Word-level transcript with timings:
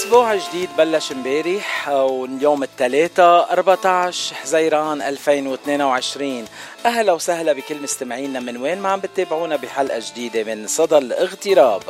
أسبوع 0.00 0.34
جديد 0.34 0.68
بلش 0.78 1.12
امبارح 1.12 1.88
واليوم 1.88 2.62
الثلاثاء 2.62 3.52
14 3.52 4.34
حزيران 4.34 5.02
2022 5.02 6.44
أهلا 6.86 7.12
وسهلا 7.12 7.52
بكل 7.52 7.82
مستمعينا 7.82 8.40
من 8.40 8.56
وين 8.56 8.78
ما 8.78 8.88
عم 8.88 9.00
بتتابعونا 9.00 9.56
بحلقة 9.56 10.02
جديدة 10.10 10.54
من 10.54 10.66
صدى 10.66 10.98
الاغتراب. 10.98 11.82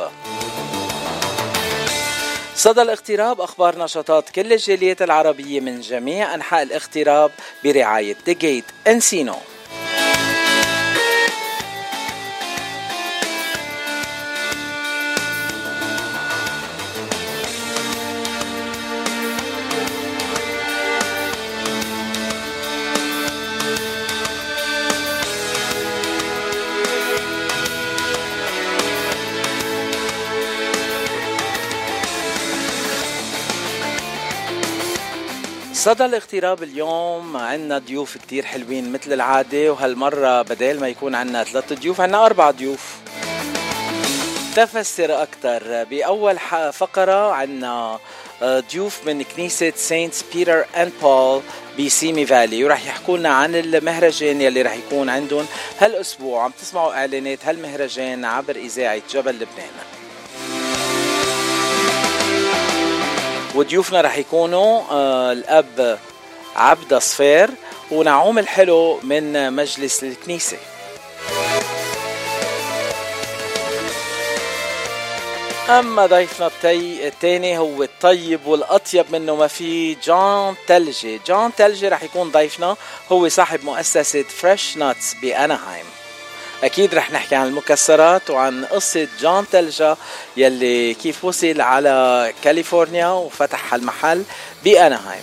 صدى 2.55 2.81
الاغتراب 2.81 3.41
أخبار 3.41 3.79
نشاطات 3.79 4.29
كل 4.29 4.53
الجاليات 4.53 5.01
العربية 5.01 5.59
من 5.59 5.79
جميع 5.79 6.35
أنحاء 6.35 6.63
الاغتراب 6.63 7.31
برعاية 7.63 8.15
ذا 8.27 8.33
جيت 8.33 8.65
انسينو. 8.87 9.35
صدى 35.81 36.05
الاغتراب 36.05 36.63
اليوم 36.63 37.37
عندنا 37.37 37.77
ضيوف 37.77 38.17
كتير 38.17 38.45
حلوين 38.45 38.91
مثل 38.91 39.13
العادة 39.13 39.71
وهالمرة 39.71 40.41
بدل 40.41 40.79
ما 40.79 40.87
يكون 40.87 41.15
عندنا 41.15 41.43
ثلاثة 41.43 41.75
ضيوف 41.75 42.01
عندنا 42.01 42.25
أربع 42.25 42.51
ضيوف. 42.51 42.97
تفسر 44.55 45.23
أكثر 45.23 45.83
بأول 45.83 46.39
فقرة 46.73 47.31
عندنا 47.33 47.99
آه، 48.41 48.63
ضيوف 48.71 49.07
من 49.07 49.23
كنيسة 49.23 49.73
Saints 49.75 50.23
Peter 50.33 50.65
and 50.77 50.91
Paul 51.01 51.41
ب 51.79 51.88
Simi 51.88 52.25
Valley 52.25 52.63
وراح 52.63 52.85
يحكوا 52.85 53.17
لنا 53.17 53.29
عن 53.29 53.55
المهرجان 53.55 54.41
يلي 54.41 54.61
راح 54.61 54.73
يكون 54.73 55.09
عندهم 55.09 55.45
هالأسبوع. 55.79 56.43
عم 56.43 56.51
تسمعوا 56.61 56.93
إعلانات 56.93 57.45
هالمهرجان 57.45 58.25
عبر 58.25 58.55
إذاعة 58.55 59.01
جبل 59.13 59.35
لبنان. 59.35 60.00
وضيوفنا 63.55 64.01
رح 64.01 64.17
يكونوا 64.17 64.81
آه، 64.91 65.31
الأب 65.31 65.99
عبد 66.55 66.97
صفير 66.97 67.49
ونعوم 67.91 68.39
الحلو 68.39 68.99
من 69.03 69.53
مجلس 69.53 70.03
الكنيسة. 70.03 70.57
أما 75.69 76.05
ضيفنا 76.05 76.51
الثاني 76.65 77.57
هو 77.57 77.83
الطيب 77.83 78.45
والأطيب 78.45 79.05
منه 79.11 79.35
ما 79.35 79.47
في 79.47 79.95
جون 79.95 80.55
تلجي. 80.67 81.19
جون 81.27 81.55
تلجي 81.55 81.87
رح 81.87 82.03
يكون 82.03 82.31
ضيفنا 82.31 82.75
هو 83.11 83.29
صاحب 83.29 83.65
مؤسسة 83.65 84.23
Fresh 84.23 84.77
Nuts 84.77 85.13
ب 85.21 85.29
Anaheim 85.29 85.85
أكيد 86.63 86.95
رح 86.95 87.11
نحكي 87.11 87.35
عن 87.35 87.47
المكسرات 87.47 88.29
وعن 88.29 88.65
قصة 88.65 89.07
جون 89.19 89.45
تلجا 89.51 89.97
يلي 90.37 90.93
كيف 90.93 91.25
وصل 91.25 91.61
على 91.61 92.33
كاليفورنيا 92.43 93.07
وفتح 93.07 93.73
المحل 93.73 94.23
ب 94.63 94.70
Anaheim 94.70 95.21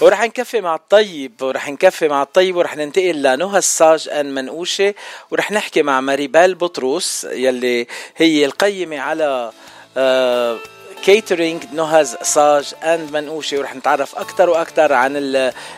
ورح 0.00 0.22
نكفي 0.22 0.60
مع 0.60 0.74
الطيب 0.74 1.42
ورح 1.42 1.68
نكفي 1.68 2.08
مع 2.08 2.22
الطيب 2.22 2.56
ورح 2.56 2.76
ننتقل 2.76 3.22
ل 3.22 3.58
Noha's 3.58 3.96
صاج 3.96 4.08
and 4.08 4.34
منقوشة 4.34 4.94
ورح 5.30 5.52
نحكي 5.52 5.82
مع 5.82 6.00
ماريبال 6.00 6.54
بطرس 6.54 7.26
يلي 7.30 7.86
هي 8.16 8.44
القيمة 8.44 8.98
على 8.98 9.52
آه 9.96 10.58
catering 11.04 11.64
Noha's 11.72 12.16
صاج 12.22 12.74
and 12.82 13.12
منقوشة 13.12 13.58
ورح 13.58 13.74
نتعرف 13.74 14.16
أكثر 14.16 14.50
وأكثر 14.50 14.92
عن 14.92 15.12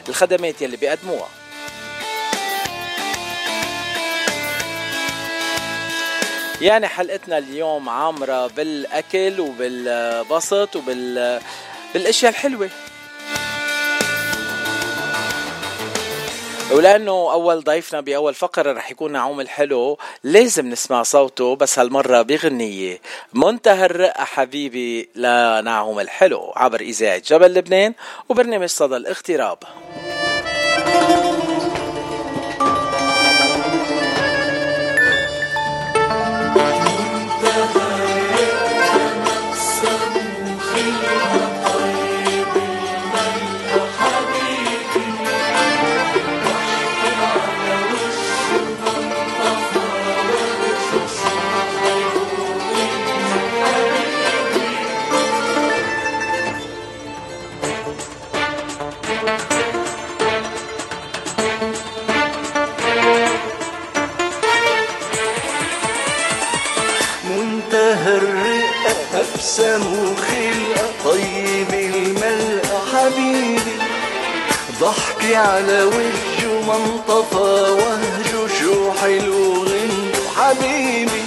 الخدمات 0.08 0.62
يلي 0.62 0.76
بيقدموها. 0.76 1.28
يعني 6.60 6.86
حلقتنا 6.86 7.38
اليوم 7.38 7.88
عامرة 7.88 8.46
بالأكل 8.46 9.40
وبالبسط 9.40 10.76
وبال 10.76 11.40
بالأشياء 11.94 12.30
الحلوة. 12.32 12.70
ولأنه 16.72 17.12
أول 17.32 17.64
ضيفنا 17.64 18.00
بأول 18.00 18.34
فقرة 18.34 18.72
رح 18.72 18.90
يكون 18.90 19.12
نعوم 19.12 19.40
الحلو. 19.40 19.98
لازم 20.24 20.66
نسمع 20.66 21.02
صوته 21.02 21.56
بس 21.56 21.78
هالمرة 21.78 22.22
بغنية. 22.22 23.00
منتهى 23.32 23.86
الرقة 23.86 24.24
حبيبي 24.24 25.08
لنعوم 25.14 26.00
الحلو 26.00 26.52
عبر 26.56 26.80
إذاعة 26.80 27.18
جبل 27.18 27.54
لبنان 27.54 27.94
وبرنامج 28.28 28.68
صدى 28.68 28.96
الاغتراب. 28.96 29.58
ابتسم 68.06 70.14
خلقة 70.16 70.90
طيب 71.04 71.94
الملقى 71.94 72.80
حبيبي 72.92 73.76
ضحكي 74.80 75.36
على 75.36 75.82
وجهه 75.82 76.60
منطفى 76.60 77.70
وهجه 77.70 78.54
شو 78.60 78.92
حلو 78.92 79.54
غنته 79.54 80.20
حبيبي. 80.36 81.22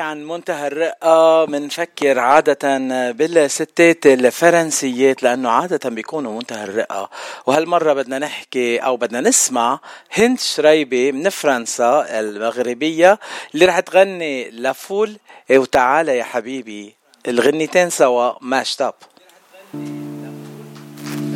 لما 0.00 0.08
بنحكي 0.08 0.20
عن 0.20 0.24
منتهى 0.24 0.66
الرقة 0.66 1.44
بنفكر 1.44 2.18
عادة 2.18 2.78
بالستات 3.12 4.06
الفرنسيات 4.06 5.22
لأنه 5.22 5.48
عادة 5.50 5.90
بيكونوا 5.90 6.32
منتهى 6.36 6.64
الرقة 6.64 7.10
وهالمرة 7.46 7.92
بدنا 7.92 8.18
نحكي 8.18 8.78
أو 8.78 8.96
بدنا 8.96 9.20
نسمع 9.20 9.80
هند 10.12 10.40
شريبي 10.40 11.12
من 11.12 11.28
فرنسا 11.28 12.06
المغربية 12.20 13.18
اللي 13.54 13.66
رح 13.66 13.80
تغني 13.80 14.50
لفول 14.50 15.16
وتعالى 15.50 16.16
يا 16.16 16.24
حبيبي. 16.24 16.94
الغنيتين 17.28 17.90
سوا 17.90 18.32
ماشت 18.40 18.82
اب 18.82 18.94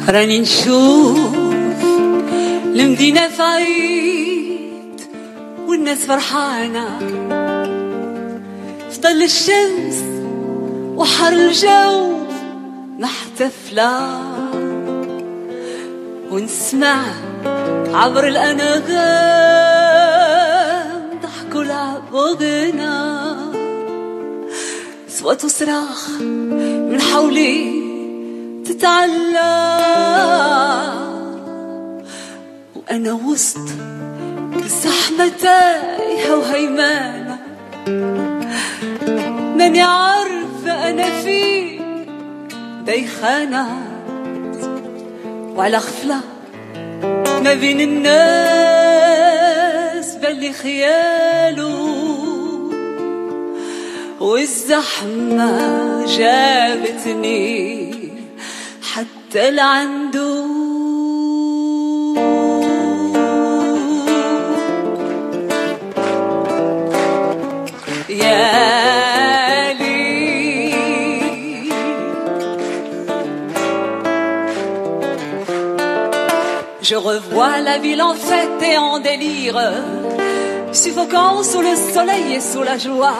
راني 0.09 0.41
نشوف 0.41 1.35
المدينة 2.65 3.43
عيد 3.43 5.01
والناس 5.69 5.99
فرحانة. 5.99 7.44
ظل 9.05 9.23
الشمس 9.23 10.05
وحر 10.97 11.33
الجو 11.33 12.13
محتفلة 12.99 14.21
ونسمع 16.31 16.97
عبر 17.95 18.29
الأنغام 18.29 18.81
ضحك 21.23 21.55
ولعب 21.55 22.15
وغنى 22.15 23.25
صوت 25.09 25.45
وصراخ 25.45 26.11
من 26.91 27.01
حولي 27.01 27.85
تتعلى 28.67 29.75
وأنا 32.77 33.13
وسط 33.13 33.69
الزحمة 34.57 35.29
تايهة 35.29 36.37
وهيمانة 36.37 37.39
ماني 39.55 39.83
عارفة 39.83 40.91
أنا 40.91 41.21
فين 41.21 42.07
ديخانة 42.85 43.67
وعلى 45.57 45.77
غفلة 45.77 46.21
ما 47.45 47.55
بين 47.55 47.81
الناس 47.81 48.15
بلي 50.17 50.53
خياله 50.53 51.95
والزحمة 54.21 56.07
جابتني 56.07 57.95
حتى 58.93 59.51
لعنده. 59.51 60.45
يا 68.09 69.04
Je 76.95 76.99
revois 76.99 77.59
la 77.59 77.79
ville 77.79 78.01
en 78.01 78.15
fête 78.15 78.63
et 78.63 78.79
en 78.79 79.01
délire, 79.01 79.61
suffoquant 80.71 81.43
sous 81.43 81.61
le 81.61 81.75
soleil 81.75 82.35
et 82.35 82.41
sous 82.41 82.63
la 82.63 82.79
joie. 82.79 83.17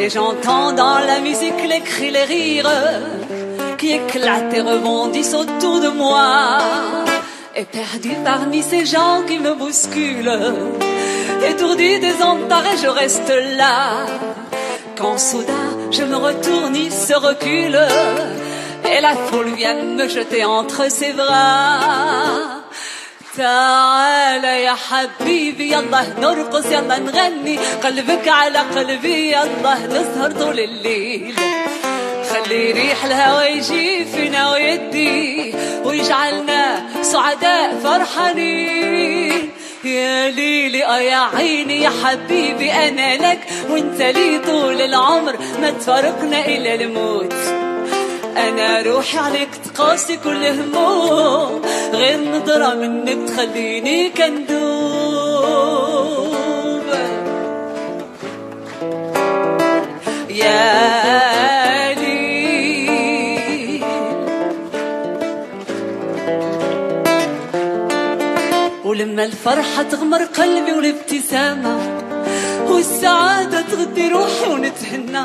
Et 0.00 0.10
j'entends 0.10 0.72
dans 0.72 0.98
la 0.98 1.20
musique 1.20 1.62
les 1.68 1.82
cris, 1.82 2.10
les 2.10 2.24
rires 2.24 2.68
qui 3.78 3.92
éclatent 3.92 4.54
et 4.54 4.60
rebondissent 4.60 5.34
autour 5.34 5.78
de 5.78 5.90
moi. 5.90 6.58
Et 7.54 7.64
perdu 7.64 8.10
parmi 8.24 8.60
ces 8.64 8.86
gens 8.86 9.22
qui 9.24 9.38
me 9.38 9.54
bousculent, 9.54 10.40
étourdi, 11.48 12.00
désemparé, 12.00 12.70
je 12.82 12.88
reste 12.88 13.32
là. 13.56 14.04
Quand 14.98 15.16
soudain 15.16 15.72
je 15.92 16.02
me 16.02 16.16
retourne, 16.16 16.74
il 16.74 16.90
se 16.90 17.14
recule, 17.14 17.78
et 18.84 19.00
la 19.00 19.14
foule 19.26 19.54
vient 19.54 19.82
me 19.98 20.08
jeter 20.08 20.44
entre 20.44 20.90
ses 20.90 21.12
bras. 21.12 22.62
تعال 23.36 24.44
يا 24.44 24.74
حبيبي 24.74 25.72
يلا 25.72 26.02
نرقص 26.20 26.66
يلا 26.66 26.98
نغني. 26.98 27.58
قلبك 27.58 28.28
على 28.28 28.58
قلبي 28.58 29.32
يلا 29.32 29.74
نسهر 29.86 30.30
طول 30.30 30.60
الليل. 30.60 31.34
خلي 32.30 32.72
ريح 32.72 33.04
الهوى 33.04 33.44
يجي 33.44 34.04
فينا 34.04 34.52
ويدي 34.52 35.54
ويجعلنا 35.84 36.82
سعداء 37.02 37.80
فرحانين. 37.84 39.50
يا 39.84 40.30
ليلي 40.30 40.84
آه 40.84 40.98
يا 40.98 41.28
عيني 41.36 41.82
يا 41.82 41.92
حبيبي 42.04 42.72
أنا 42.72 43.16
لك 43.16 43.40
وأنت 43.70 44.02
لي 44.02 44.38
طول 44.38 44.80
العمر. 44.82 45.38
ما 45.60 45.70
تفارقنا 45.70 46.46
إلا 46.46 46.74
الموت. 46.74 47.34
أنا 48.36 48.82
روحي 48.82 49.18
عليك 49.18 49.48
تقاسي 49.54 50.16
كل 50.16 50.44
هموم 50.44 51.62
غير 51.92 52.20
نظرة 52.28 52.74
منك 52.74 53.28
تخليني 53.28 54.10
كندوب. 54.10 54.52
يا 60.30 60.92
ولما 68.84 69.24
الفرحة 69.24 69.82
تغمر 69.82 70.24
قلبي 70.24 70.72
والابتسامة 70.72 71.78
والسعادة 72.68 73.60
تغدي 73.60 74.08
روحي 74.08 74.50
ونتهنى. 74.50 75.24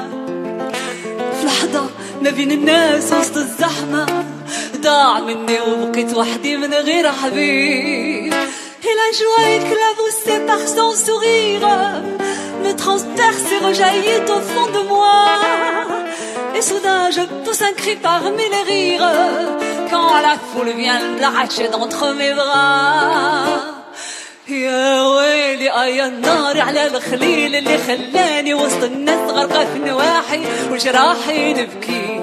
في 1.40 1.46
لحظة 1.46 1.90
ما 2.23 2.31
بين 2.31 2.53
الناس 2.53 3.12
وسط 3.12 3.37
الزحمة 3.37 4.07
ضاع 4.77 5.21
مني 5.21 5.61
وبقيت 5.61 6.15
وحدي 6.15 6.57
من 6.57 6.75
غير 6.75 7.12
حبيب 7.12 8.35
Et 8.85 8.95
la 9.03 9.11
joie 9.21 9.47
éclaboussée 9.59 10.41
par 10.51 10.62
son 10.77 10.91
sourire 11.07 11.69
me 12.65 12.73
transperce 12.75 13.47
et 13.55 13.65
rejaillit 13.65 14.25
au 14.37 14.41
fond 14.53 14.69
de 14.77 14.89
moi. 14.89 15.25
Et 16.57 16.62
soudain 16.62 17.11
je 17.17 17.23
pousse 17.45 17.62
un 17.62 17.75
cri 17.81 17.95
parmi 17.97 18.43
les 18.55 18.65
rires 18.73 19.15
quand 19.91 20.21
la 20.29 20.37
foule 20.49 20.73
vient 20.77 21.01
l'arracher 21.21 21.69
d'entre 21.69 22.12
mes 22.15 22.35
bras. 22.35 23.76
يا 24.50 25.01
ويلي 25.01 25.66
يا 25.66 26.08
النار 26.08 26.62
على 26.62 26.88
الخليل 26.88 27.56
اللي 27.56 27.77
خلاني 27.77 28.54
وسط 28.54 28.84
الناس 28.84 29.32
غرقة 29.32 29.66
في 29.66 29.80
نواحي 29.80 30.42
وجراحي 30.72 31.54
نبكي 31.54 32.22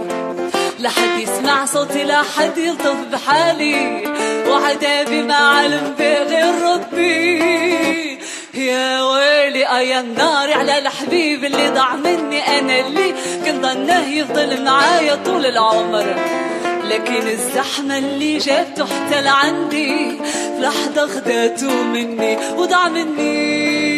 لا 0.79 0.89
حد 0.89 1.21
يسمع 1.21 1.65
صوتي 1.65 2.05
لا 2.05 2.23
حد 2.23 2.59
يلطف 2.59 2.97
بحالي. 3.13 4.05
وعذابي 4.49 5.23
ما 5.23 5.35
علم 5.35 5.95
بغير 5.99 6.55
ربي. 6.63 8.19
يا 8.55 9.03
ويلي 9.03 9.61
يا 9.61 10.01
النار 10.01 10.53
على 10.53 10.79
الحبيب 10.79 11.45
اللي 11.45 11.69
ضاع 11.69 11.97
مني. 11.97 12.59
أنا 12.59 12.81
اللي 12.81 13.15
كنت 13.45 13.67
ظنه 13.67 14.09
يفضل 14.09 14.65
معايا 14.65 15.15
طول 15.15 15.47
العمر. 15.47 16.17
لكن 16.91 17.29
الزحمة 17.29 17.99
اللي 17.99 18.39
جابته 18.39 18.87
حتى 18.87 19.23
لعندي 19.23 20.11
في 20.11 20.61
لحظة 20.61 21.07
خداته 21.07 21.83
مني 21.85 22.37
وضاع 22.57 22.89
مني. 22.89 23.94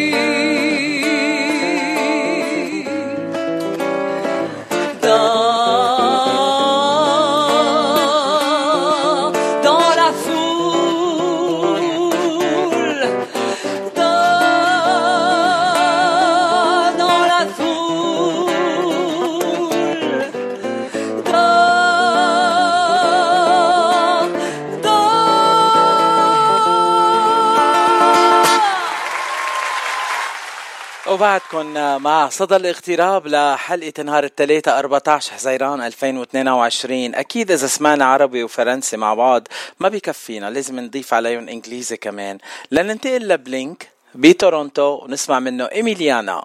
وبعدكم 31.17 31.75
مع 32.03 32.29
صدى 32.29 32.57
الاغتراب 32.57 33.27
لحلقة 33.27 34.03
نهار 34.03 34.25
الثلاثاء 34.25 34.79
14 34.79 35.33
حزيران 35.33 35.81
2022 35.83 37.15
أكيد 37.15 37.51
إذا 37.51 37.67
سمعنا 37.67 38.05
عربي 38.05 38.45
وفرنسي 38.45 38.97
مع 38.97 39.15
بعض 39.15 39.49
ما 39.81 39.89
بكفينا 39.89 40.51
لازم 40.51 40.81
نضيف 40.81 41.15
عليهم 41.15 41.49
إنجليزي 41.49 41.97
كمان. 41.97 42.39
لننتقل 42.71 43.29
لبلينك 43.29 43.89
بتورونتو 44.15 45.05
ونسمع 45.05 45.41
منه 45.41 45.65
إيميليانا. 45.65 46.45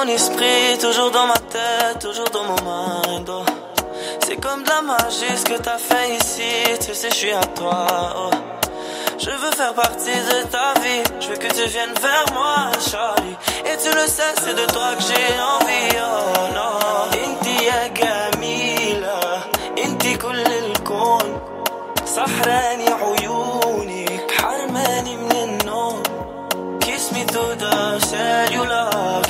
mon 0.00 0.06
esprit, 0.08 0.78
toujours 0.80 1.10
dans 1.10 1.26
ma 1.26 1.38
tête, 1.38 1.98
toujours 2.00 2.30
dans 2.30 2.44
mon 2.44 2.56
mind. 2.64 3.28
Oh. 3.28 3.44
C'est 4.24 4.36
comme 4.36 4.62
de 4.62 4.68
la 4.68 4.82
magie 4.82 5.36
ce 5.36 5.44
que 5.44 5.58
t'as 5.58 5.78
fait 5.78 6.16
ici, 6.16 6.42
tu 6.80 6.94
sais, 6.94 7.10
je 7.10 7.14
suis 7.14 7.32
à 7.32 7.40
toi. 7.40 7.86
Oh. 8.16 8.30
Je 9.18 9.30
veux 9.30 9.50
faire 9.52 9.74
partie 9.74 10.10
de 10.30 10.46
ta 10.48 10.74
vie, 10.80 11.02
je 11.20 11.28
veux 11.28 11.36
que 11.36 11.48
tu 11.48 11.68
viennes 11.68 11.94
vers 12.00 12.26
moi, 12.34 12.70
Charlie. 12.90 13.36
Et 13.64 13.76
tu 13.82 13.94
le 13.94 14.06
sais, 14.06 14.34
c'est 14.42 14.54
de 14.54 14.66
toi 14.72 14.94
que 14.96 15.02
j'ai 15.02 15.40
envie, 15.40 15.96
oh 16.00 16.54
non. 16.54 16.76
Inti 17.24 17.64
ya 17.64 17.88
gamila, 17.88 19.20
inti 19.76 20.16
كل 20.18 20.46
الكون 20.46 21.40
سحراني 22.04 22.86
عيونك 22.90 24.30
حرماني 24.30 25.16
من 25.16 25.32
النوم 25.32 26.02
Kiss 26.80 27.12
me 27.12 27.24
through 27.24 27.56
the 27.56 27.98
cellular, 27.98 29.22
kiss 29.24 29.29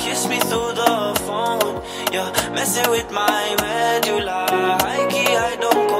through 0.52 0.72
the 0.74 0.94
phone. 1.26 1.82
Yeah, 2.12 2.28
messing 2.54 2.90
with 2.90 3.10
my 3.10 3.44
medulla. 3.62 4.46
I 4.94 5.08
key, 5.10 5.34
I 5.48 5.56
don't 5.56 5.91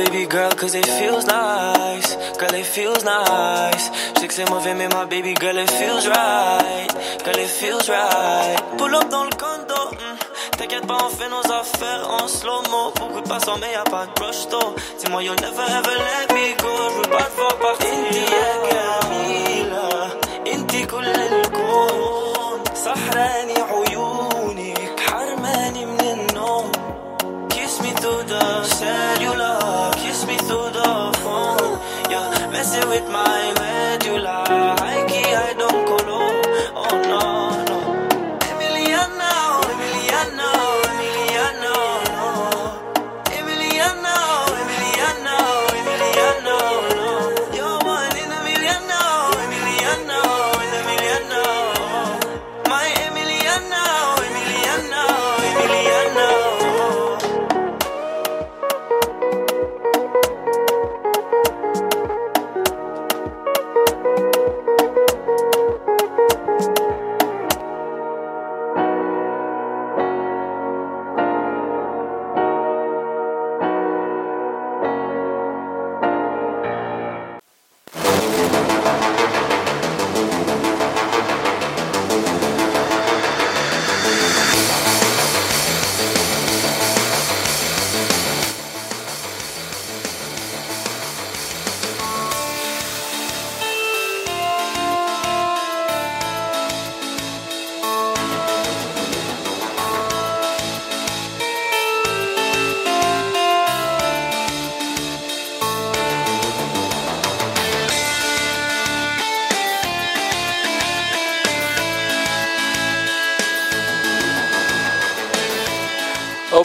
baby 0.00 0.26
girl, 0.26 0.50
cause 0.52 0.74
it 0.74 0.86
feels 0.86 1.26
nice. 1.26 2.16
Girl, 2.38 2.54
it 2.54 2.66
feels 2.66 3.04
nice. 3.04 3.90
Je 4.14 4.20
sais 4.20 4.28
que 4.28 4.34
c'est 4.34 4.48
mauvais, 4.50 4.74
mais 4.74 4.88
ma 4.88 5.04
baby 5.04 5.34
girl, 5.38 5.58
it 5.58 5.70
feels 5.70 6.06
right. 6.08 6.88
Girl, 7.24 7.38
it 7.38 7.48
feels 7.48 7.88
right. 7.88 8.56
Pull 8.78 8.94
up 8.94 9.08
dans 9.10 9.24
le 9.24 9.30
condo. 9.36 9.90
mm. 9.92 10.56
T'inquiète 10.58 10.86
pas, 10.86 10.96
on 11.04 11.10
fait 11.10 11.28
nos 11.28 11.52
affaires 11.52 12.08
en 12.10 12.26
slow-mo. 12.26 12.92
Beaucoup 12.98 13.20
de 13.20 13.28
passants, 13.28 13.58
mais 13.60 13.72
y'a 13.72 13.84
pas 13.84 14.06
de 14.06 14.22
rush 14.24 14.48
though. 14.48 14.74
Dis-moi, 14.98 15.22
you'll 15.22 15.36
never 15.40 15.62
ever 15.62 15.96
let 16.08 16.34
me 16.34 16.56
go. 16.56 16.72
Je 16.90 16.96
veux 16.96 17.10
pas 17.10 17.24
te 17.24 17.36
voir 17.36 17.56
partir. 17.56 17.88
Inti 17.92 18.20
ya 18.20 18.48
Camila, 18.70 19.88
inti 20.46 20.86
كل 20.86 21.06
الكون. 21.06 22.60
سحراني 22.74 23.54
عيونك, 23.70 25.00
حرماني 25.00 25.86
من 25.86 26.00
النوم. 26.00 26.72
Kiss 27.50 27.80
me 27.82 27.90
through 28.00 28.22
the 28.24 28.64
cellular, 28.64 29.19
messing 32.61 32.89
with 32.89 33.09
my 33.09 33.53
medulla. 33.57 34.43
I 34.93 35.03
key, 35.09 35.33
I 35.33 35.53
don't 35.57 35.90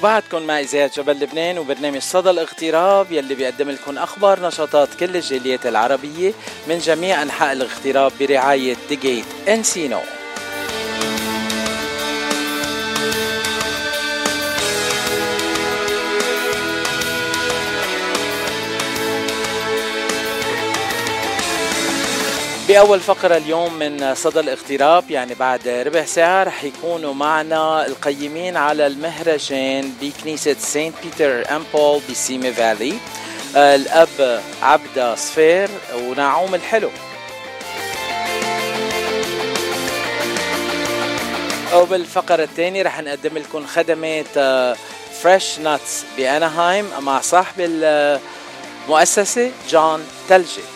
وبعدكم 0.07 0.43
مع 0.43 0.61
إذاعة 0.61 0.91
جبل 0.97 1.13
لبنان 1.13 1.59
وبرنامج 1.59 1.99
صدى 1.99 2.31
الاغتراب 2.31 3.13
يلي 3.13 3.35
بيقدم 3.35 3.71
لكم 3.71 3.99
أخبار 3.99 4.47
نشاطات 4.47 4.89
كل 5.01 5.17
الجاليات 5.17 5.67
العربية 5.67 6.33
من 6.69 6.79
جميع 6.79 7.23
أنحاء 7.23 7.53
الاغتراب 7.53 8.13
برعاية 8.21 8.77
ديجيت 8.89 9.25
انسينو 9.49 10.01
بأول 22.69 23.01
فقرة 23.01 23.37
اليوم 23.37 23.75
من 23.75 24.15
صدى 24.15 24.41
الاغتراب 24.41 25.11
يعني 25.11 25.35
بعد 25.35 25.69
ربع 25.69 26.05
ساعة 26.05 26.45
رح 26.45 26.65
يكونوا 26.65 27.15
معنا 27.15 27.87
القيمين 27.87 28.57
على 28.57 28.87
المهرجان 28.87 29.93
بكنيسة 30.01 30.57
Saint 30.59 30.95
Peter 31.05 31.57
and 31.57 31.75
Paul 31.75 32.00
ب 32.11 32.19
Simi 32.19 32.53
Valley. 32.53 32.95
الأب 33.57 34.43
عبدة 34.63 35.15
صفير 35.15 35.69
ونعوم 35.95 36.55
الحلو. 36.55 36.91
وبالفقرة 41.75 42.43
الثانية 42.43 42.83
رح 42.83 43.01
نقدم 43.01 43.39
لكم 43.39 43.67
خدمات 43.67 44.27
Fresh 45.23 45.59
Nuts 45.59 46.05
بأناهايم 46.17 46.91
مع 47.01 47.21
صاحب 47.21 47.55
المؤسسة 48.89 49.51
جون 49.71 50.05
تلجي. 50.29 50.75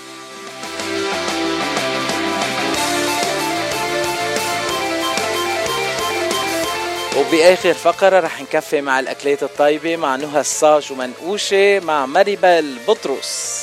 وبآخر 7.17 7.75
فقرة 7.75 8.21
رح 8.21 8.41
نكفي 8.43 8.81
مع 8.81 9.01
الأكلات 9.01 9.43
الطيبة 9.43 9.97
مع 9.97 10.17
نهى 10.17 10.41
الصاج 10.41 10.93
ومنقوشة 10.93 11.81
مع 11.81 12.07
مريبل 12.07 12.79
بطرس. 12.89 13.61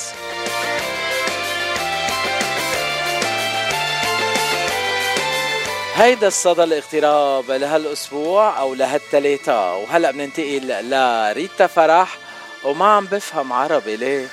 هيدا 5.95 6.27
الصدى 6.27 6.63
الاغتراب 6.63 7.51
لهالأسبوع 7.51 8.59
أو 8.59 8.73
لهالتلاتة 8.73 9.75
وهلأ 9.75 10.11
بننتقل 10.11 10.89
لريتا 10.89 11.67
فرح 11.67 12.17
وما 12.63 12.85
عم 12.85 13.05
بفهم 13.05 13.53
عربي 13.53 13.95
ليه؟ 13.95 14.27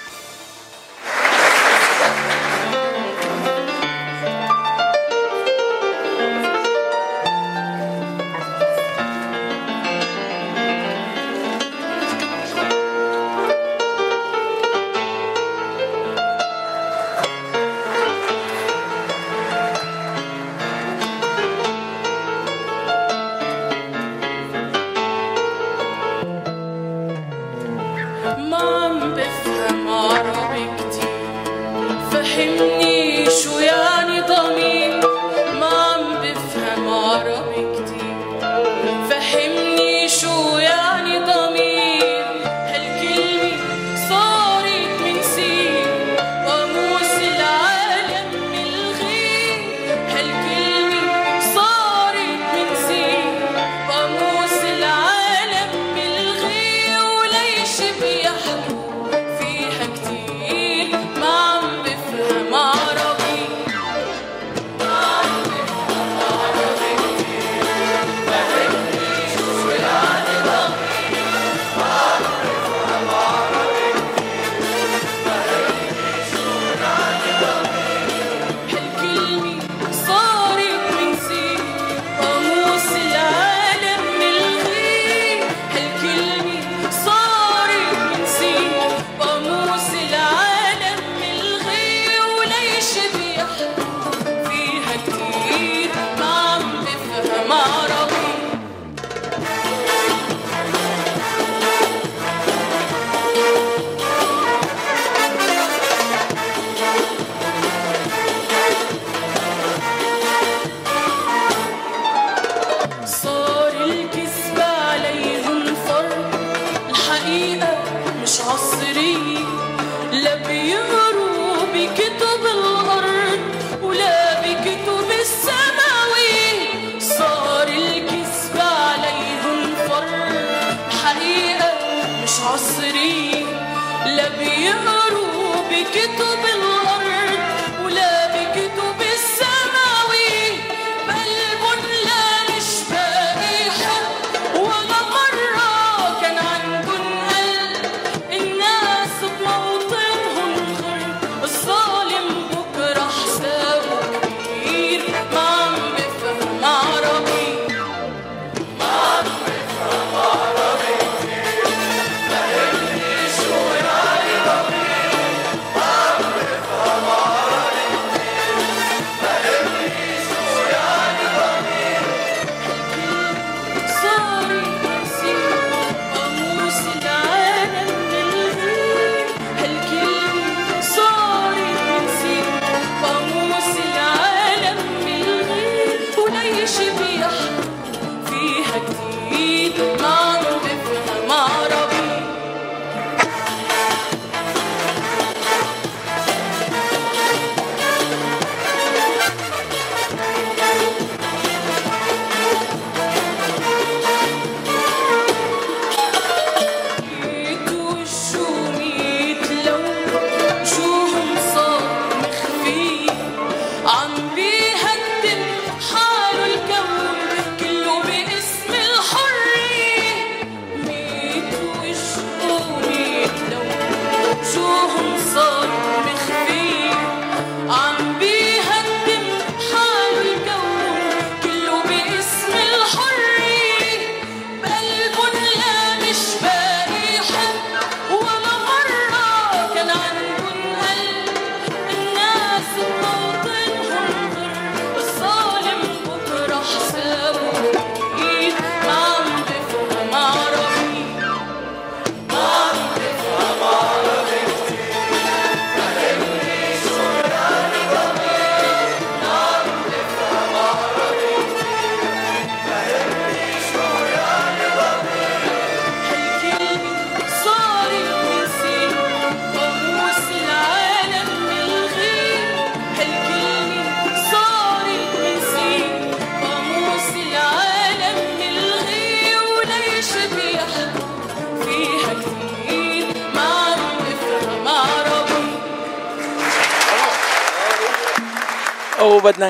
de 135.95 136.07
tu 136.17 136.54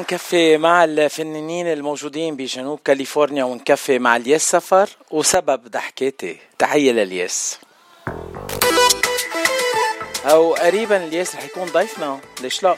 نكفي 0.05 0.57
مع 0.59 0.85
الفنانين 0.85 1.67
الموجودين 1.67 2.37
بجنوب 2.37 2.81
كاليفورنيا 2.85 3.45
ونكفي 3.45 3.99
مع 3.99 4.17
الياس 4.17 4.51
سفر 4.51 4.89
وسبب 5.11 5.69
ضحكتي 5.69 6.37
تحية 6.59 6.93
للياس 6.93 7.59
أو 10.25 10.55
قريبا 10.55 10.97
الياس 11.05 11.35
رح 11.37 11.45
يكون 11.45 11.65
ضيفنا 11.65 12.21
ليش 12.41 12.63
لا 12.63 12.77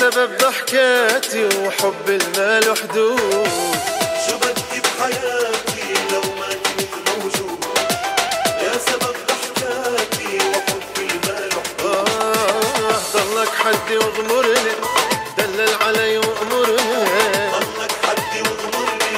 سبب 0.00 0.30
ضحكاتي 0.38 1.44
وحب 1.44 2.08
المال 2.08 2.70
وحدود. 2.70 3.48
شو 4.26 4.38
بدي 4.38 4.80
بحياتي 4.80 5.94
لو 6.12 6.20
ما 6.20 6.48
كنت 6.48 6.94
موجود؟ 7.08 7.64
يا 8.62 8.72
سبب 8.86 9.16
ضحكاتي 9.28 10.36
وحب 10.36 10.96
المال 10.98 11.50
وحدود. 11.56 12.08
آه 12.08 12.98
ضلك 13.14 13.48
حدي 13.48 13.96
واغمرني 13.98 14.72
دلل 15.38 15.74
علي 15.82 16.18
وامرني 16.18 16.76
ضلك 17.52 17.92
حدي 18.06 18.40
واغمرني 18.42 19.16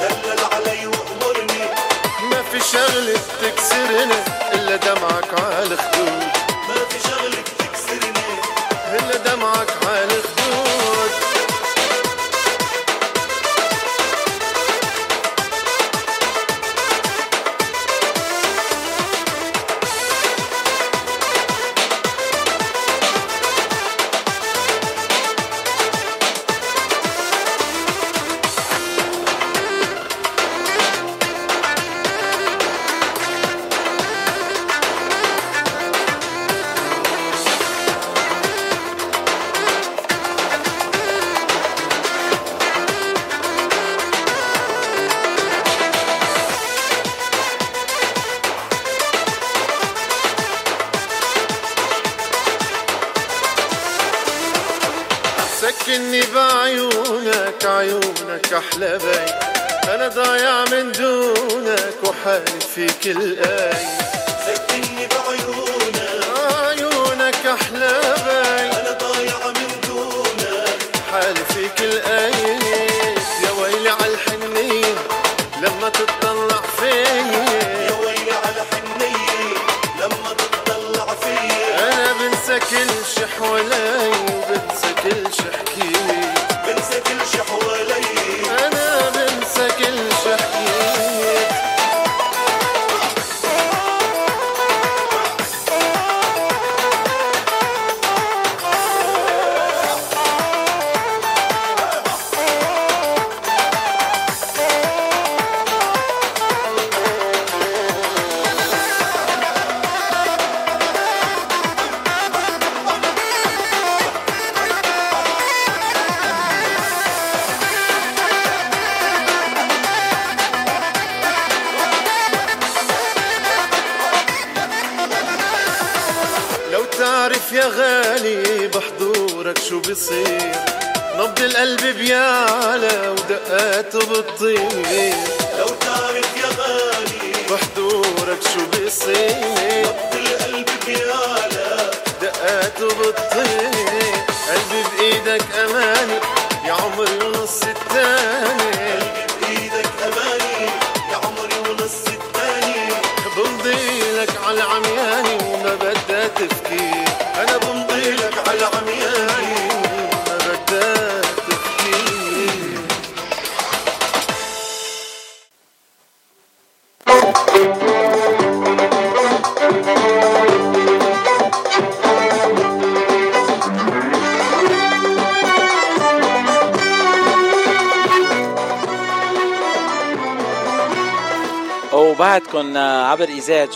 دلل 0.00 0.40
علي 0.52 0.86
وامرني 0.86 1.64
ما 2.30 2.42
في 2.52 2.60
شغلة 2.72 3.20
تكسرني 3.42 4.18
إلا 4.54 4.76
دمعك 4.76 5.34
على 5.40 5.74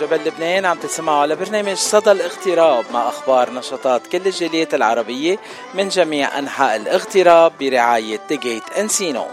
جبل 0.01 0.25
لبنان 0.25 0.65
عم 0.65 0.79
تسمعوا 0.79 1.19
على 1.19 1.37
برنامج 1.37 1.75
صدى 1.75 2.13
الاغتراب 2.13 2.85
مع 2.93 3.09
أخبار 3.09 3.53
نشاطات 3.53 4.07
كل 4.07 4.27
الجاليات 4.27 4.75
العربية 4.75 5.39
من 5.75 5.89
جميع 5.89 6.39
أنحاء 6.39 6.77
الاغتراب 6.77 7.53
برعاية 7.61 8.21
The 8.29 8.43
Gate 8.43 8.63
Encino 8.79 9.27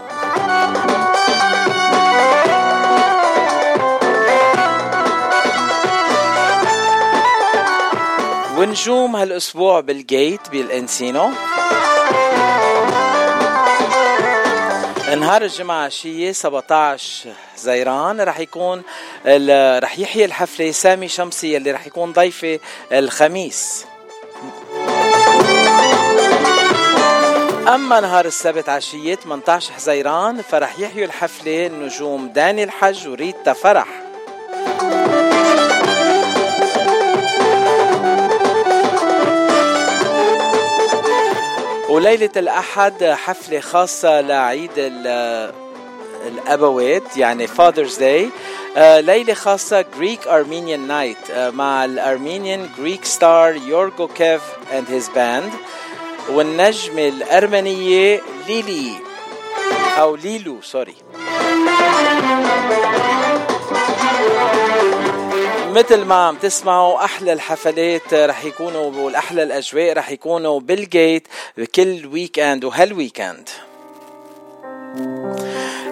ونجوم 8.58 9.16
هالأسبوع 9.16 9.80
بال 9.80 10.03
Gate 10.03 10.48
بال 10.50 10.70
Encino 10.70 11.30
نهار 15.14 15.42
الجمعة 15.42 15.84
عشية 15.84 16.32
17 16.32 17.30
زيران 17.56 18.20
رح 18.20 18.40
يكون 18.40 18.82
رح 19.26 19.98
يحيي 19.98 20.24
الحفلة 20.24 20.70
سامي 20.70 21.08
شمسي 21.08 21.56
اللي 21.56 21.70
رح 21.70 21.86
يكون 21.86 22.12
ضيفة 22.12 22.58
الخميس. 22.92 23.84
أما 27.68 28.00
نهار 28.00 28.24
السبت 28.24 28.68
عشية 28.68 29.14
18 29.14 29.72
حزيران 29.72 30.42
فرح 30.42 30.78
يحيوا 30.78 31.06
الحفلة 31.06 31.66
النجوم 31.66 32.28
داني 32.28 32.64
الحج 32.64 33.08
وريتا 33.08 33.52
فرح. 33.52 33.88
وليلة 41.88 42.30
الأحد 42.36 43.04
حفلة 43.04 43.60
خاصة 43.60 44.20
لعيد 44.20 44.70
ال- 46.26 46.38
الأبوات 46.38 47.16
يعني 47.16 47.46
Father's 47.46 47.96
Day 47.98 48.28
آه، 48.76 49.00
ليلة 49.00 49.34
خاصة 49.34 49.84
Greek 49.96 50.26
Armenian 50.26 50.86
night 50.86 51.30
مع 51.32 51.84
ال 51.84 51.93
Armenian 51.93 52.68
Greek 52.78 53.04
star 53.04 53.56
يورجو 53.56 54.08
كيف 54.08 54.40
and 54.72 54.88
his 54.92 55.08
band. 55.16 55.52
والنجمة 56.30 57.08
الأرمنية 57.08 58.20
ليلي 58.48 58.92
أو 59.98 60.16
ليلو 60.16 60.62
سوري 60.62 60.94
مثل 65.74 66.04
ما 66.04 66.14
عم 66.14 66.36
تسمعوا 66.36 67.04
أحلى 67.04 67.32
الحفلات 67.32 68.14
رح 68.14 68.44
يكونوا 68.44 68.92
والأحلى 69.04 69.42
الأجواء 69.42 69.92
رح 69.92 70.10
يكونوا 70.10 70.60
بال 70.60 70.83
Gate 70.83 71.28
بكل 71.58 72.06
weekend 72.06 72.38
وهال 72.38 72.64
weekend 72.64 73.48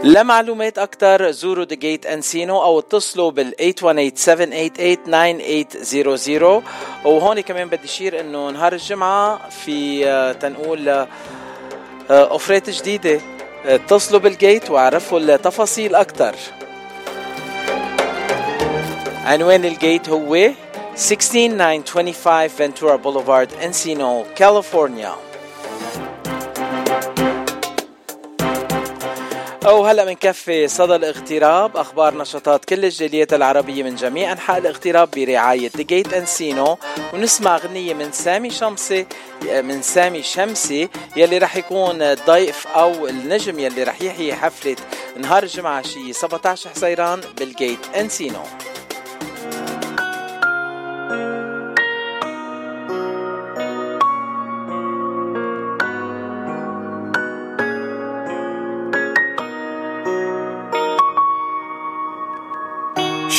لمعلومات 0.05 0.79
أكثر 0.79 1.31
زوروا 1.31 1.65
The 1.65 1.75
Gate 1.75 2.07
Encino 2.07 2.63
أو 2.63 2.79
اتصلوا 2.79 3.31
بال 3.31 3.55
818-788-9800 7.05 7.07
وهون 7.07 7.41
كمان 7.41 7.69
بدي 7.69 7.89
شير 7.89 8.21
إنه 8.21 8.51
نهار 8.51 8.73
الجمعة 8.73 9.49
في 9.49 10.07
آه، 10.09 10.33
تنقول 10.33 10.89
آه، 10.89 11.09
offerات 12.11 12.71
جديدة 12.71 13.21
اتصلوا 13.65 14.21
بال 14.21 14.37
Gate 14.37 14.71
وعرفوا 14.71 15.19
التفاصيل 15.19 15.95
أكثر 15.95 16.35
عنوان 19.25 19.65
ال 19.65 19.73
Gate 19.73 20.09
هو 20.09 20.51
16925 20.95 22.49
Ventura 22.49 22.97
Boulevard 22.97 23.53
Encino 23.53 24.25
كاليفورنيا 24.37 25.15
أو 29.67 29.87
هلا 29.87 30.05
بنكفي 30.05 30.69
صدى 30.69 30.97
الاغتراب 30.97 31.77
أخبار 31.77 32.19
نشاطات 32.19 32.65
كل 32.65 32.85
الجاليات 32.85 33.35
العربية 33.35 33.83
من 33.83 33.95
جميع 33.95 34.33
أنحاء 34.33 34.59
الاغتراب 34.59 35.09
برعاية 35.17 35.71
Gate 35.77 36.15
Encino 36.15 36.79
ونسمع 37.15 37.57
غنية 37.57 37.95
من 37.95 38.13
سامي 38.13 38.51
شمسي 38.51 39.07
من 39.43 39.83
سامي 39.83 40.23
شمسي 40.23 40.89
يلي 41.17 41.39
رح 41.39 41.57
يكون 41.57 42.03
الضيف 42.03 42.67
أو 42.67 43.09
النجم 43.09 43.59
يلي 43.59 43.83
رح 43.83 44.03
يحيي 44.03 44.35
حفلة 44.35 44.77
نهار 45.17 45.43
الجمعة 45.43 45.79
عشية 45.79 46.13
17 46.13 46.71
حزيران 46.71 47.21
بال 47.39 47.52
Gate 47.52 47.79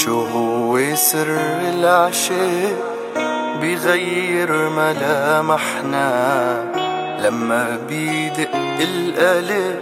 انسينو 0.08 0.96
سر 0.96 1.28
العشق 1.74 2.76
بيغير 3.62 4.70
ملامحنا 4.70 6.08
لما 7.20 7.78
بيدق 7.88 8.50
القلب 8.82 9.80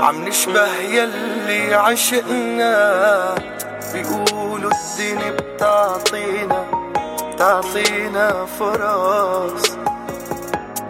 عم 0.00 0.28
نشبه 0.28 0.76
يلي 0.76 1.74
عشقنا. 1.74 3.34
بيقولوا 3.92 4.70
الدنيا 4.70 5.30
بتعطينا 5.30 6.64
بتعطينا 7.34 8.46
فرص. 8.58 9.76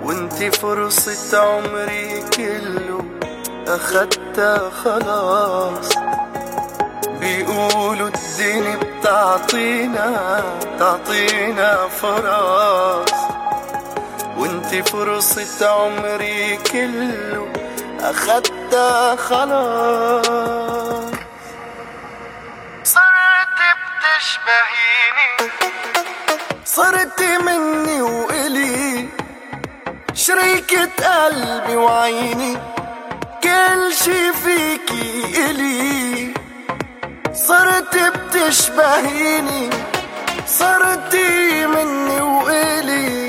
وانتي 0.05 0.51
فرصة 0.51 1.39
عمري 1.39 2.25
كله 2.37 3.05
أخدتها 3.69 4.71
خلاص. 4.71 5.89
بيقولوا 7.21 8.09
الدنيا 8.09 8.77
بتعطينا 8.77 10.43
تعطينا 10.79 11.89
فرص 11.89 13.13
وانتي 14.37 14.83
فرصة 14.83 15.69
عمري 15.69 16.57
كله 16.57 17.53
أخدتها 18.01 19.17
خلاص. 19.17 21.11
صرت 22.85 23.59
بتشبهيني. 23.81 25.51
صرت 26.65 27.23
مني 27.23 28.03
وإلي. 28.03 29.09
شريكة 30.15 30.89
قلبي 31.25 31.77
وعيني. 31.77 32.57
كل 33.43 33.93
شي 34.05 34.33
فيكي 34.33 35.51
إلي. 35.51 36.30
صرت 37.49 37.97
بتشبهيني 37.97 39.71
صرتي 40.47 41.67
مني 41.67 42.21
وإلي. 42.21 43.29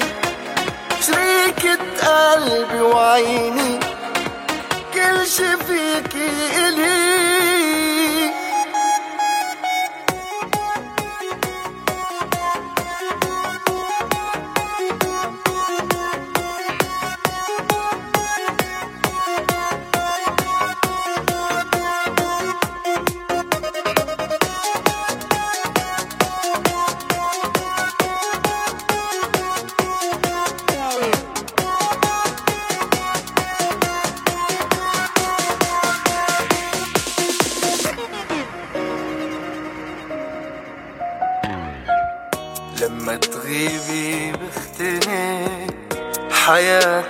شريكة 1.08 1.80
قلبي 2.02 2.82
وعيني 2.82 3.80
كل 4.94 5.28
شي 5.28 5.58
فيكي 5.58 6.30
إلي. 6.68 7.81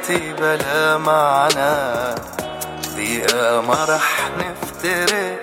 حياتي 0.01 0.33
بلا 0.33 0.97
معنى. 0.97 2.15
دقيقة 2.95 3.61
ما 3.61 3.85
رح 3.89 4.29
نفترق 4.39 5.39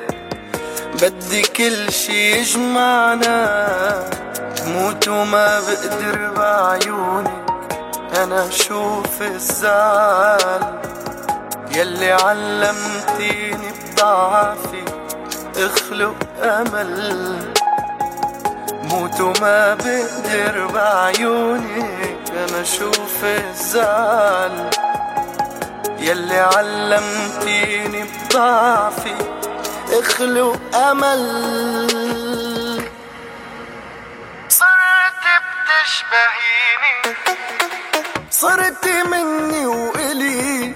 بدي 1.03 1.43
كل 1.43 1.93
شي 1.93 2.33
يجمعنا. 2.33 3.39
موت 4.67 5.09
وما 5.09 5.61
بقدر 5.61 6.31
بعيونك 6.37 7.31
أنا 8.17 8.49
أشوف 8.49 9.23
الزعل 9.23 10.81
يلي 11.75 12.13
علمتيني 12.13 13.73
بضعفي. 13.73 14.85
اخلق 15.57 16.17
أمل. 16.43 17.37
موت 18.85 19.21
وما 19.21 19.75
بقدر 19.75 20.67
بعيونك 20.75 21.98
أنا 22.49 22.61
أشوف 22.61 23.25
الزعل 23.25 24.71
يلي 25.99 26.39
علمتيني 26.41 28.05
بضعفي 28.05 29.15
اخلق 29.93 30.77
أمل. 30.77 31.23
صرت 34.49 35.25
بتشبهيني 35.45 37.17
صرت 38.31 38.89
مني 38.89 39.67
وإلي. 39.67 40.73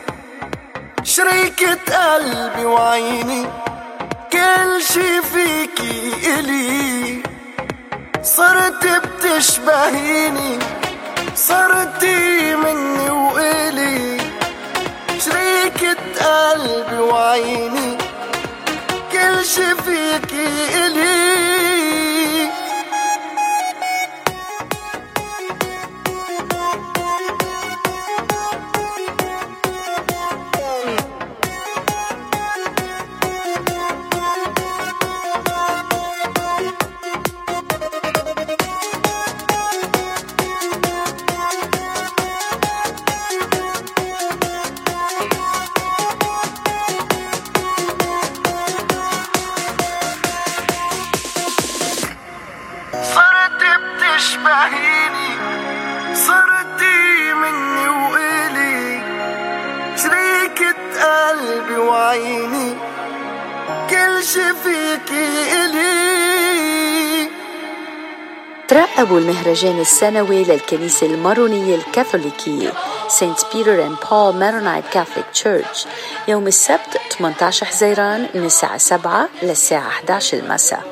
شريكة 1.02 2.14
قلبي 2.14 2.64
وعيني 2.64 3.46
كل 4.32 4.82
شي 4.92 5.22
فيكي 5.22 6.12
إلي. 6.38 7.22
صرت 8.22 8.86
بتشبهيني. 8.86 10.81
صرتي 11.34 12.56
مني 12.56 13.10
وإلي. 13.10 14.20
شريكة 15.18 15.96
قلبي 16.20 16.98
وعيني. 16.98 17.98
كل 19.12 19.44
شي 19.44 19.74
فيكي 19.74 20.86
إلي. 20.86 21.81
ترقبوا 69.02 69.20
المهرجان 69.20 69.80
السنوي 69.80 70.44
للكنيسة 70.44 71.06
المارونية 71.06 71.74
الكاثوليكية 71.74 72.72
Saint 73.08 73.38
Peter 73.54 73.86
and 73.86 73.96
Paul 74.10 74.34
Maronite 74.36 74.84
Catholic 74.92 75.26
Church. 75.32 75.86
يوم 76.28 76.46
السبت 76.46 77.00
18 77.18 77.66
حزيران 77.66 78.28
من 78.34 78.44
الساعة 78.46 78.78
7 78.78 79.28
للساعة 79.42 79.88
11 79.88 80.38
المساء. 80.38 80.82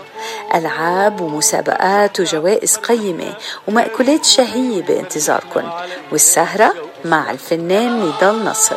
ألعاب 0.55 1.21
ومسابقات 1.21 2.21
وجوائز 2.21 2.77
قيمة 2.77 3.35
ومأكولات 3.69 4.25
شهية 4.25 4.83
بانتظاركم 4.83 5.71
والسهرة 6.13 6.75
مع 7.05 7.31
الفنان 7.31 8.01
نضال 8.01 8.45
نصر. 8.45 8.77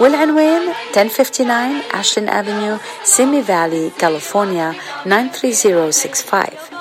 والعنوان 0.00 0.62
1059 0.96 1.80
Ashlyn 1.94 2.28
Avenue 2.28 2.76
Simi 3.04 3.42
Valley 3.42 3.90
كاليفورنيا 3.98 4.74
93065 5.06 6.77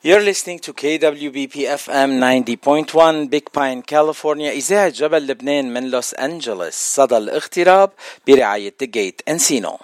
You're 0.00 0.22
listening 0.22 0.60
to 0.60 0.72
KWBP 0.72 1.66
FM 1.66 2.20
90.1 2.22 3.30
Big 3.30 3.50
Pine, 3.50 3.82
California. 3.82 4.50
إذاعة 4.52 4.88
جبل 4.88 5.26
لبنان 5.26 5.74
من 5.74 5.90
لوس 5.90 6.14
أنجلوس. 6.14 6.74
صدى 6.74 7.16
الاغتراب 7.16 7.90
برعاية 8.26 8.74
The 8.82 8.86
Gate 8.86 9.34
Encino 9.34 9.78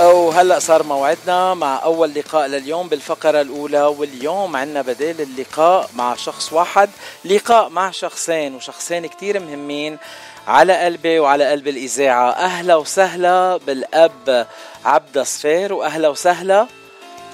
وهلا 0.00 0.58
صار 0.58 0.82
موعدنا 0.82 1.54
مع 1.54 1.82
أول 1.84 2.14
لقاء 2.14 2.46
لليوم 2.46 2.88
بالفقرة 2.88 3.40
الأولى 3.40 3.82
واليوم 3.82 4.56
عندنا 4.56 4.82
بدال 4.82 5.20
اللقاء 5.20 5.90
مع 5.96 6.14
شخص 6.14 6.52
واحد 6.52 6.90
لقاء 7.24 7.68
مع 7.68 7.90
شخصين 7.90 8.54
وشخصين 8.54 9.06
كتير 9.06 9.40
مهمين. 9.40 9.98
على 10.46 10.84
قلبي 10.84 11.18
وعلى 11.18 11.50
قلب 11.50 11.68
الإذاعة. 11.68 12.30
أهلا 12.30 12.76
وسهلا 12.76 13.56
بالأب 13.56 14.46
عبد 14.84 15.22
صفير 15.22 15.72
وأهلا 15.72 16.08
وسهلا 16.08 16.66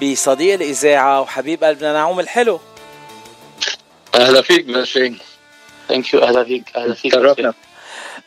بصديق 0.01 0.53
الإذاعة 0.53 1.21
وحبيب 1.21 1.63
قلبنا 1.63 1.93
نعوم 1.93 2.19
الحلو. 2.19 2.59
أهلا 4.15 4.41
فيك 4.41 4.65
باشين 4.65 5.19
thank 5.89 6.13
you 6.13 6.23
أهلا 6.23 6.43
فيك. 6.43 6.63
أهلا 6.75 6.93
فيك 6.93 7.13
شرفنا 7.13 7.53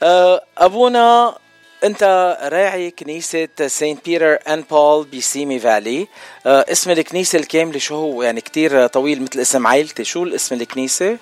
أه، 0.03 0.45
أبونا 0.59 1.37
أنت 1.85 2.37
راعي 2.43 2.91
كنيسة 2.91 3.49
Saint 3.67 4.05
Peter 4.05 4.39
and 4.49 4.65
Paul 4.71 5.07
ب 5.07 5.17
Simi 5.17 5.59
Valley. 5.59 6.09
أه، 6.47 6.67
اسم 6.73 6.91
الكنيسة 6.91 7.39
الكاملة 7.39 7.79
شو 7.79 7.95
هو؟ 7.95 8.23
يعني 8.23 8.41
كتير 8.41 8.87
طويل 8.87 9.23
مثل 9.23 9.41
اسم 9.41 9.67
عائلتي 9.67 10.05
شو 10.05 10.23
الاسم 10.23 10.55
الكنيسة؟ 10.55 11.19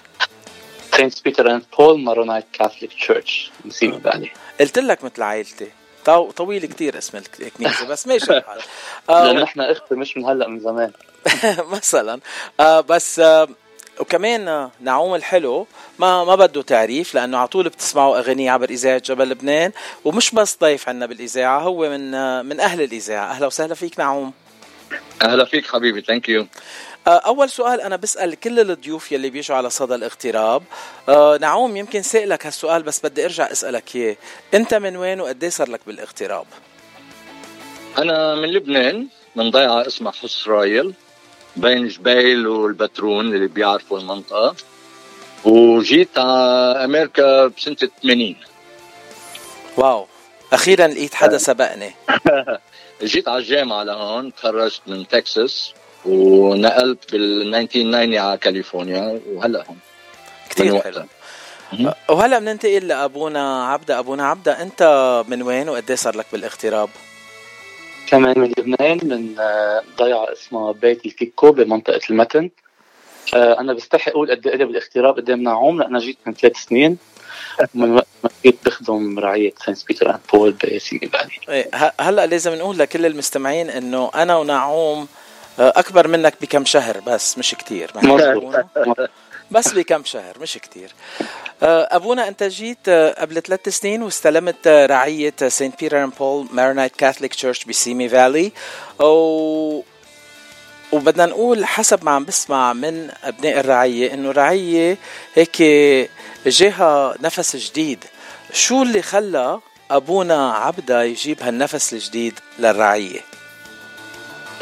Saint 0.98 1.24
Peter 1.24 1.50
and 1.50 1.62
Paul 1.78 2.00
Maronite 2.00 2.44
Catholic 2.52 2.92
Church 2.92 3.50
ب 3.64 3.71
Simi 3.71 4.00
Valley 4.00 4.30
قلت 4.60 4.78
لك 4.78 5.04
مثل 5.04 5.22
عائلتي. 5.22 5.68
طو- 6.06 6.30
طويل 6.30 6.66
كتير 6.66 6.98
اسم 6.98 7.18
الكنيسة 7.40 7.86
بس 7.86 8.06
ماشي 8.06 8.32
الحال. 8.36 8.58
لأن 9.08 9.38
أه، 9.38 9.44
إحنا 9.44 9.72
أختي 9.72 9.94
مش 9.94 10.16
من 10.16 10.24
هلأ 10.24 10.48
من 10.48 10.60
زمان. 10.60 10.92
مثلا. 11.76 12.20
آه 12.60 12.80
بس 12.80 13.18
آه 13.20 13.48
وكمان 14.00 14.48
آه، 14.48 14.70
نعوم 14.80 15.14
الحلو 15.14 15.66
ما 15.98 16.24
ما 16.24 16.34
بده 16.34 16.62
تعريف 16.62 17.14
لأنه 17.14 17.38
على 17.38 17.48
طول 17.48 17.68
بتسمعوا 17.68 18.18
اغاني 18.18 18.48
عبر 18.48 18.70
إذاعة 18.70 18.98
جبل 19.04 19.28
لبنان 19.28 19.72
ومش 20.04 20.30
بس 20.30 20.58
ضيف 20.60 20.88
عنا 20.88 21.06
بالإذاعة 21.06 21.60
هو 21.60 21.90
من 21.90 22.14
آه 22.14 22.42
من 22.42 22.60
أهل 22.60 22.82
الإذاعة. 22.82 23.30
أهلا 23.30 23.46
وسهلا 23.46 23.74
فيك 23.74 23.98
نعوم. 23.98 24.32
أهلا 25.22 25.44
فيك 25.44 25.66
حبيبي 25.66 26.00
thank 26.00 26.28
you 26.28 26.46
آه 27.06 27.10
أول 27.18 27.50
سؤال 27.50 27.80
أنا 27.80 27.96
بسأل 27.96 28.40
كل 28.40 28.60
الضيوف 28.60 29.12
يلي 29.12 29.30
بيجوا 29.30 29.56
على 29.56 29.70
صدى 29.70 29.94
الاغتراب. 29.94 30.62
آه 31.08 31.38
نعوم 31.40 31.76
يمكن 31.76 32.02
سالك 32.02 32.46
هالسؤال 32.46 32.82
بس 32.82 33.00
بدي 33.06 33.24
أرجع 33.24 33.52
أسألك 33.52 33.96
إياه. 33.96 34.16
أنت 34.54 34.74
من 34.74 34.96
وين 34.96 35.20
وقد 35.20 35.42
إيه 35.42 35.50
صار 35.50 35.70
لك 35.70 35.80
بالاغتراب؟ 35.86 36.46
أنا 37.98 38.34
من 38.34 38.48
لبنان 38.48 39.08
من 39.36 39.50
ضيعة 39.50 39.86
اسمها 39.86 40.12
حسرايل 40.12 40.94
بين 41.56 41.88
جبيل 41.88 42.46
والبترون 42.46 43.34
اللي 43.34 43.48
بيعرفوا 43.48 43.98
المنطقة. 43.98 44.54
وجيت 45.44 46.18
على 46.18 46.84
أمريكا 46.84 47.46
بسنة 47.46 47.76
80 48.02 48.36
واو 49.76 50.06
أخيرا 50.52 50.86
لقيت 50.86 51.14
حدا 51.14 51.38
سبقني. 51.38 51.94
جيت 53.02 53.28
على 53.28 53.38
الجامعة 53.38 53.82
لهون 53.82 54.34
تخرجت 54.34 54.80
من 54.86 55.08
تكساس 55.08 55.72
ونقلت 56.06 57.12
بال 57.12 57.54
1990 57.54 58.14
على 58.14 58.38
كاليفورنيا 58.38 59.20
وهلأ 59.32 59.64
هون. 59.68 59.78
كثير. 60.50 60.80
حلو. 60.80 61.04
وهلأ 62.08 62.38
بننتقل 62.38 62.88
لأبونا 62.88 63.66
عبدة. 63.66 63.98
أبونا 63.98 64.26
عبدة 64.26 64.62
أنت 64.62 64.82
من 65.28 65.42
وين 65.42 65.68
وقد 65.68 65.84
إيه 65.88 65.96
صار 65.96 66.16
لك 66.16 66.26
بالاغتراب؟ 66.32 66.88
كمان 68.06 68.38
من 68.38 68.52
لبنان 68.58 69.00
من 69.02 69.38
آه، 69.38 69.82
ضيعة 69.98 70.32
اسمها 70.32 70.72
بيت 70.72 71.06
الكيكو 71.06 71.52
بمنطقة 71.52 72.00
المتن. 72.10 72.50
آه، 73.34 73.60
أنا 73.60 73.72
بستحي 73.72 74.10
أقول 74.10 74.30
قد 74.30 74.46
إيه 74.46 74.64
بالاغتراب 74.64 75.16
قدام 75.16 75.42
نعوم 75.42 75.82
لأن 75.82 75.98
جيت 75.98 76.18
من 76.26 76.34
ثلاث 76.34 76.56
سنين. 76.56 76.98
ما 77.74 78.02
بخدم 78.66 79.18
رعية 79.18 79.52
Saint 79.66 79.86
Peter 79.86 80.10
and 80.10 80.20
Paul 80.32 80.56
إيه، 81.48 81.92
هلا 82.00 82.26
لازم 82.26 82.54
نقول 82.54 82.78
لكل 82.78 83.06
المستمعين 83.06 83.70
إنه 83.70 84.10
أنا 84.14 84.36
ونعوم 84.36 85.08
آه، 85.58 85.72
أكبر 85.76 86.08
منك 86.08 86.34
بكم 86.40 86.64
شهر 86.64 87.00
بس 87.00 87.38
مش 87.38 87.54
كتير. 87.54 87.90
بس 89.50 89.68
بكم 89.68 90.04
شهر 90.04 90.38
مش 90.40 90.58
كتير. 90.58 90.92
آه، 91.62 91.88
أبونا 91.90 92.28
أنت 92.28 92.42
جيت 92.42 92.88
آه، 92.88 93.20
قبل 93.20 93.42
ثلاث 93.42 93.68
سنين 93.68 94.02
واستلمت 94.02 94.68
رعية 94.68 95.34
Saint 95.48 95.80
Peter 95.80 96.04
and 96.04 96.12
Paul 96.18 96.46
Maronite 96.52 96.96
Catholic 96.96 97.34
Church 97.34 97.64
ب 97.64 97.73
Simi 97.73 98.08
Valley. 98.08 98.52
و 99.00 99.82
وبدنا 100.92 101.26
نقول 101.26 101.66
حسب 101.66 102.04
ما 102.04 102.10
عم 102.10 102.24
بسمع 102.24 102.72
من 102.72 103.10
أبناء 103.24 103.60
الرعية 103.60 104.14
إنه 104.14 104.30
الرعية 104.30 104.96
هيك 105.34 105.62
جاها 106.46 107.14
نفس 107.20 107.56
جديد. 107.56 108.04
شو 108.52 108.82
اللي 108.82 109.02
خلى 109.02 109.60
أبونا 109.90 110.52
عبدة 110.52 111.02
يجيب 111.02 111.42
هالنفس 111.42 111.92
الجديد 111.92 112.34
للرعية؟ 112.58 113.20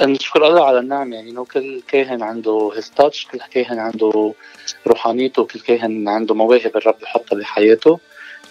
نشكر 0.00 0.46
الله 0.46 0.64
على 0.66 0.78
النعم 0.78 1.12
يعني 1.12 1.30
إنه 1.30 1.44
كل 1.44 1.82
كاهن 1.88 2.22
عنده 2.22 2.72
هيز 2.76 2.90
تاتش 2.90 3.26
كل 3.26 3.38
كاهن 3.38 3.78
عنده 3.78 4.34
روحانيته 4.86 5.44
كل 5.44 5.60
كاهن 5.60 6.08
عنده 6.08 6.34
مواهب 6.34 6.76
الرب 6.76 6.96
بحطها 7.02 7.36
بحياته. 7.36 7.98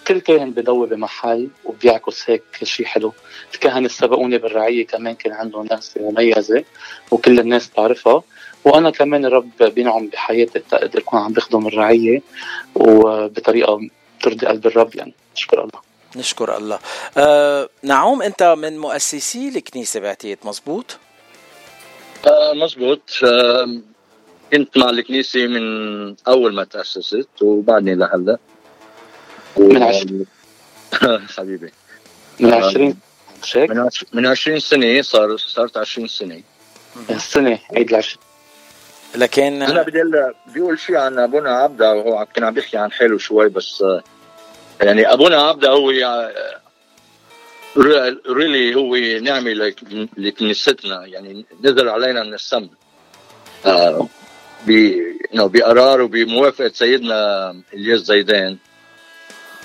كل 0.06 0.20
كاهن 0.20 0.50
بضوي 0.50 0.86
بمحل 0.86 1.48
وبيعكس 1.64 2.30
هيك 2.30 2.42
شيء 2.62 2.86
حلو. 2.86 3.12
الكهنة 3.54 3.86
السبقوني 3.86 4.38
بالرعية 4.38 4.86
كمان 4.86 5.14
كان 5.14 5.32
عندهم 5.32 5.66
ناس 5.70 5.94
مميزة 5.96 6.64
وكل 7.10 7.40
الناس 7.40 7.70
تعرفها 7.70 8.22
وأنا 8.64 8.90
كمان 8.90 9.24
الرب 9.24 9.62
بينعم 9.62 10.08
بحياتي 10.08 10.58
تقدر 10.58 10.98
أكون 10.98 11.20
عم 11.20 11.32
بخدم 11.32 11.66
الرعية 11.66 12.22
وبطريقة 12.74 13.80
ترضي 14.22 14.46
قلب 14.46 14.66
الرب 14.66 14.96
يعني. 14.96 15.14
نشكر 15.36 15.60
الله. 15.60 15.80
نشكر 16.16 16.56
الله. 16.56 16.78
آه 17.18 17.68
نعوم 17.82 18.22
أنت 18.22 18.42
من 18.42 18.78
مؤسسي 18.78 19.48
الكنيسة 19.48 20.00
بعتقد 20.00 20.38
مزبوط 20.44 20.98
آه 22.26 22.52
مزبوط 22.54 23.00
آه 23.24 23.80
كنت 24.52 24.78
مع 24.78 24.90
الكنيسة 24.90 25.46
من 25.46 25.62
أول 26.28 26.54
ما 26.54 26.64
تأسست 26.64 27.42
وبعدني 27.42 27.94
لهلا. 27.94 28.38
من 29.58 29.82
عشرين. 29.82 30.26
حبيبي 31.36 31.72
من 32.40 32.52
آه. 32.52 32.66
20 32.68 32.96
مش 33.42 33.56
هيك؟ 33.56 33.70
من 33.70 33.78
عش- 33.78 34.04
من 34.12 34.26
20 34.26 34.60
سنة 34.60 35.02
صار 35.02 35.36
صارت 35.36 35.76
20 35.76 36.08
سنة 36.08 36.42
السنة 37.10 37.58
عيد 37.76 37.88
العشرين 37.90 38.22
لكن 39.14 39.62
أنا 39.62 39.82
بدي 39.82 40.02
أقول 40.60 40.78
شيء 40.78 40.96
عن 40.96 41.18
أبونا 41.18 41.50
عبدة 41.50 41.94
وهو 41.94 42.26
كان 42.34 42.44
عم 42.44 42.54
بيحكي 42.54 42.76
عن 42.76 42.92
حاله 42.92 43.18
شوي 43.18 43.48
بس 43.48 43.82
آه، 43.82 44.02
يعني 44.82 45.12
أبونا 45.12 45.36
عبدة 45.42 45.70
هو 45.70 45.90
ريلي 48.28 48.74
هو 48.74 48.96
نعمة 49.24 49.50
لك- 49.52 50.08
لكنيستنا 50.16 51.06
يعني 51.06 51.44
نزل 51.64 51.88
علينا 51.88 52.22
من 52.22 52.34
السماء 52.34 52.68
آه، 53.66 54.08
بقرار 55.34 56.00
وبموافقة 56.00 56.68
سيدنا 56.74 57.50
إلياس 57.74 58.00
زيدان 58.00 58.56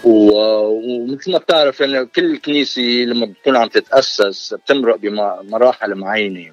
ومثل 0.04 1.32
ما 1.32 1.38
بتعرف 1.38 1.80
يعني 1.80 2.06
كل 2.06 2.38
كنيسة 2.38 2.82
لما 2.82 3.26
بتكون 3.26 3.56
عم 3.58 3.68
تتأسس 3.68 4.54
بتمرق 4.54 4.96
بمراحل 4.96 5.96
معينة. 5.96 6.52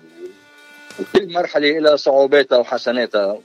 وكل 1.00 1.32
مرحلة 1.32 1.78
لها 1.78 1.96
صعوباتها 1.96 2.58
وحسناتها. 2.58 3.38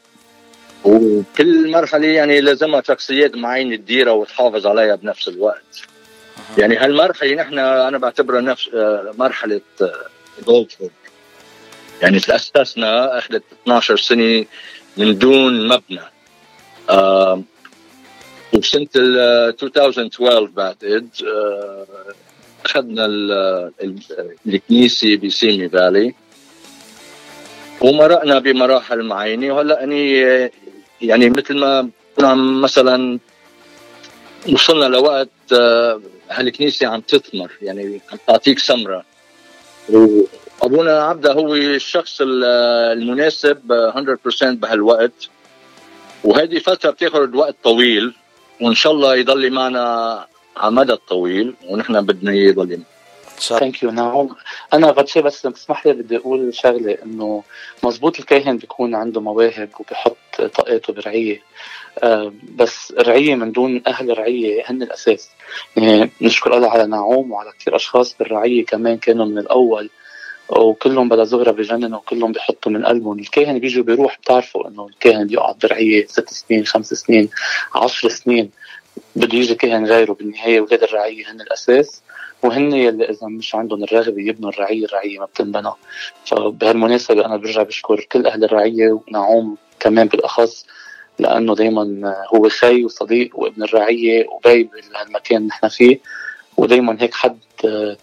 وكل 0.84 1.72
مرحلة 1.72 2.08
يعني 2.08 2.42
لازمها 2.42 2.82
شخصيات 2.82 3.36
معينة 3.36 3.76
تديرها 3.76 4.14
وتحافظ 4.14 4.68
عليها 4.68 4.96
بنفس 4.96 5.28
الوقت. 5.28 5.82
يعني 6.58 6.78
هالمرحلة 6.78 7.34
نحن 7.36 7.60
أنا 7.60 7.98
بعتبرها 7.98 8.42
نفس 8.42 8.70
آه، 8.74 9.14
مرحلة 9.18 9.62
جولدفورد 10.48 10.92
يعني 12.02 12.20
تأسسنا 12.20 13.18
أخذت 13.18 13.44
12 13.64 13.98
سنة 13.98 14.46
من 14.98 15.18
دون 15.18 15.68
مبنى. 15.68 16.02
آه 16.90 17.44
ال 18.98 19.18
2012 19.78 20.46
بعتقد 20.46 21.08
آه 21.28 21.86
أخذنا 22.66 23.06
ال- 23.06 23.32
ال- 23.84 24.00
الكنيسه 24.48 25.16
بسيمي 25.18 25.70
فالي. 25.70 26.14
ومرقنا 27.82 28.40
بمراحل 28.40 29.04
معينة. 29.04 29.54
وهلأ 29.56 29.84
أني 29.84 30.20
يعني 31.02 31.30
مثل 31.30 31.58
ما 31.58 31.90
كنا 32.18 32.28
عم 32.28 32.62
مثلا 32.62 33.20
وصلنا 34.54 34.86
لوقت 34.86 35.30
آه، 35.54 36.02
هالكنيسه 36.30 36.88
عم 36.88 37.02
تثمر 37.02 37.52
يعني 37.62 38.02
عم 38.12 38.18
تعطيك 38.28 38.60
ثمرة. 38.60 39.04
وأبونا 39.90 41.04
عبده 41.04 41.34
هو 41.34 41.56
الشخص 41.56 42.22
ال- 42.22 42.44
المناسب 42.98 43.72
آه، 43.72 43.92
100% 43.92 44.44
بهالوقت. 44.56 45.30
وهذه 46.24 46.60
فترة 46.60 46.90
بتاخذ 46.92 47.36
وقت 47.36 47.56
طويل. 47.64 48.14
وإن 48.64 48.76
شاء 48.76 48.94
الله 48.94 49.16
يضل 49.16 49.52
معنا 49.52 49.84
على 50.58 50.70
المدى 50.70 50.94
الطويل 50.94 51.56
ونحن 51.70 52.02
بدنا 52.02 52.32
إياه 52.32 52.50
يضل 52.50 52.70
معنا. 52.70 52.84
إن 53.36 53.40
شاء 53.40 53.58
الله. 53.58 53.60
thank 53.60 53.84
you 53.84 53.92
نعوم 53.92 54.30
actually 54.74 55.22
بس 55.22 55.42
تسمح 55.42 55.86
لي 55.88 55.94
بدي 55.94 56.18
أقول 56.18 56.56
شغلة 56.56 56.98
إنه 57.04 57.44
مزبوط 57.84 58.20
الكاهن 58.20 58.58
بيكون 58.58 58.96
عنده 58.96 59.22
مواهب 59.22 59.70
وبيحط 59.80 60.18
طاقاته 60.56 60.94
برعية 60.94 61.42
آه، 62.04 62.34
بس 62.56 62.92
الرعيه 62.92 63.36
من 63.36 63.52
دون 63.52 63.82
أهل 63.88 64.12
الرعيه 64.12 64.64
هن 64.66 64.82
الأساس. 64.84 65.30
يعني 65.78 66.12
نشكر 66.22 66.58
الله 66.58 66.70
على 66.70 66.86
نعوم 66.88 67.32
وعلى 67.32 67.52
كثير 67.60 67.76
أشخاص 67.76 68.16
بالرعية 68.20 68.66
كمان 68.66 68.98
كانوا 68.98 69.26
من 69.26 69.38
الأول. 69.38 69.90
وكلهم 70.50 71.10
بلا 71.10 71.24
زغرة 71.24 71.52
بجننوا 71.52 72.00
وكلهم 72.00 72.32
بيحطوا 72.32 72.72
من 72.72 72.86
قلبهم. 72.86 73.20
الكاهن 73.20 73.60
بيجي 73.60 73.82
بيروح 73.82 74.20
بتعرفوا 74.20 74.68
إنه 74.68 74.86
الكاهن 74.88 75.28
بيقعد 75.28 75.56
برعيه 75.64 76.06
ست 76.06 76.30
سنين 76.30 76.66
خمس 76.66 76.94
سنين 76.94 77.30
عشر 77.76 78.10
سنين. 78.10 78.50
بده 79.16 79.38
يجي 79.38 79.56
كاهن 79.56 79.86
غيره 79.86 80.14
بالنهاية 80.14 80.60
أولاد 80.60 80.84
الرعية 80.84 81.32
هن 81.32 81.42
الأساس. 81.42 82.02
وهن 82.44 82.74
يلي 82.74 83.10
إذا 83.10 83.28
مش 83.28 83.56
عندهم 83.56 83.84
الرغبة 83.84 84.22
يبنوا 84.22 84.50
الرعية 84.50 84.86
الرعية 84.86 85.20
ما 85.20 85.26
بتنبنى. 85.26 85.72
فبهالمناسبة 86.26 87.26
أنا 87.26 87.38
برجع 87.38 87.64
بشكر 87.64 88.08
كل 88.12 88.28
أهل 88.28 88.44
الرعية 88.44 88.92
ونعوم 88.92 89.58
كمان 89.80 90.08
بالأخص 90.08 90.66
لأنه 91.20 91.56
دائما 91.56 92.14
هو 92.36 92.50
خي 92.50 92.86
وصديق 92.86 93.40
وابن 93.40 93.64
الرعية 93.64 94.28
وباي 94.30 94.64
بهالمكان 94.64 95.48
نحن 95.48 95.68
فيه. 95.68 96.00
ودائما 96.58 96.98
هيك 97.02 97.14
حد 97.14 97.40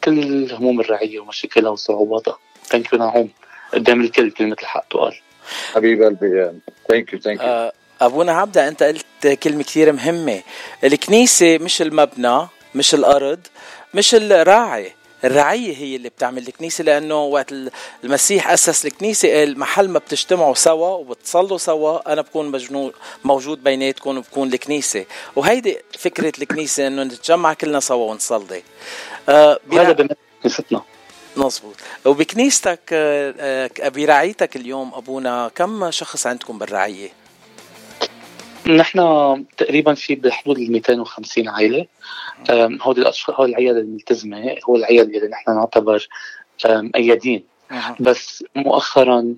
كل 0.04 0.52
هموم 0.52 0.80
الرعية 0.80 1.20
ومشاكلها 1.20 1.70
وصعوباتها. 1.70 2.38
ثانك 2.64 2.92
يو 2.92 2.98
نعوم 2.98 3.28
قدام 3.72 4.00
الكل 4.00 4.30
كلمة 4.30 4.56
الحق 4.62 4.84
تقال. 4.90 5.14
حبيب 5.74 6.02
قلبي 6.02 6.50
thank 6.88 7.12
you 7.12 7.18
thank 7.18 7.40
you 7.40 7.70
أبونا 8.00 8.32
عبدة 8.32 8.68
أنت 8.68 8.82
قلت 8.82 9.26
كلمة 9.42 9.62
كثير 9.62 9.92
مهمة. 9.92 10.42
الكنيسة 10.84 11.58
مش 11.58 11.82
المبنى 11.82 12.46
مش 12.74 12.94
الأرض 12.94 13.40
مش 13.94 14.14
الراعي. 14.14 14.92
الرعية 15.24 15.76
هي 15.76 15.96
اللي 15.96 16.08
بتعمل 16.08 16.48
الكنيسة 16.48 16.84
لأنه 16.84 17.22
وقت 17.24 17.52
المسيح 18.04 18.50
أسس 18.50 18.86
الكنيسة 18.86 19.28
قال 19.38 19.58
محل 19.58 19.88
ما 19.88 19.98
بتجتمعوا 19.98 20.54
سوا 20.54 20.88
وبتصلوا 20.88 21.58
سوا 21.58 22.12
أنا 22.12 22.22
بكون 22.22 22.48
مجنون 22.48 22.92
موجود 23.24 23.62
بيناتكم 23.64 24.18
وبكون 24.18 24.52
الكنيسة. 24.54 25.04
وهيدي 25.36 25.78
فكرة 25.98 26.32
الكنيسة 26.42 26.86
إنه 26.86 27.02
نتجمع 27.02 27.52
كلنا 27.54 27.80
سوا 27.80 28.10
ونصلي. 28.10 28.62
آه 29.28 29.60
برع- 29.66 29.92
بمثل 29.92 30.14
كنيستنا 30.42 30.82
مظبوط. 31.36 31.74
وبكنيستك 32.04 32.80
آه، 32.92 33.34
آه، 33.80 33.88
برعايتك 33.88 34.56
اليوم 34.56 34.94
أبونا 34.94 35.50
كم 35.54 35.90
شخص 35.90 36.26
عندكم 36.26 36.58
بالرعية؟ 36.58 37.08
نحن 38.66 39.00
تقريبا 39.56 39.94
في 39.94 40.14
بحدود 40.14 40.58
ال 40.58 40.72
250 40.72 41.48
عائله 41.48 41.86
هودي 42.50 43.00
الاشخاص 43.00 43.34
هول 43.34 43.48
العيال 43.48 43.78
الملتزمة 43.78 44.56
هو 44.68 44.76
العيال 44.76 45.16
اللي 45.16 45.28
نحن 45.28 45.54
نعتبر 45.54 46.08
مؤيدين 46.64 47.44
بس 48.00 48.44
مؤخرا 48.56 49.34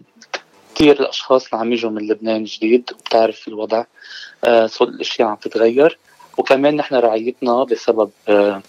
كثير 0.75 1.01
الأشخاص 1.01 1.45
اللي 1.45 1.61
عم 1.61 1.73
يجوا 1.73 1.91
من 1.91 2.09
لبنان 2.09 2.45
جديد 2.45 2.91
وبتعرف 2.93 3.49
الوضع. 3.49 3.85
آه، 4.45 4.67
صوت 4.67 4.89
الأشياء 4.89 5.29
عم 5.29 5.37
تتغير. 5.37 5.99
وكمان 6.39 6.77
نحن 6.77 6.95
رعايتنا 6.95 7.65
بسبب 7.65 8.11
آه، 8.29 8.63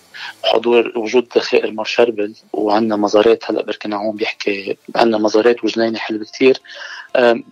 حضور 0.44 0.92
وجود 0.96 1.40
خائر 1.40 1.72
مار 1.72 1.86
شربل 1.86 2.34
وعندنا 2.54 2.96
مزارات 2.96 3.52
هلأ 3.52 3.64
بركي 3.64 3.88
نعوم 3.88 4.16
بيحكي 4.16 4.78
عندنا 4.96 5.18
مزارات 5.18 5.64
وجنينة 5.64 6.00
حلوة 6.00 6.24
كثير 6.24 6.62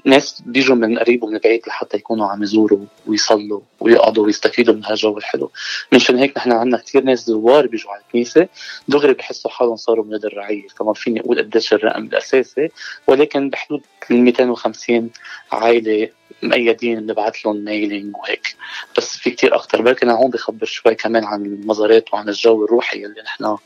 ناس 0.06 0.42
بيجوا 0.46 0.76
من 0.76 1.00
قريب 1.00 1.24
ومن 1.24 1.38
بعيد 1.38 1.62
لحتى 1.68 1.98
يكونوا 1.98 2.28
عم 2.28 2.44
يزوروا 2.44 2.86
ويصلوا 3.08 3.62
ويقعدوا 3.80 4.26
ويستفيدوا 4.26 4.74
من 4.74 4.86
هالجو 4.86 5.18
الحلو. 5.18 5.52
منشان 5.92 6.18
هيك 6.18 6.38
نحن 6.38 6.52
عندنا 6.52 6.78
كثير 6.78 7.04
ناس 7.04 7.26
زوار 7.26 7.68
بيجوا 7.68 7.92
على 7.92 8.02
الكنيسة. 8.08 8.48
دغري 8.88 9.14
بحسوا 9.14 9.52
حالهم 9.52 9.76
صاروا 9.76 10.06
من 10.06 10.16
الرعية 10.16 10.68
فما 10.80 10.94
فيني 10.94 11.20
أقول 11.20 11.38
قديش 11.38 11.74
الرقم 11.74 12.04
الأساسي 12.04 12.70
ولكن 13.08 13.50
بحدود 13.50 13.82
ال 14.12 14.18
250 14.18 15.10
عائلة 15.52 16.10
مؤيدين 16.44 17.00
بنبعث 17.00 17.36
لهم 17.46 17.66
ميلينج 17.66 18.18
وهيك. 18.18 18.56
بس 18.98 19.18
في 19.18 19.32
كتير 19.32 19.56
أكثر 19.56 19.82
بركي 19.82 20.06
نعوم 20.06 20.32
بخبر 20.32 20.66
شوي 20.66 20.96
كمان 20.96 21.26
عن 21.26 21.46
المزارات 21.46 22.14
وعن 22.14 22.30
الجو 22.30 22.66
الروحي 22.66 23.06
اللي 23.06 23.22
نحن 23.22 23.58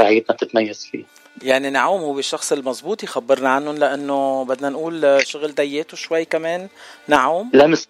رعايتنا 0.00 0.36
بتتميز 0.36 0.84
فيه. 0.84 1.04
يعني 1.42 1.70
نعوم 1.70 2.00
هو 2.00 2.18
الشخص 2.18 2.52
المزبوط 2.52 3.02
يخبرنا 3.02 3.48
عنهم 3.48 3.76
لأنه 3.76 4.44
بدنا 4.44 4.68
نقول 4.68 5.26
شغل 5.26 5.54
دياته 5.54 5.96
شوي 5.96 6.24
كمان 6.24 6.68
نعوم. 7.08 7.50
لمس 7.54 7.88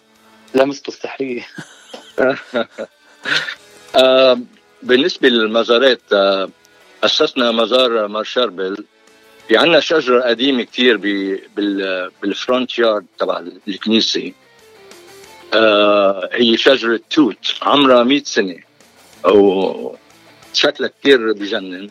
لمسته 0.55 0.89
السحرية. 0.89 1.47
آه، 3.97 4.41
بالنسبة 4.83 5.28
للمزارات 5.28 6.01
آه، 6.12 6.49
أسسنا 7.05 7.51
مزار 7.51 8.09
مار 8.09 8.24
شربل 8.24 8.85
في 9.51 9.57
عنا 9.57 9.80
شجرة 9.80 10.22
قديمة 10.22 10.62
كتير 10.62 10.96
بالفرونت 12.22 12.78
يارد 12.78 13.07
تبع 13.18 13.42
الكنيسة. 13.68 14.32
آه، 15.55 16.28
هي 16.32 16.57
شجرة 16.57 17.01
توت 17.11 17.55
عمرها 17.62 18.03
100 18.05 18.22
سنة. 18.24 18.57
وشكلها 19.24 20.88
كتير 21.01 21.32
بجنن. 21.32 21.90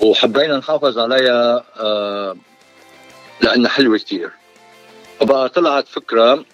وحبينا 0.00 0.56
نحافظ 0.56 0.98
عليها 0.98 1.64
آه، 1.76 2.36
لأنها 3.40 3.70
حلوة 3.70 3.98
كتير. 3.98 4.30
فبقى 5.20 5.48
طلعت 5.48 5.88
فكرة 5.88 6.44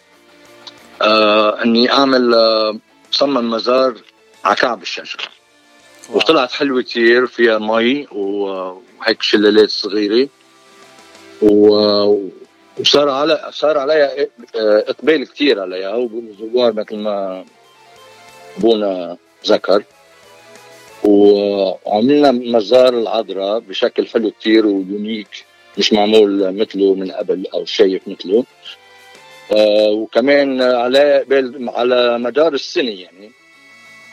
آه، 1.02 1.62
إني 1.64 1.92
أعمل 1.92 2.34
آه، 2.34 2.78
صمم 3.10 3.50
مزار 3.50 3.94
على 4.44 4.56
كعب 4.56 4.82
الشجرة. 4.82 5.24
وطلعت 6.10 6.52
حلوة 6.52 6.82
كثير 6.82 7.26
فيها 7.26 7.58
مي 7.58 8.06
و- 8.06 8.82
وهيك 9.02 9.22
شلالات 9.22 9.70
صغيرة. 9.70 10.28
و- 11.42 12.28
وصار 12.80 13.08
على 13.08 13.50
صار 13.52 13.78
عليها 13.78 14.10
آه، 14.56 14.84
إقبال 14.88 15.28
كثير 15.32 15.60
عليها. 15.60 15.94
وزوار 15.94 16.72
مثل 16.72 16.96
ما 16.96 17.44
ابونا 18.58 19.16
ذكر. 19.46 19.82
وعملنا 21.04 22.30
مزار 22.30 22.98
العذراء 22.98 23.58
بشكل 23.58 24.06
حلو 24.06 24.30
كثير 24.40 24.66
ويونيك. 24.66 25.44
مش 25.78 25.92
معمول 25.92 26.54
مثله 26.54 26.94
من 26.94 27.10
قبل 27.10 27.46
أو 27.54 27.64
شايف 27.64 28.08
مثله. 28.08 28.44
آه، 29.52 29.90
وكمان 29.90 30.62
على 30.62 31.24
على 31.68 32.18
مدار 32.18 32.54
السنة 32.54 32.90
يعني. 32.90 33.30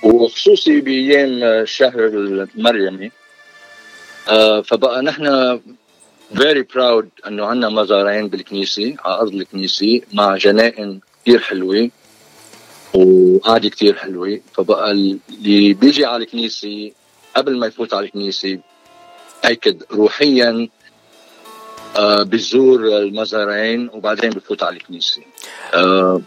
وخصوصي 0.04 0.82
بأيام 0.82 1.44
الشهر 1.44 2.06
المريمي. 2.08 3.12
فبقى 4.62 5.02
نحن 5.02 5.60
very 6.36 6.62
proud 6.62 7.10
إنه 7.28 7.46
عندنا 7.46 7.70
مزارين 7.70 8.28
بالكنيسة 8.28 8.96
على 9.06 9.16
أرض 9.22 9.34
الكنيسة 9.34 10.02
مع 10.14 10.38
جنائن 10.38 11.00
كثير 11.26 11.40
حلوة 11.40 11.90
وقعده 12.94 13.70
كثير 13.70 13.96
حلوة. 13.96 14.40
فبقى 14.54 14.92
اللي 14.92 15.74
بيجي 15.74 16.06
على 16.06 16.24
الكنيسة 16.24 16.92
قبل 17.36 17.58
ما 17.60 17.68
يفوت 17.68 17.94
على 17.94 18.06
الكنيسة 18.06 18.60
هيك 19.44 19.78
روحيا 19.92 20.70
آه، 21.98 22.24
بيزور 22.24 22.98
المزارين 22.98 23.90
وبعدين 23.94 24.30
بفوت 24.30 24.64
على 24.64 24.78
الكنيسة. 24.78 25.22
آه، 25.74 26.22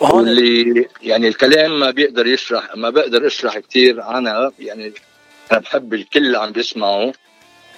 واللي 0.00 0.86
يعني 1.02 1.28
الكلام 1.28 1.80
ما 1.80 1.90
بيقدر 1.90 2.26
يشرح 2.26 2.76
ما 2.76 2.90
بقدر 2.90 3.26
أشرح 3.26 3.58
كثير 3.58 4.00
عنها 4.00 4.52
يعني 4.58 4.92
أنا 5.52 5.60
بحب 5.60 5.94
الكل 5.94 6.26
اللي 6.26 6.38
عم 6.38 6.52
بيسمعوا 6.52 7.12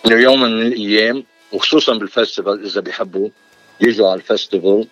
انه 0.06 0.16
يوم 0.20 0.42
من 0.42 0.62
الأيام 0.66 1.24
وخصوصا 1.52 1.98
بالفestival 1.98 2.48
إذا 2.64 2.80
بيحبوا 2.80 3.28
يجوا 3.80 4.10
على 4.10 4.20
الفestival 4.22 4.86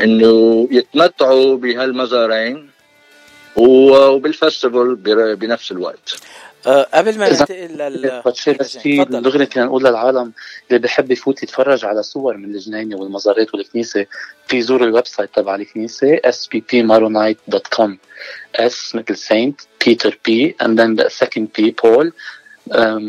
إنه 0.00 0.68
يتمتعوا 0.70 1.56
بهالمزارين 1.56 2.70
و- 3.56 4.08
وبالفestival 4.20 4.94
بر- 4.96 5.34
بنفس 5.34 5.72
الوقت. 5.72 6.20
قبل 6.66 7.18
ما 7.18 7.28
ننتقل 7.40 7.78
لل. 7.78 8.22
دغري 9.20 9.46
كنا 9.46 9.64
نقول 9.64 9.84
للعالم 9.84 10.32
اللي 10.68 10.78
بحب 10.78 11.10
يفوت 11.10 11.42
يتفرج 11.42 11.84
على 11.84 12.02
صور 12.02 12.36
من 12.36 12.44
الجنينة 12.54 12.96
والمزارات 12.96 13.54
والكنيسة 13.54 14.06
في 14.46 14.56
يزور 14.56 14.84
ال 14.84 15.06
website 15.06 15.30
تبع 15.34 15.54
الكنيسة 15.54 16.16
sppmaronite.com 16.16 17.90
S 18.60 18.94
مثل 18.94 19.16
Saint 19.16 19.60
Peter 19.86 20.18
P 20.26 20.56
then 20.62 20.96
the 21.02 21.08
second 21.10 21.46
P 21.58 21.72
Paul 21.82 22.10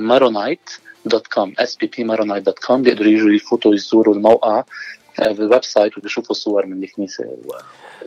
maronite.com 0.10 1.48
sppmaronite.com 1.62 2.72
بيقدروا 2.74 3.12
يجوا 3.12 3.32
يفوتوا 3.32 3.76
يزوروا 3.76 4.16
الموقع 4.16 4.64
آه، 5.20 5.32
بال 5.32 5.64
website 5.64 5.98
وبيشوفوا 5.98 6.36
صور 6.36 6.66
من 6.66 6.84
الكنيسة 6.84 7.24
و- 7.26 7.52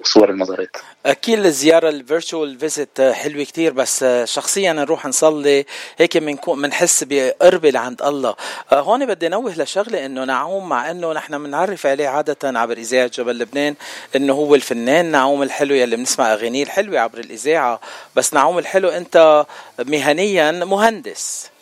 وصور 0.05 0.31
المزارات 0.31 0.77
أكيد 1.07 1.39
الزيارة 1.39 1.89
ال 1.89 1.97
virtual 1.97 2.59
visit 2.59 3.01
حلوة 3.01 3.45
كتير 3.45 3.73
بس 3.73 4.03
آه، 4.03 4.25
شخصيا 4.25 4.73
نروح 4.73 5.07
نصلي 5.07 5.67
هيك 5.99 6.17
بنكون 6.17 6.63
بنحس 6.63 7.05
بقربة 7.05 7.71
لعند 7.71 8.03
الله. 8.03 8.37
آه، 8.73 8.81
هون 8.81 9.07
بدي 9.07 9.29
نوه 9.29 9.59
لشغلة 9.59 10.07
إنه 10.07 10.25
نعوم 10.25 10.69
مع 10.69 10.91
إنه 10.91 11.13
نحن 11.13 11.43
بنعرف 11.43 11.87
عليه 11.87 12.09
عادة 12.09 12.61
عبر 12.61 12.77
إذاعة 12.77 13.07
جبل 13.07 13.39
لبنان 13.39 13.75
إنه 14.17 14.33
هو 14.33 14.55
الفنان. 14.55 15.05
نعوم 15.11 15.43
الحلو 15.43 15.75
يلي 15.75 15.97
بنسمع 15.97 16.33
أغانيه 16.33 16.63
الحلوة 16.63 17.01
عبر 17.01 17.19
الإذاعة. 17.19 17.81
بس 18.17 18.35
نعوم 18.35 18.59
الحلو 18.59 18.89
أنت 18.89 19.47
مهنيا 19.79 20.51
مهندس. 20.51 21.54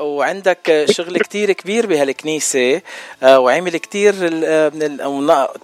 وعندك 0.00 0.86
شغل 0.90 1.18
كتير 1.18 1.52
كبير 1.52 1.86
بهالكنيسة 1.86 2.80
آه، 3.22 3.38
وعمل 3.38 3.76
كتير 3.76 4.14
آه، 4.44 4.68
من 4.74 4.82
ال- 4.82 5.00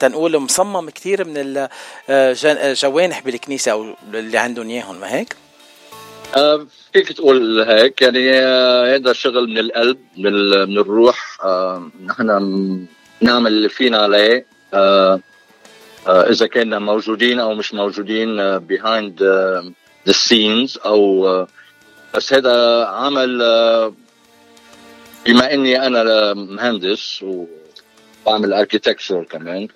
تنقول 0.01 0.39
مصمم 0.39 0.91
كتير 0.91 1.25
من 1.25 1.37
ال- 1.37 1.69
آه، 2.11 2.33
بالكنيسة 3.23 3.73
أو 3.73 3.87
اللي 4.15 4.39
عندهم 4.39 4.69
إياهم 4.69 5.01
ما 5.01 5.15
هيك؟ 5.15 5.37
فيك 6.93 7.13
تقول 7.13 7.61
هيك 7.61 8.03
يعني 8.03 8.31
هذا 8.97 9.13
شغل 9.13 9.49
من 9.49 9.59
القلب 9.59 9.99
من, 10.17 10.33
من 10.69 10.79
الروح 10.79 11.39
نحن 12.07 12.87
نعمل 13.21 13.47
اللي 13.53 13.69
فينا 13.69 13.99
عليه 13.99 14.47
إذا 16.09 16.47
كنا 16.47 16.79
موجودين 16.79 17.41
أو 17.41 17.55
مش 17.55 17.75
موجودين 17.75 18.59
behind 18.59 19.13
the 20.09 20.13
scenes 20.13 20.87
أو 20.87 21.47
بس 22.15 22.33
هذا 22.33 22.85
عمل 22.85 23.39
بما 25.27 25.55
إني 25.55 25.87
أنا 25.87 26.35
مهندس 26.35 27.25
وبعمل 28.27 28.53
اركيتكتشر 28.53 29.25
كمان 29.25 29.69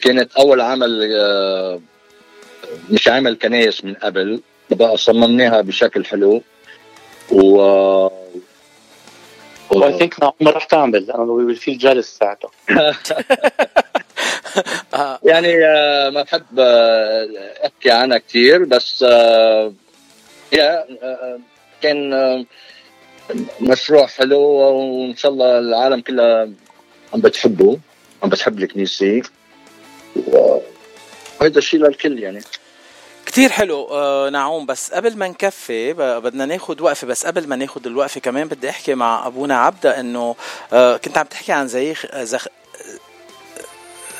كانت 0.00 0.32
أول 0.38 0.60
عمل 0.60 1.10
مش 2.90 3.08
عمل 3.08 3.36
كنايس 3.42 3.84
من 3.84 3.94
قبل 3.94 4.40
بقى 4.70 4.96
صممناها 4.96 5.60
بشكل 5.60 6.04
حلو. 6.04 6.42
و 7.32 7.56
I 9.70 9.98
think 9.98 10.14
عمر 10.22 10.56
رح 10.56 10.64
تعمل 10.64 11.06
لأنه 11.06 11.22
we 11.22 11.44
will 11.44 11.56
feel 11.56 11.78
jealous 11.78 12.18
ساعتها 12.18 12.50
يعني 15.24 15.56
ما 16.10 16.22
بحب 16.22 16.58
أحكي 17.64 17.90
عنها 17.90 18.18
كثير 18.18 18.64
بس 18.64 19.04
yeah 20.52 20.84
كان 21.82 22.10
مشروع 23.60 24.06
حلو 24.06 24.40
وإن 24.40 25.16
شاء 25.16 25.32
الله 25.32 25.58
العالم 25.58 26.00
كلها 26.00 26.48
عم 27.14 27.20
بتحبه 27.20 27.78
عم 28.22 28.28
بتحب 28.28 28.58
الكنيسة. 28.58 29.22
وهذا 30.16 31.58
الشيء 31.58 31.80
للكل 31.80 32.18
يعني. 32.22 32.40
كتير 33.26 33.50
حلو 33.50 33.84
آه، 33.90 34.30
نعوم. 34.30 34.66
بس 34.66 34.92
قبل 34.92 35.16
ما 35.18 35.28
نكفي 35.28 35.92
بدنا 35.92 36.46
ناخد 36.46 36.80
وقفة. 36.80 37.06
بس 37.06 37.26
قبل 37.26 37.48
ما 37.48 37.56
ناخد 37.56 37.86
الوقفة 37.86 38.20
كمان 38.20 38.48
بدي 38.48 38.70
أحكي 38.70 38.94
مع 38.94 39.26
أبونا 39.26 39.58
عبدة 39.58 40.00
إنه 40.00 40.36
آه، 40.72 40.96
كنت 40.96 41.18
عم 41.18 41.26
تحكي 41.26 41.52
عن 41.52 41.68
زيخ 41.68 42.06
زخ 42.16 42.46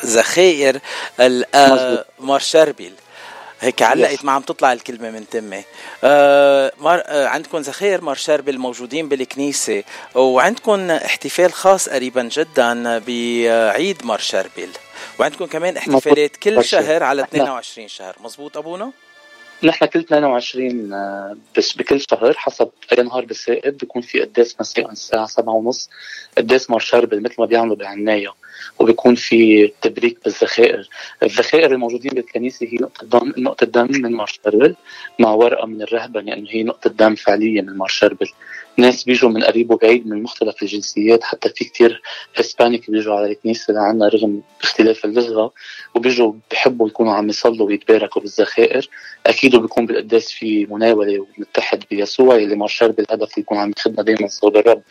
ذخائر 0.05 0.79
ال- 1.20 1.55
آه، 1.55 1.74
مظبوط. 1.74 2.07
مارشربيل 2.20 2.93
هيك 3.61 3.83
علقت 3.83 4.25
ما 4.25 4.33
عم 4.33 4.43
تطلع 4.43 4.73
الكلمة 4.73 5.11
من 5.11 5.29
تمي. 5.29 5.63
آه 6.05 6.73
مار 6.81 7.03
آه 7.07 7.27
عندكم 7.27 7.59
ذخائر 7.59 8.01
مارشربل 8.01 8.59
موجودين 8.59 9.09
بالكنيسة 9.09 9.85
وعندكم 10.15 10.91
احتفال 10.91 11.53
خاص 11.53 11.89
قريبا 11.89 12.23
جدا 12.23 12.99
بعيد 12.99 14.05
مارشربل 14.07 14.69
وعندكم 15.21 15.45
كمان 15.47 15.77
احتفالات 15.77 16.37
كل. 16.37 16.65
شهر 16.65 17.03
على 17.03 17.23
نحن- 17.23 17.37
22 17.37 17.89
شهر. 17.89 18.17
مزبوط 18.21 18.57
أبونا؟ 18.57 18.91
نحن 19.63 19.87
كل 19.87 19.99
22 19.99 20.93
آه، 20.93 21.37
بس 21.57 21.73
بكل 21.77 22.01
شهر 22.11 22.35
حسب 22.37 22.69
أي 22.93 23.03
نهار 23.03 23.25
بالسائد 23.25 23.79
بيكون 23.79 24.03
في 24.03 24.21
قداس 24.21 24.57
مساء 24.61 24.91
الساعة 24.91 25.27
7 25.27 25.55
ونص 25.55 25.91
قداس 26.39 26.71
مارشربل 26.71 27.23
مثل 27.23 27.35
ما 27.39 27.47
بيعملوا 27.47 27.77
بعناية 27.77 28.35
وبيكون 28.79 29.15
في 29.15 29.69
تبريك 29.83 30.19
بالذخائر. 30.25 30.89
الذخائر 31.23 31.73
الموجودين 31.73 32.11
بالكنيسة 32.11 32.67
هي 32.67 32.77
نقطة 32.81 33.07
دم 33.07 33.33
نقطة 33.39 33.67
دم 33.67 33.89
من 33.91 34.13
مارشربل 34.13 34.77
مع 35.19 35.31
ورقة 35.31 35.67
من 35.67 35.83
الرهبة 35.83 36.21
لأنه 36.21 36.47
هي 36.51 36.63
نقطة 36.63 36.91
دم 36.91 37.15
فعليه 37.15 37.63
من 37.63 37.77
مارشربل 37.77 38.29
ناس 38.79 39.05
بيجوا 39.05 39.31
من 39.31 39.45
قريب 39.45 39.70
وبعيد 39.70 40.07
من 40.07 40.22
مختلف 40.22 40.62
الجنسيات 40.62 41.24
حتى 41.24 41.49
في 41.49 41.64
كتير 41.64 42.03
Hispanic 42.37 42.91
بيجوا 42.91 43.14
على 43.14 43.27
الكنيسه 43.27 43.74
لعنا 43.74 44.09
رغم 44.09 44.43
اختلاف 44.62 45.05
اللغة 45.05 45.53
وبيجوا 45.95 46.33
بيحبوا 46.51 46.89
يكونوا 46.89 47.12
عم 47.12 47.29
يصلوا 47.29 47.66
ويتباركوا 47.66 48.22
بالذخائر. 48.22 48.89
أكيد 49.27 49.57
بيكون 49.57 49.87
بالقداس 49.87 50.33
في 50.33 50.66
مناولة 50.66 51.27
ونتحد 51.39 51.85
بيسوع 51.91 52.37
اللي 52.37 52.57
مار 52.57 52.67
شربل 52.67 52.93
بالهدف 52.93 53.39
يكون 53.39 53.59
عم 53.59 53.72
يخدنا 53.79 54.03
دائما 54.03 54.29
صوب 54.29 54.57
الرب. 54.57 54.83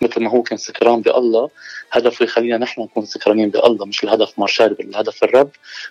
مثل 0.00 0.20
ما 0.20 0.30
هو 0.30 0.42
كان 0.42 0.58
سكران 0.58 1.00
بالله 1.00 1.50
هدفه 1.92 2.24
يخلينا 2.24 2.58
نحن 2.58 2.80
نكون 2.80 3.04
سكرانين 3.04 3.50
بالله 3.50 3.86
مش 3.86 4.04
الهدف 4.04 4.38
مار 4.38 4.49
شربل 4.49 4.76
الهدف 4.80 5.24
الرب 5.24 5.50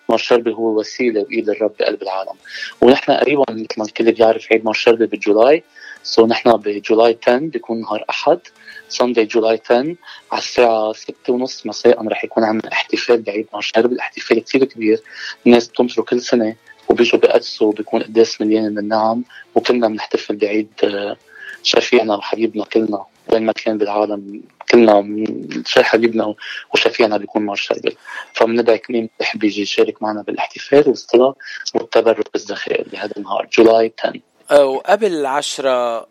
مار 0.10 0.21
شربل 0.21 0.50
هو 0.50 0.80
وسيلة 0.80 1.24
بايد 1.24 1.50
الرب 1.50 1.72
بقلب 1.80 2.02
العالم. 2.02 2.36
ونحن 2.82 3.12
قريبا 3.12 3.44
مثل 3.50 3.68
ما 3.78 3.86
الكل 3.86 4.12
بيعرف 4.12 4.48
عيد 4.52 4.66
مار 4.66 4.78
شربل 4.78 5.08
بال 5.08 5.24
July. 5.24 5.64
so 6.04 6.26
نحن 6.28 6.52
ب 6.58 6.70
July 6.70 7.18
10 7.24 7.38
بيكون 7.38 7.82
نهار 7.82 8.06
أحد. 8.10 8.40
ساندي 8.90 9.26
جولاي 9.26 9.62
10 9.66 9.76
على 9.78 9.96
الساعة 10.42 10.94
ستة 10.94 11.34
ونص 11.34 11.66
مساء 11.66 12.08
رح 12.08 12.24
يكون 12.24 12.44
عندنا 12.44 12.72
احتفال 12.74 13.22
بعيد 13.22 13.48
مارشال 13.54 13.86
الاحتفال 13.86 14.44
كثير 14.44 14.64
كبير. 14.66 15.02
الناس 15.46 15.68
بتنطروا 15.68 16.06
كل 16.06 16.22
سنة 16.22 16.56
وبيجوا 16.90 17.20
بقدسوا 17.20 17.68
وبيكون 17.68 18.04
قداس 18.04 18.42
مليان 18.42 18.72
من 18.72 18.78
النعم 18.78 19.24
وكلنا 19.56 19.88
بنحتفل 19.88 20.36
بعيد 20.36 20.70
آه، 20.84 21.18
شفيعنا 21.64 22.16
وحبيبنا 22.16 22.66
كلنا. 22.66 23.06
وين 23.28 23.46
ما 23.46 23.52
كان 23.52 23.78
بالعالم 23.78 24.42
كلنا 24.72 25.26
حبيبنا 25.78 26.36
وشفيعنا 26.74 27.18
بيكون 27.18 27.42
مارشال 27.46 27.96
فبندعي 28.34 28.78
كل 28.78 28.94
مين 28.94 29.10
بيحب 29.20 29.44
يجي 29.44 29.62
يشارك 29.62 30.04
معنا 30.04 30.22
بالاحتفال 30.22 30.90
والصلاة 30.90 31.36
والتبرك 31.76 32.34
بالذخائر 32.34 32.88
بهذا 32.92 33.14
النهار. 33.18 33.48
جولاي 33.58 33.94
10 34.00 34.33
وقبل 34.54 35.26
عشرة 35.26 36.08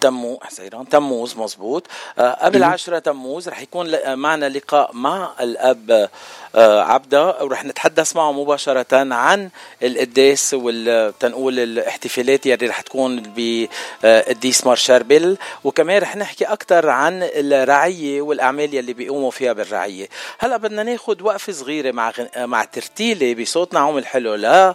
تمو 0.00 0.38
حسيران 0.42 0.88
تموز 0.88 1.36
مزبوط 1.36 1.86
آه، 2.18 2.30
قبل 2.44 2.64
عشرة 2.64 2.98
تموز 2.98 3.48
رح 3.48 3.60
يكون 3.60 4.14
معنا 4.14 4.48
لقاء 4.48 4.90
مع 4.92 5.30
الأب 5.40 6.08
آه، 6.54 6.82
عبدة 6.82 7.44
ورح 7.44 7.64
نتحدث 7.64 8.16
معه 8.16 8.32
مباشرة 8.32 9.14
عن 9.14 9.50
القداس 9.82 10.54
والتنقول 10.54 11.58
الاحتفالات 11.58 12.46
يلي 12.46 12.66
رح 12.66 12.80
تكون 12.80 13.22
بقديس 13.36 14.66
مارشاربل 14.66 15.36
وكمان 15.64 16.02
رح 16.02 16.16
نحكي 16.16 16.44
أكثر 16.44 16.88
عن 16.90 17.20
الرعية 17.22 18.22
والأعمال 18.22 18.74
يلي 18.74 18.92
بيقوموا 18.92 19.30
فيها 19.30 19.52
بالرعية. 19.52 20.08
هلأ 20.38 20.56
بدنا 20.56 20.82
ناخد 20.82 21.22
وقفة 21.22 21.52
صغيرة 21.52 21.92
مع. 21.92 22.12
مع 22.36 22.64
ترتيلة 22.64 23.42
بصوت 23.42 23.74
نعوم 23.74 23.98
الحلو 23.98 24.74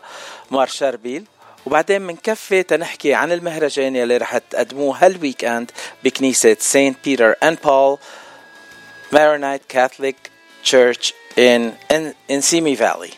لمار 0.51 0.79
شربل 0.79 1.25
وبعدين 1.65 2.07
بنكفي 2.07 2.63
تنحكي 2.63 3.13
عن 3.13 3.31
المهرجان 3.31 3.95
يلي 3.95 4.17
رح 4.17 4.37
تقدموه 4.37 5.05
هال 5.05 5.45
weekend 5.45 5.71
بكنيسة 6.03 6.57
Saint 6.59 6.97
Peter 7.05 7.35
and 7.43 7.57
Paul 7.63 7.97
Maronite 9.11 9.61
Catholic 9.69 10.15
Church 10.63 11.13
in, 11.37 11.73
in 12.29 12.41
Simi 12.41 12.75
Valley. 12.75 13.13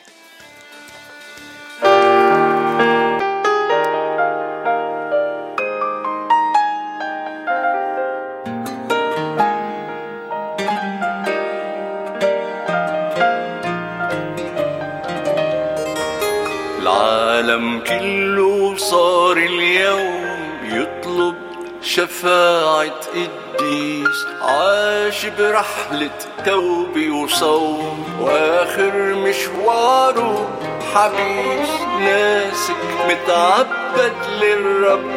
العالم 16.80 17.80
كله 17.80 18.35
صار 18.78 19.38
اليوم 19.38 20.36
يطلب 20.64 21.36
شفاعة 21.82 22.92
قديس 23.14 24.26
عاش 24.42 25.26
برحلة 25.26 26.10
توبة 26.46 27.12
وصوم. 27.12 28.06
وآخر 28.22 28.94
مشواره 28.94 30.50
حبيس 30.96 31.70
ناسك. 32.00 32.76
متعبد 33.10 34.14
للرب 34.42 35.12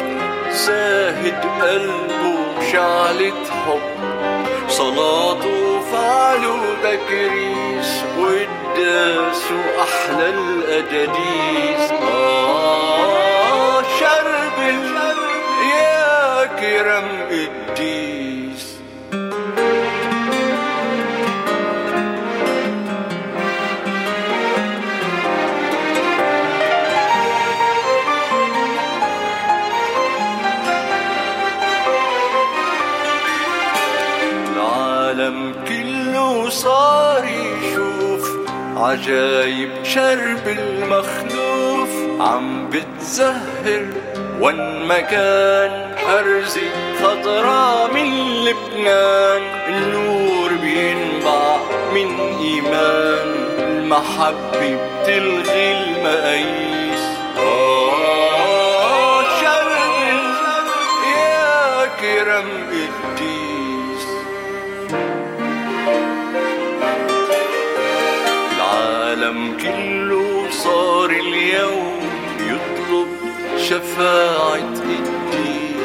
زاهد 0.51 1.45
قلبه 1.61 2.35
بشعلة 2.59 3.33
حب. 3.65 3.99
صلاته 4.69 5.79
فعله 5.91 6.59
تكريس 6.83 8.03
والداس 8.19 9.43
وأحلى 9.51 10.29
الأجاديس 10.29 11.91
آه. 11.91 13.28
كرم 16.79 17.07
قديس 17.29 18.79
العالم 34.55 35.53
كله 35.67 36.49
صار 36.49 37.23
يشوف 37.25 38.29
عجايب 38.77 39.69
شرب 39.83 40.47
المخلوف 40.47 42.21
عم 42.21 42.69
بتزهر 42.69 43.85
وين 44.41 44.85
مكان 44.87 45.88
أرزي 46.09 46.69
خضرا 47.03 47.87
من 47.87 48.09
لبنان. 48.45 49.41
النور 49.67 50.53
بينبع 50.53 51.57
من 51.93 52.19
إيمان. 52.19 53.29
المحبة 53.59 54.77
بتلغي 55.03 55.71
المقاييس. 55.71 57.03
آه 57.37 59.21
شرب 59.41 59.95
يا 61.17 61.85
قديس 63.03 64.05
العالم 68.55 69.57
كله 69.57 70.47
صار 70.51 71.09
اليوم 71.09 71.99
يطلب 72.39 73.07
شفاعة 73.57 74.79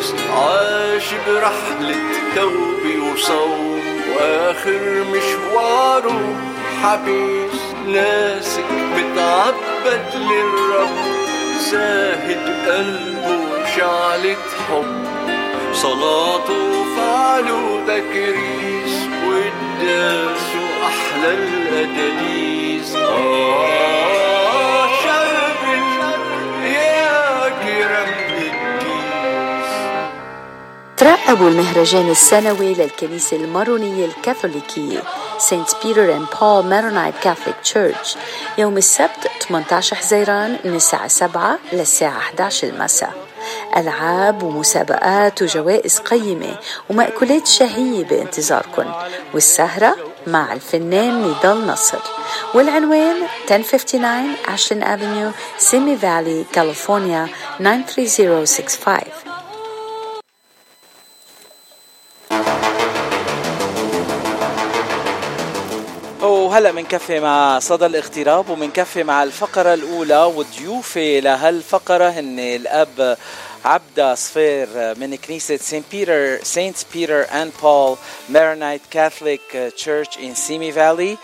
قديس 0.05 0.14
عاش 0.30 1.14
برحلة 1.26 1.96
توبة 2.36 3.12
وصوم. 3.12 3.80
وآخر 4.16 5.05
مشواره 5.12 6.36
حبيس 6.82 7.61
ناسك 7.86 8.64
بتعبد 8.96 10.14
للرب. 10.14 10.96
زاهد 11.70 12.68
قلبه 12.68 13.66
شعلة 13.76 14.36
حب. 14.68 15.05
صلاته 15.72 16.84
فعله 16.96 17.80
تكريس 17.86 18.94
والداس 19.28 20.48
أحلى 20.86 21.32
الأداليس 21.34 22.94
آه 22.96 24.86
ترقبوا 31.05 31.48
المهرجان 31.48 32.11
السنوي 32.11 32.74
للكنيسة 32.74 33.36
المارونية 33.36 34.05
الكاثوليكية 34.05 35.02
Saint 35.38 35.68
Peter 35.84 36.16
and 36.16 36.26
Paul 36.40 36.66
Maronite 36.66 37.14
Catholic 37.22 37.57
Church 37.62 38.16
يوم 38.59 38.76
السبت 38.76 39.30
18 39.48 39.96
حزيران 39.96 40.59
من 40.64 40.74
الساعة 40.74 41.09
7 41.09 41.59
للساعة 41.72 42.18
11 42.18 42.68
المساء. 42.68 43.12
ألعاب 43.76 44.42
ومسابقات 44.42 45.42
وجوائز 45.42 45.98
قيمة 45.98 46.59
ومأكولات 46.90 47.46
شهية 47.46 48.05
بانتظاركم 48.05 48.92
والسهرة 49.34 49.96
مع 50.26 50.52
الفنان 50.52 51.22
نضال 51.22 51.66
نصر. 51.66 51.98
والعنوان 52.55 53.16
1059 53.50 54.34
Ashland 54.48 54.82
Avenue 54.82 55.30
سيمي 55.59 55.96
فالي 55.96 56.44
كاليفورنيا 56.52 57.28
93065 57.61 59.43
وهلا 66.22 66.70
بنكفي 66.70 67.20
مع 67.20 67.59
صدى 67.59 67.87
الاغتراب 67.87 68.51
وبنكفي 68.51 69.03
مع 69.05 69.22
الفقرة 69.22 69.74
الأولى 69.74 70.24
وضيوفي 70.24 71.20
لهالفقرة 71.20 72.09
هن 72.09 72.39
الأب 72.39 73.16
عبدا 73.64 74.14
صفير 74.14 74.68
من 74.74 75.16
كنيسة 75.16 75.57
Saint 75.57 75.84
Peter 75.90 76.44
Saint 76.44 76.76
Peter 76.94 77.26
and 77.42 77.52
Paul 77.62 77.96
Maronite 78.28 78.80
Catholic 78.90 79.72
Church 79.76 80.18
in 80.22 80.34
سيمي 80.35 80.72
فالي 80.72 81.16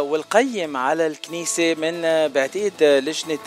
والقيم 0.00 0.76
على 0.76 1.06
الكنيسة 1.06 1.74
من 1.74 2.02
بعتقد 2.28 2.72
لجنة 2.82 3.38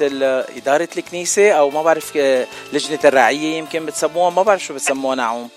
إدارة 0.58 0.90
الكنيسة 0.98 1.52
أو 1.52 1.70
ما 1.70 1.84
بعرف 1.84 2.12
آه، 2.18 2.48
لجنة 2.74 3.00
الرعية 3.06 3.58
يمكن 3.58 3.86
بتسموها 3.86 4.30
ما 4.30 4.42
بعرف 4.44 4.64
شو 4.64 4.74
بتسموها 4.74 5.16
نعوم. 5.16 5.50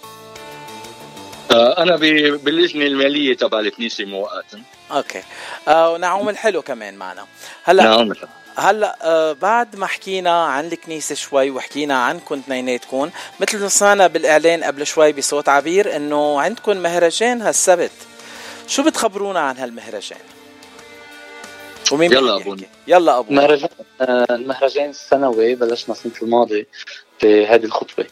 أنا 1.53 1.97
ب- 1.97 2.41
باللجنه 2.45 2.87
المالية 2.87 3.37
تبع 3.37 3.61
الكنيسة 3.61 4.05
مؤقتا 4.05 4.63
أوكي. 4.91 5.23
آه 5.69 5.91
ونعوم 5.93 6.29
الحلو 6.29 6.63
كمان 6.63 6.95
معنا. 6.95 7.27
هلأ 7.65 7.83
نعم 7.85 8.13
هلأ 8.57 8.97
آه 9.03 9.33
بعد 9.33 9.77
ما 9.77 9.87
حكينا 9.87 10.45
عن 10.45 10.67
الكنيسة 10.67 11.15
شوي 11.15 11.51
وحكينا 11.51 12.05
عنكم 12.05 12.35
اثنيناتكم 12.39 13.11
مثل 13.41 13.59
ما 13.61 13.69
سمعنا 13.69 14.07
بالإعلان 14.07 14.65
قبل 14.65 14.87
شوي 14.87 15.13
بصوت 15.13 15.49
عبير 15.49 15.97
إنه 15.97 16.41
عندكم 16.41 16.77
مهرجان 16.77 17.43
هالسبت. 17.43 17.91
شو 18.67 18.83
بتخبرونا 18.83 19.41
عن 19.41 19.57
هالمهرجان؟ 19.57 20.19
ومين 21.93 22.13
يلا. 22.13 22.37
يحكي؟ 22.37 22.67
يلا 22.87 23.19
ابو 23.19 23.31
المهرجان 23.31 23.69
آه، 24.01 24.27
المهرجان 24.31 24.91
السنوي 24.91 25.55
بلشنا 25.55 25.95
السنة 25.95 26.13
الماضية 26.23 26.67
بهذه 27.23 27.65
الخطوة. 27.65 28.07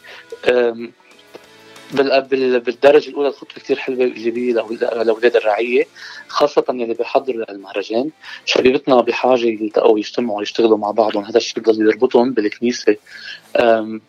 آم، 1.91 1.97
بال- 1.97 2.21
بال- 2.21 2.59
بالدرجة 2.59 3.09
الأولى 3.09 3.27
الخطوة 3.27 3.53
كتير 3.55 3.77
حلوة 3.79 3.99
وإيجابية 3.99 4.53
لأول- 4.53 4.81
لأولاد 5.03 5.35
الرعية 5.35 5.83
خاصة 6.27 6.63
يلي 6.69 6.93
بيحضروا 6.93 7.45
للمهرجان. 7.49 8.09
شبيبتنا 8.45 9.01
بحاجة 9.01 9.45
يلتقوا 9.45 9.93
ويجتمعوا 9.93 10.37
ويشتغلوا 10.39 10.77
مع 10.77 10.91
بعضهم 10.91 11.23
هذا 11.23 11.37
الشيء 11.37 11.63
بضل 11.63 11.81
يربطهم 11.87 12.33
بالكنيسة 12.33 12.91
أم، 12.91 12.95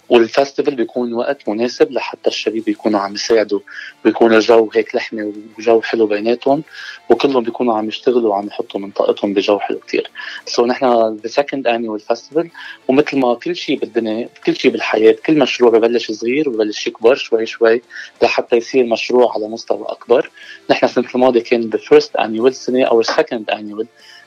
والفستيفال 0.09 0.74
بيكون 0.74 1.12
وقت 1.14 1.49
مناسب 1.49 1.93
لحتى 1.93 2.26
الشباب 2.30 2.68
يكونوا 2.68 3.01
عم 3.01 3.14
يساعدوا 3.14 3.61
ويكون 4.05 4.34
الجو 4.34 4.70
هيك 4.74 4.95
لحمة 4.95 5.32
وجو 5.59 5.80
حلو 5.80 6.07
بيناتهم 6.07 6.62
وكلهم 7.11 7.43
بيكونوا 7.45 7.76
عم 7.78 7.88
يشتغلوا 7.88 8.30
وعم 8.30 8.47
يحطوا 8.47 8.80
من 8.80 8.91
طاقتهم 8.91 9.34
بجو 9.34 9.59
حلو 9.59 9.78
كتير. 9.78 10.11
so 10.47 10.66
نحن 10.66 11.16
ب 11.25 11.31
second 11.31 11.66
annual 11.66 12.01
فestival 12.01 12.47
ومثل 12.88 13.18
ما 13.18 13.34
كل 13.34 13.57
شيء 13.57 13.78
بالدنيا 13.78 14.28
كل 14.47 14.57
شيء 14.57 14.70
بالحياة 14.70 15.16
كل 15.26 15.38
مشروع 15.38 15.70
ببلش 15.70 16.11
صغير 16.11 16.49
وببلش 16.49 16.86
يكبر 16.86 17.14
شوي 17.14 17.47
شوي 17.47 17.82
لحتى 18.22 18.57
يصير 18.57 18.84
مشروع 18.84 19.34
على 19.34 19.49
مستوى 19.49 19.86
أكبر. 19.88 20.30
نحن 20.70 20.86
السنة 20.86 21.09
الماضية 21.14 21.43
كان 21.43 21.61
ب 21.61 21.70
first 21.70 22.16
annual 22.16 22.55
سنه 22.55 22.84
أو 22.84 23.03
second 23.03 23.51
annual 23.51 23.87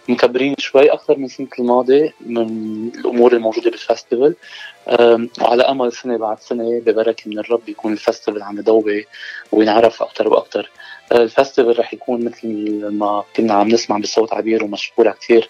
مكبرين 0.10 0.56
شوي 0.58 0.94
أكثر 0.94 1.18
من 1.18 1.26
السنة 1.26 1.48
الماضيه 1.60 2.14
من 2.26 2.38
الأمور 2.96 3.34
الموجودة 3.34 3.70
بال 3.70 3.83
festival 3.83 4.36
وعلى 5.42 5.64
أمل 5.64 5.94
سنة 5.94 6.18
بعد 6.18 6.40
سنة 6.40 6.80
ببركة 6.80 7.30
من 7.30 7.40
الرب 7.40 7.70
يكون 7.70 7.94
ال 7.94 7.99
festival 7.99 8.44
عم 8.44 8.60
يضوي 8.60 9.06
وينعرف 9.52 10.04
أكثر 10.04 10.28
وأكثر 10.28 10.70
ال 11.12 11.19
festival 11.19 11.80
رح 11.80 11.94
يكون 11.94 12.26
مثل 12.26 12.48
ما 12.92 13.24
كنا 13.36 13.54
عم 13.54 13.68
نسمع 13.68 13.98
بصوت 13.98 14.34
عبير 14.34 14.64
ومشكورة 14.64 15.12
كثير 15.12 15.50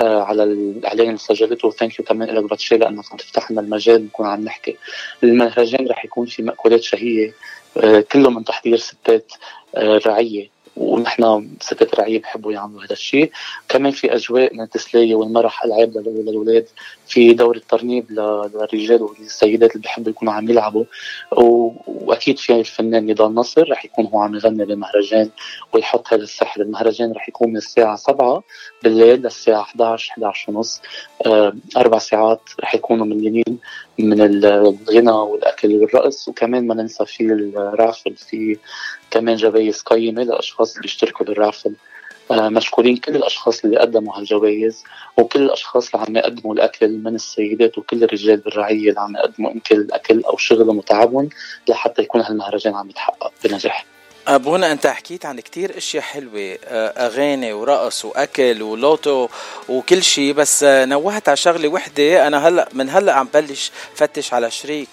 آه، 0.00 0.22
على 0.22 0.42
الاعلان 0.42 1.06
اللي 1.06 1.18
سجلته 1.18 1.70
thank 1.70 1.98
you 1.98 2.04
كمان 2.04 2.28
لك 2.28 2.44
باتشي 2.44 2.76
لأنك 2.76 3.04
عم 3.12 3.16
تفتح 3.16 3.50
لنا 3.50 3.60
المجال 3.60 4.04
نكون 4.04 4.26
عم 4.26 4.44
نحكي. 4.44 4.76
المهرجان 5.22 5.86
رح 5.88 6.04
يكون 6.04 6.26
في 6.26 6.42
مأكولات 6.42 6.82
شهية 6.82 7.34
آه، 7.76 8.00
كله 8.00 8.30
من 8.30 8.44
تحضير 8.44 8.76
ستات 8.78 9.32
رعية. 9.78 10.53
ونحن 10.76 11.48
ستات 11.60 11.94
رعيه 11.94 12.20
بحبوا 12.20 12.52
يعملوا 12.52 12.84
هذا 12.84 12.92
الشيء. 12.92 13.30
كمان 13.68 13.92
في 13.92 14.14
أجواء 14.14 14.54
من 14.54 14.60
التسلية 14.60 15.14
والمرح 15.14 15.64
العاب 15.64 15.96
لل- 15.98 16.24
للاولاد 16.26 16.66
في 17.06 17.32
دورة 17.34 17.60
ترنيب 17.68 18.10
ل- 18.10 18.50
للرجال 18.54 19.02
والسيدات 19.02 19.70
اللي 19.70 19.82
بيحبوا 19.82 20.10
يكونوا 20.10 20.32
عم 20.32 20.50
يلعبوا. 20.50 20.84
وأكيد 21.86 22.38
في 22.38 22.52
الفنان 22.60 23.06
نضال 23.06 23.34
نصر 23.34 23.70
رح 23.70 23.84
يكون 23.84 24.06
هو 24.06 24.18
عم 24.20 24.34
يغني 24.34 24.64
بالمهرجان 24.64 25.30
ويحط 25.72 26.12
هذا 26.12 26.22
السحر 26.22 26.60
المهرجان 26.60 27.12
رح 27.12 27.28
يكون 27.28 27.48
من 27.50 27.56
الساعة 27.56 27.96
7 27.96 28.42
بالليل 28.82 29.22
للساعة 29.22 29.60
11 29.60 30.10
11 30.12 30.50
ونص. 30.52 30.80
آه، 31.26 31.52
أربع 31.76 31.98
ساعات 31.98 32.40
رح 32.60 32.74
يكونوا 32.74 33.06
مليانين 33.06 33.58
من 33.98 34.20
الغنى 34.20 35.10
والأكل 35.10 35.74
والرقص 35.74 36.28
وكمان 36.28 36.66
ما 36.66 36.74
ننسى 36.74 37.06
في 37.06 37.22
الرافل 37.32 38.16
في 38.16 38.58
كمان 39.10 39.36
جوائز 39.36 39.80
قيمه 39.80 40.22
لاشخاص 40.22 40.78
بيشتركوا 40.78 41.26
بالرافل. 41.26 41.74
آه، 42.30 42.48
مشكورين 42.48 42.96
كل 42.96 43.16
الأشخاص 43.16 43.64
اللي 43.64 43.78
قدموا 43.78 44.18
هالجوائز 44.18 44.84
وكل 45.16 45.42
الأشخاص 45.42 45.94
اللي 45.94 46.06
عم 46.06 46.16
يقدموا 46.16 46.54
الأكل 46.54 46.98
من 46.98 47.14
السيدات 47.14 47.78
وكل 47.78 48.04
الرجال 48.04 48.36
بالرعية 48.36 48.88
اللي 48.88 49.00
عم 49.00 49.16
يقدموا 49.16 49.50
يمكن 49.50 49.76
الاكل 49.76 50.22
أو 50.24 50.36
شغلهم 50.36 50.78
وتعبهم 50.78 51.28
لحتى 51.68 52.02
يكون 52.02 52.20
هالمهرجان 52.20 52.74
عم 52.74 52.90
يتحقق 52.90 53.32
بنجاح. 53.44 53.93
ابونا 54.28 54.72
أنت 54.72 54.86
حكيت 54.86 55.26
عن 55.26 55.40
كتير 55.40 55.76
أشياء 55.78 56.02
حلوة 56.02 56.58
آه، 56.64 56.88
أغاني 57.06 57.52
ورقص 57.52 58.04
وأكل 58.04 58.62
ولوتو 58.62 59.28
وكل 59.68 60.02
شيء 60.02 60.32
بس 60.32 60.62
آه، 60.62 60.84
نوهت 60.84 61.28
على 61.28 61.36
شغلة 61.36 61.68
وحدة. 61.68 62.26
أنا 62.26 62.48
هلأ 62.48 62.68
من 62.72 62.90
هلأ 62.90 63.12
عم 63.12 63.28
بلش 63.34 63.70
فتش 63.94 64.32
على 64.34 64.50
شريك 64.50 64.88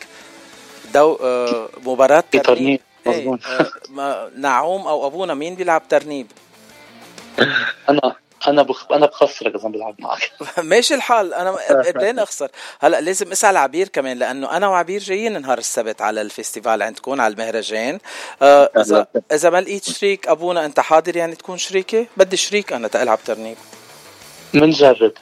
دو 0.93 1.15
آه، 1.21 1.69
مباراة 1.85 2.23
في 2.31 2.39
ترنيب. 2.39 2.79
إيه 3.07 3.37
نعوم 4.35 4.87
أو 4.87 5.07
أبونا 5.07 5.33
مين 5.33 5.55
بيلعب 5.55 5.87
ترنيب؟ 5.89 6.27
أنا 7.89 8.15
أنا 8.51 8.61
بخ... 8.61 8.91
أنا 8.91 9.05
بخسرك 9.05 9.55
إذا 9.55 9.69
بلعب 9.69 9.95
معك. 9.99 10.31
ماشي 10.71 10.93
الحال. 10.95 11.33
أنا 11.33 11.51
قدين 11.87 12.19
اخسر 12.19 12.49
هلأ 12.79 13.01
لازم 13.01 13.31
أسأل 13.31 13.57
عبير 13.57 13.87
كمان 13.87 14.17
لأنه 14.17 14.57
أنا 14.57 14.67
وعبير 14.67 15.01
جايين 15.01 15.41
نهار 15.41 15.57
السبت 15.57 16.01
على 16.01 16.21
ال 16.21 16.28
festival 16.28 16.81
عندكم 16.81 17.21
على 17.21 17.33
المهرجان. 17.33 17.99
آه، 18.41 18.69
إذا 18.81 19.07
إذا 19.31 19.49
ما 19.49 19.61
لقيت 19.61 19.89
شريك 19.89 20.27
أبونا 20.27 20.65
أنت 20.65 20.79
حاضر 20.79 21.17
يعني 21.17 21.35
تكون 21.35 21.57
شريكي 21.57 22.07
بدي 22.17 22.37
شريك 22.37 22.73
أنا 22.73 22.87
تلعب 22.87 23.19
ترنيب. 23.25 23.57
منجرب. 24.53 25.13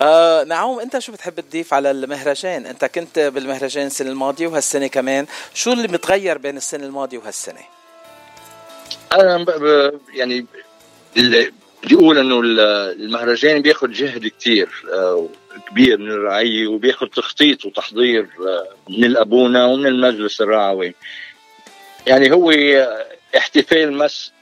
آه 0.00 0.44
نعوم 0.44 0.80
أنت 0.80 0.98
شو 0.98 1.12
بتحب 1.12 1.40
تضيف 1.40 1.74
على 1.74 1.90
المهرجان؟ 1.90 2.66
أنت 2.66 2.84
كنت 2.84 3.18
بالمهرجان 3.18 3.86
السنة 3.86 4.10
الماضية 4.10 4.46
وهالسنة 4.46 4.86
كمان. 4.86 5.26
شو 5.54 5.72
اللي 5.72 5.88
متغير 5.88 6.38
بين 6.38 6.56
السنة 6.56 6.84
الماضية 6.84 7.18
وهالسنة؟ 7.18 7.60
أنا 9.12 9.44
ب... 9.44 9.50
ب... 9.50 10.00
يعني 10.14 10.46
بدي 11.84 11.94
أقول 11.94 12.18
إنه 12.18 12.40
ال- 12.40 12.60
المهرجان 13.02 13.62
بياخذ 13.62 13.90
جهد 13.92 14.26
كتير 14.26 14.68
آه، 14.92 15.28
كبير 15.70 15.98
من 15.98 16.10
الرعيه 16.10 16.66
وبياخذ 16.66 17.06
تخطيط 17.06 17.64
وتحضير 17.64 18.22
آه، 18.40 18.68
من 18.90 19.04
الأبونا 19.04 19.64
ومن 19.66 19.86
المجلس 19.86 20.40
الرعوي. 20.40 20.94
يعني 22.06 22.32
هو 22.32 22.52
احتفال 23.36 23.92
مس 23.92 24.32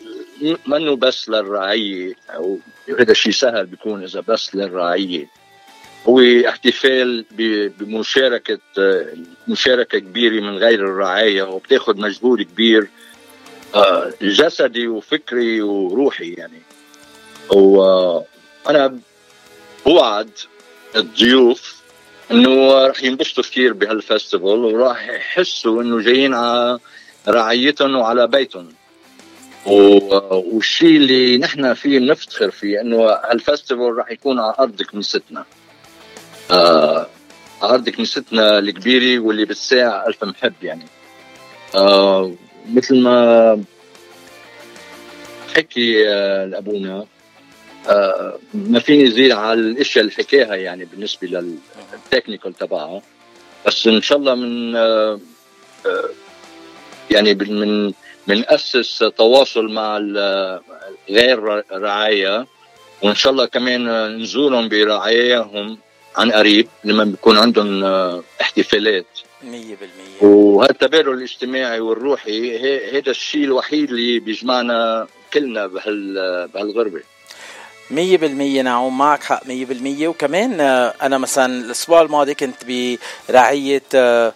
منه 0.67 0.97
بس 0.97 1.29
للرعيه 1.29 2.15
أو 2.35 2.59
هذا 2.99 3.13
شيء 3.13 3.33
سهل 3.33 3.67
بيكون 3.67 4.03
إذا 4.03 4.21
بس 4.29 4.55
للرعيه 4.55 5.27
هو 6.09 6.21
احتفال 6.49 7.25
بمشاركة 7.79 8.59
آه، 8.79 9.07
مشاركة 9.49 9.99
كبيرة 9.99 10.41
من 10.41 10.57
غير 10.59 10.81
الرعاية 10.81 11.43
وبتاخذ 11.43 12.01
مجهود 12.01 12.43
كبير 12.43 12.89
جسدي 14.23 14.87
وفكري 14.89 15.63
وروحي 15.63 16.33
يعني. 16.35 16.63
وأنا 17.51 18.99
بوعد 19.87 20.31
الضيوف 20.97 21.83
إنه 22.31 22.87
رح 22.87 23.03
ينبسطوا 23.03 23.43
كثير 23.43 23.73
بهالفestival 23.75 24.43
وراح 24.43 25.09
يحسوا 25.09 25.83
إنه 25.83 26.01
جايين 26.01 26.35
على 26.35 26.79
رعايتهم 27.29 27.97
وعلى 27.97 28.27
بيتهم. 28.27 28.69
والشيء 29.67 30.97
اللي 30.97 31.39
نحن 31.39 31.75
فيه 31.75 31.99
نفتخر 31.99 32.51
فيه 32.51 32.81
إنه 32.81 33.15
هالفestival 33.15 33.99
رح 33.99 34.11
يكون 34.11 34.39
على 34.41 34.55
أرض 34.59 34.83
كنيستنا. 34.83 35.45
آه 36.51 37.07
على 37.63 37.75
أرض 37.75 37.89
كنيستنا 37.89 38.59
الكبيرة 38.59 39.23
واللي 39.23 39.45
بتساع 39.45 40.07
ألف 40.07 40.25
محب 40.25 40.55
يعني. 40.63 40.85
آه 41.75 42.33
مثل 42.73 43.01
ما 43.01 43.65
حكي 45.57 46.09
آه 46.09 46.45
لابونا 46.45 47.07
ما 48.55 48.79
فيني 48.79 49.11
زيد 49.11 49.33
على 49.33 49.61
الأشياء 49.61 50.05
اللي 50.05 50.15
حكاها 50.17 50.55
يعني 50.55 50.85
بالنسبة 50.85 51.29
للتكنيكال 51.29 52.55
تبعها. 52.55 53.03
بس 53.67 53.87
إن 53.87 54.03
شاء 54.03 54.19
الله 54.19 54.35
من 54.35 54.77
آه 54.77 55.21
آه 55.87 56.09
يعني 57.11 57.35
بن- 57.35 57.55
من 57.55 57.93
بنأسس 58.29 59.05
تواصل 59.19 59.69
مع 59.73 59.99
غير 61.11 61.63
رعاية. 61.73 62.47
وإن 63.03 63.15
شاء 63.15 63.33
الله 63.33 63.47
كمان 63.47 64.17
نزورهم 64.23 64.69
برعاياهم 64.69 65.79
عن 66.17 66.33
قريب 66.33 66.69
لما 66.85 67.05
بيكون 67.05 67.39
عندهم 67.39 67.85
آه، 67.85 68.23
احتفالات. 68.41 69.07
100% 69.43 70.23
وهالتبادل 70.25 71.13
الاجتماعي 71.13 71.81
والروحي 71.81 72.59
هذا 72.99 73.11
الشيء 73.11 73.45
الوحيد 73.45 73.91
اللي 73.91 74.19
بيجمعنا 74.19 75.07
كلنا 75.33 75.67
بهال 75.67 76.49
بهالغربة. 76.55 77.01
مية 77.91 78.17
بالمية 78.17 78.63
نعوم 78.63 78.99
معك 78.99 79.23
حق 79.23 79.47
مية 79.47 79.65
بالمية. 79.65 80.09
وكمان 80.09 80.61
آه، 80.61 80.95
أنا 81.03 81.19
مثلا 81.19 81.47
الأسبوع 81.65 82.03
الماضي 82.03 82.35
كنت 82.35 82.57
برعية 83.29 83.83
آه، 83.95 84.33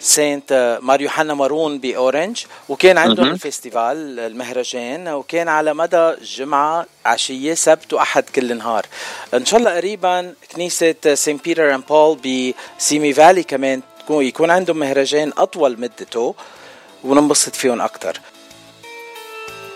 Saint 0.00 0.52
آه، 0.52 0.78
مار 0.78 1.08
يوحنا 1.08 1.34
مارون 1.34 1.78
بأورنج 1.78 2.44
وكان 2.68 2.98
عندهم. 2.98 3.26
ال 3.26 3.36
festival 3.36 4.20
المهرجان. 4.20 5.08
وكان 5.08 5.48
على 5.48 5.74
مدى 5.74 6.14
جمعة 6.22 6.86
عشية 7.06 7.54
سبت 7.54 7.92
وأحد 7.92 8.24
كل 8.34 8.56
نهار. 8.56 8.86
إن 9.34 9.46
شاء 9.46 9.60
الله 9.60 9.76
قريبا 9.76 10.34
كنيسة 10.54 10.94
Saint 11.14 11.36
Peter 11.36 11.74
and 11.74 11.84
Paul 11.86 12.18
ب 12.78 12.85
Simi 12.85 13.12
Valley 13.12 13.42
كمان 13.42 13.82
يكون 14.10 14.50
عندهم 14.50 14.76
مهرجان 14.78 15.32
أطول 15.38 15.80
مدته. 15.80 16.34
وننبسط 17.04 17.54
فيهم 17.54 17.80
أكتر. 17.80 18.20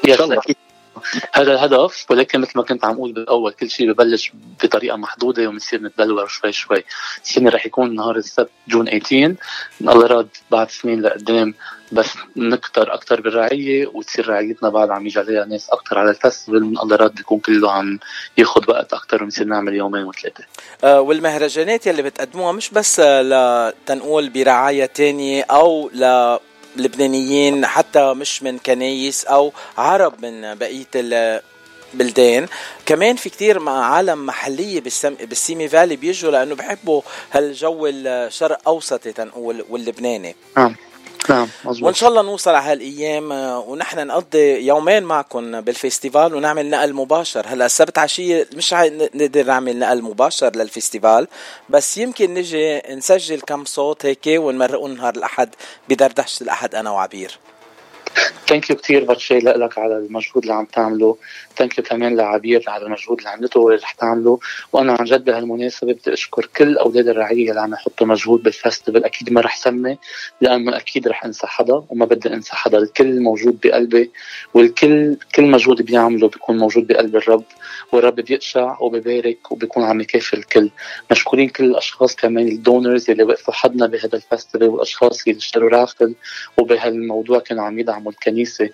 yes 0.05 0.21
أكيد. 0.21 0.57
هذا 1.33 1.53
الهدف 1.53 2.07
ولكن 2.11 2.41
مثل 2.41 2.53
ما 2.57 2.63
كنت 2.63 2.85
عم 2.85 2.95
أقول 2.95 3.13
بالأول 3.13 3.53
كل 3.53 3.71
شيء 3.71 3.93
ببلش 3.93 4.33
بطريقة 4.63 4.97
محدودة 4.97 5.49
وبنصير 5.49 5.83
نتبلور 5.83 6.27
شوي 6.27 6.53
شوي. 6.53 6.85
السنة 7.25 7.51
رح 7.51 7.67
يكون 7.67 7.95
نهار 7.95 8.17
السبت 8.17 8.51
June 8.69 8.87
18 8.87 9.35
الله 9.81 10.07
راد 10.07 10.29
بعد 10.51 10.71
سنين 10.71 11.03
لقدام 11.03 11.55
بس 11.93 12.15
نكتر 12.37 12.95
أكثر 12.95 13.21
بالرعية 13.21 13.87
وتصير 13.87 14.29
رعايتنا 14.29 14.69
بعد 14.69 14.91
عم 14.91 15.07
يجي 15.07 15.19
عليها 15.19 15.45
ناس 15.45 15.71
أكثر 15.71 15.99
على 15.99 16.11
ال 16.11 16.17
festival 16.17 16.65
من 16.65 16.79
الله 16.79 16.97
راد 16.97 17.15
بيكون 17.15 17.39
كله 17.39 17.73
عم 17.73 17.99
ياخذ 18.39 18.71
وقت 18.71 18.93
أكثر 18.93 19.23
ونصير 19.23 19.47
نعمل 19.47 19.75
يومين 19.75 20.05
وثلاثة. 20.05 20.45
آه، 20.85 21.01
والمهرجانات 21.01 21.87
يلي 21.87 22.03
بتقدموها 22.03 22.53
مش 22.53 22.71
بس 22.71 23.01
آه، 23.01 23.23
لتنقول 23.23 24.29
برعاية 24.29 24.87
تانية 24.87 25.43
أو 25.51 25.91
للبنانيين 26.77 27.67
حتى 27.67 28.15
مش 28.15 28.43
من 28.43 28.59
كنايس 28.59 29.25
أو 29.25 29.53
عرب 29.79 30.25
من 30.25 30.55
بقية 30.55 30.87
البلدان. 30.95 32.47
كمان 32.87 33.17
في 33.17 33.31
كتير 33.31 33.69
عالم 33.69 34.27
محلية 34.27 34.81
بالسم... 34.81 35.15
بال 35.15 35.33
Simi 35.33 35.69
Valley 35.69 35.97
بيجوا 35.97 36.31
لأنه 36.31 36.55
بحبوا 36.55 37.03
هالجو 37.33 37.87
الشرق 37.87 38.59
أوسطي 38.67 39.13
تنقول 39.13 39.65
واللبناني. 39.69 40.37
نعم 41.31 41.39
نعم 41.39 41.49
وإن 41.65 41.71
مزبوط 41.71 41.95
شاء 41.95 42.09
الله 42.09 42.23
نوصل 42.23 42.51
على 42.51 42.73
هالأيام 42.73 43.33
آه، 43.33 43.59
ونحن 43.59 44.07
نقضي 44.07 44.67
يومين 44.67 45.03
معكم 45.03 45.61
بال 45.61 45.75
festival 45.75 46.35
ونعمل 46.35 46.71
نقل 46.71 46.95
مباشر. 46.95 47.47
هلأ 47.49 47.67
السبت 47.67 47.99
عشية 47.99 48.49
مش 48.55 48.73
نقدر 49.15 49.45
نعمل 49.45 49.79
نقل 49.79 50.03
مباشر 50.03 50.57
لل 50.57 50.71
festival 50.71 51.29
بس 51.69 51.99
يمكن 51.99 52.35
نجي 52.35 52.83
نسجل 52.91 53.41
كم 53.41 53.65
صوت 53.65 54.07
هيك 54.07 54.27
ونمرقهم 54.27 54.93
نهار 54.93 55.15
الأحد 55.15 55.55
بدردشة 55.89 56.43
الأحد 56.43 56.75
أنا 56.75 56.91
وعبير. 56.91 57.39
thank 58.47 58.71
you 58.71 58.77
كثير 58.77 59.05
باتشي 59.05 59.39
لك 59.39 59.79
على 59.79 59.97
المجهود 59.99 60.43
اللي 60.43 60.55
عم 60.55 60.65
تعمله. 60.65 61.17
thank 61.57 61.79
you 61.79 61.85
كمان 61.85 62.17
لعبير 62.17 62.65
على 62.69 62.85
المجهود 62.87 63.19
اللي 63.19 63.31
عملته 63.31 63.61
واللي 63.61 63.83
رح 63.83 63.93
تعمله. 63.93 64.39
وأنا 64.73 64.97
عن 65.01 65.05
جد 65.05 65.25
بهالمناسبة 65.25 65.93
بدي 65.93 66.13
أشكر 66.13 66.49
كل 66.57 66.79
أولاد 66.79 67.09
الرعية 67.09 67.51
اللي 67.51 67.61
عم 67.61 67.73
يحطوا 67.75 68.07
مجهود 68.07 68.43
بال 68.43 68.55
festival 68.55 69.05
أكيد 69.05 69.33
ما 69.33 69.41
رح 69.41 69.57
سمي 69.57 69.99
لأنه 70.41 70.77
أكيد 70.77 71.09
رح 71.09 71.25
أنسى 71.25 71.47
حدا 71.47 71.83
وما 71.89 72.05
بدي 72.05 72.29
أنسى 72.35 72.57
حدا 72.57 72.79
الكل 72.79 73.21
موجود 73.21 73.59
بقلبي 73.65 74.11
والكل 74.55 75.17
كل 75.35 75.45
مجهود 75.45 75.83
بيعمله 75.83 76.29
بيكون 76.29 76.59
موجود 76.59 76.87
بقلب 76.87 77.17
الرب. 77.17 77.45
والرب 77.93 78.15
بيقشع 78.15 78.77
وبيبارك 78.81 79.53
وبيكون 79.53 79.85
عم 79.85 80.01
يكافئ 80.01 80.37
الكل. 80.37 80.71
مشكورين 81.11 81.49
كل 81.49 81.65
الأشخاص 81.65 82.17
كمان 82.17 82.49
الدونرز 82.49 83.11
اللي 83.11 83.23
وقفوا 83.23 83.55
حدنا 83.55 83.87
بهذا 83.87 84.17
الفستيفال 84.17 84.69
والأشخاص 84.69 85.27
اللي 85.27 85.39
اشتروا 85.39 85.71
رافل 85.71 86.15
وبهالموضوع 86.59 87.39
كانوا 87.39 87.65
عم 87.65 87.79
يدعموا 87.79 88.06
الكنيسه 88.09 88.71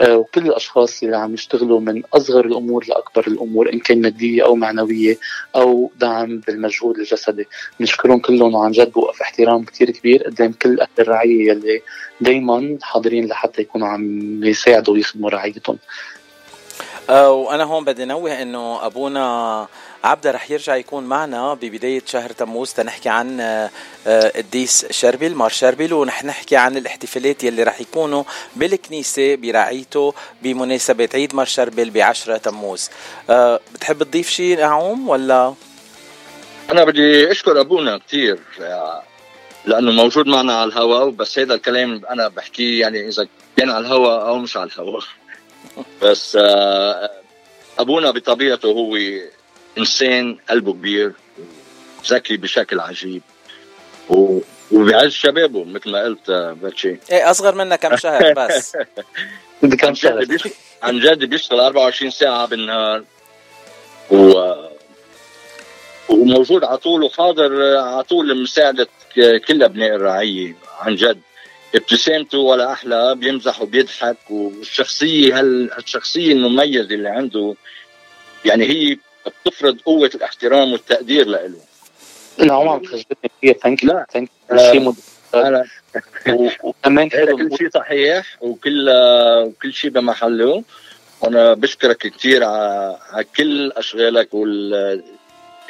آه، 0.00 0.16
وكل 0.16 0.46
الأشخاص 0.46 1.02
اللي 1.02 1.16
عم 1.16 1.34
يشتغلوا 1.34 1.80
من 1.80 2.02
أصغر 2.14 2.44
الأمور 2.44 2.84
لأكبر 2.88 3.26
الأمور 3.26 3.72
إن 3.72 3.78
كان 3.78 4.00
مادية 4.00 4.44
أو 4.44 4.54
معنوية 4.54 5.18
أو 5.56 5.90
دعم 6.00 6.38
بالمجهود 6.38 6.98
الجسدي. 6.98 7.48
بنشكرهم 7.80 8.18
كلهم 8.18 8.54
وعن 8.54 8.70
جد 8.70 8.92
بوقف 8.92 9.22
احترام 9.22 9.64
كتير 9.64 9.90
كبير 9.90 10.22
قدام 10.22 10.52
كل 10.52 10.80
أهل 10.80 10.88
الرعيه 10.98 11.50
يلي 11.50 11.82
دايما 12.20 12.78
حاضرين 12.82 13.26
لحتى 13.26 13.62
يكونوا 13.62 13.88
عم 13.88 14.44
يساعدوا 14.44 14.94
ويخدموا 14.94 15.30
رعايتهم. 15.30 15.78
آه، 17.10 17.32
وأنا 17.32 17.64
هون 17.64 17.84
بدي 17.84 18.04
نوه 18.04 18.42
إنه 18.42 18.86
أبونا 18.86 19.68
عبده 20.06 20.30
رح 20.30 20.50
يرجع 20.50 20.76
يكون 20.76 21.04
معنا 21.04 21.54
ببداية 21.54 22.02
شهر 22.06 22.32
تموز. 22.32 22.72
تنحكي 22.72 23.08
عن 23.08 23.40
آه، 23.40 23.70
آه، 24.06 24.32
قديس 24.36 24.86
شربل 24.90 25.34
مار 25.34 25.50
شربل 25.50 25.92
ونح 25.92 26.24
نحكي 26.24 26.56
عن 26.56 26.76
الاحتفالات 26.76 27.44
يلي 27.44 27.62
رح 27.62 27.80
يكونوا 27.80 28.24
بالكنيسة 28.56 29.34
برعايته 29.34 30.14
بمناسبة 30.42 31.08
عيد 31.14 31.34
مار 31.34 31.46
شربل 31.46 31.90
بعشرة 31.90 32.36
تموز. 32.36 32.90
آه، 33.30 33.60
بتحب 33.74 34.02
تضيف 34.02 34.30
شيء 34.30 34.58
نعوم 34.58 35.08
ولا؟ 35.08 35.54
أنا 36.70 36.84
بدي 36.84 37.30
أشكر 37.30 37.60
أبونا 37.60 37.98
كثير 37.98 38.38
لأنه 39.64 39.92
موجود 39.92 40.26
معنا 40.26 40.54
على 40.54 40.68
الهواء 40.68 41.10
بس 41.10 41.38
هذا 41.38 41.54
الكلام 41.54 42.02
أنا 42.10 42.28
بحكيه 42.28 42.80
يعني 42.80 43.08
إذا 43.08 43.26
كان 43.56 43.70
على 43.70 43.86
الهواء 43.86 44.28
أو 44.28 44.38
مش 44.38 44.56
على 44.56 44.70
الهواء. 44.70 45.02
بس 46.02 46.38
آه، 46.40 47.10
أبونا 47.78 48.10
بطبيعته 48.10 48.66
هو 48.68 48.96
إنسان 49.78 50.38
قلبه 50.50 50.72
كبير 50.72 51.12
ذكي 52.06 52.36
بشكل 52.36 52.80
عجيب 52.80 53.22
و... 54.08 54.40
وبيعز 54.72 55.10
شبابه 55.12 55.64
مثل 55.64 55.90
ما 55.90 56.02
قلت 56.02 56.30
آه، 56.30 56.52
باتشي. 56.52 56.96
إيه 57.12 57.30
أصغر 57.30 57.54
منا 57.54 57.76
كم 57.76 57.96
شهر 57.96 58.32
بس. 58.48 58.76
كم 59.62 59.86
عن 59.86 59.94
شهر؟ 59.94 60.20
جد 60.24 60.28
بيشتغل 60.28 60.52
عن 60.82 61.00
جد 61.00 61.24
بيشتغل 61.24 61.60
24 61.60 62.10
ساعة 62.10 62.46
بالنهار 62.46 63.04
و 64.10 64.52
وموجود 66.08 66.64
على 66.64 66.78
طول 66.78 67.02
وحاضر 67.02 67.76
على 67.76 68.02
طول 68.02 68.28
لمساعدة 68.28 68.88
كل 69.48 69.62
أبناء 69.62 69.94
الرعية 69.94 70.54
عن 70.80 70.96
جد. 70.96 71.20
ابتسامته 71.74 72.38
ولا 72.38 72.72
أحلى 72.72 73.14
بيمزح 73.14 73.62
وبيضحك 73.62 74.16
والشخصية 74.30 75.38
هال- 75.40 75.70
هالشخصية 75.72 76.32
المميزة 76.32 76.80
اللي 76.94 77.08
عنده 77.08 77.54
يعني 78.44 78.64
هي 78.64 78.98
بتفرض 79.28 79.80
قوة 79.80 80.10
الاحترام 80.14 80.72
والتقدير 80.72 81.26
له 81.26 81.50
نعم 82.38 82.68
عم 82.68 82.78
تخجلني 82.78 83.04
كثير 83.38 83.58
thank 83.62 83.84
you 83.84 83.88
لا. 83.90 84.06
thank 84.12 84.30
آه. 84.52 84.72
you 86.26 86.50
وكمان 86.62 87.08
هذا 87.14 87.32
كل 87.32 87.56
شيء 87.58 87.70
صحيح 87.70 88.36
وكل 88.40 88.90
وكل 89.46 89.72
شيء 89.72 89.90
بمحله 89.90 90.62
وأنا 91.20 91.54
بشكرك 91.54 91.96
كثير 91.96 92.44
على 92.44 93.24
كل 93.36 93.72
أشغالك 93.72 94.34
وال 94.34 94.74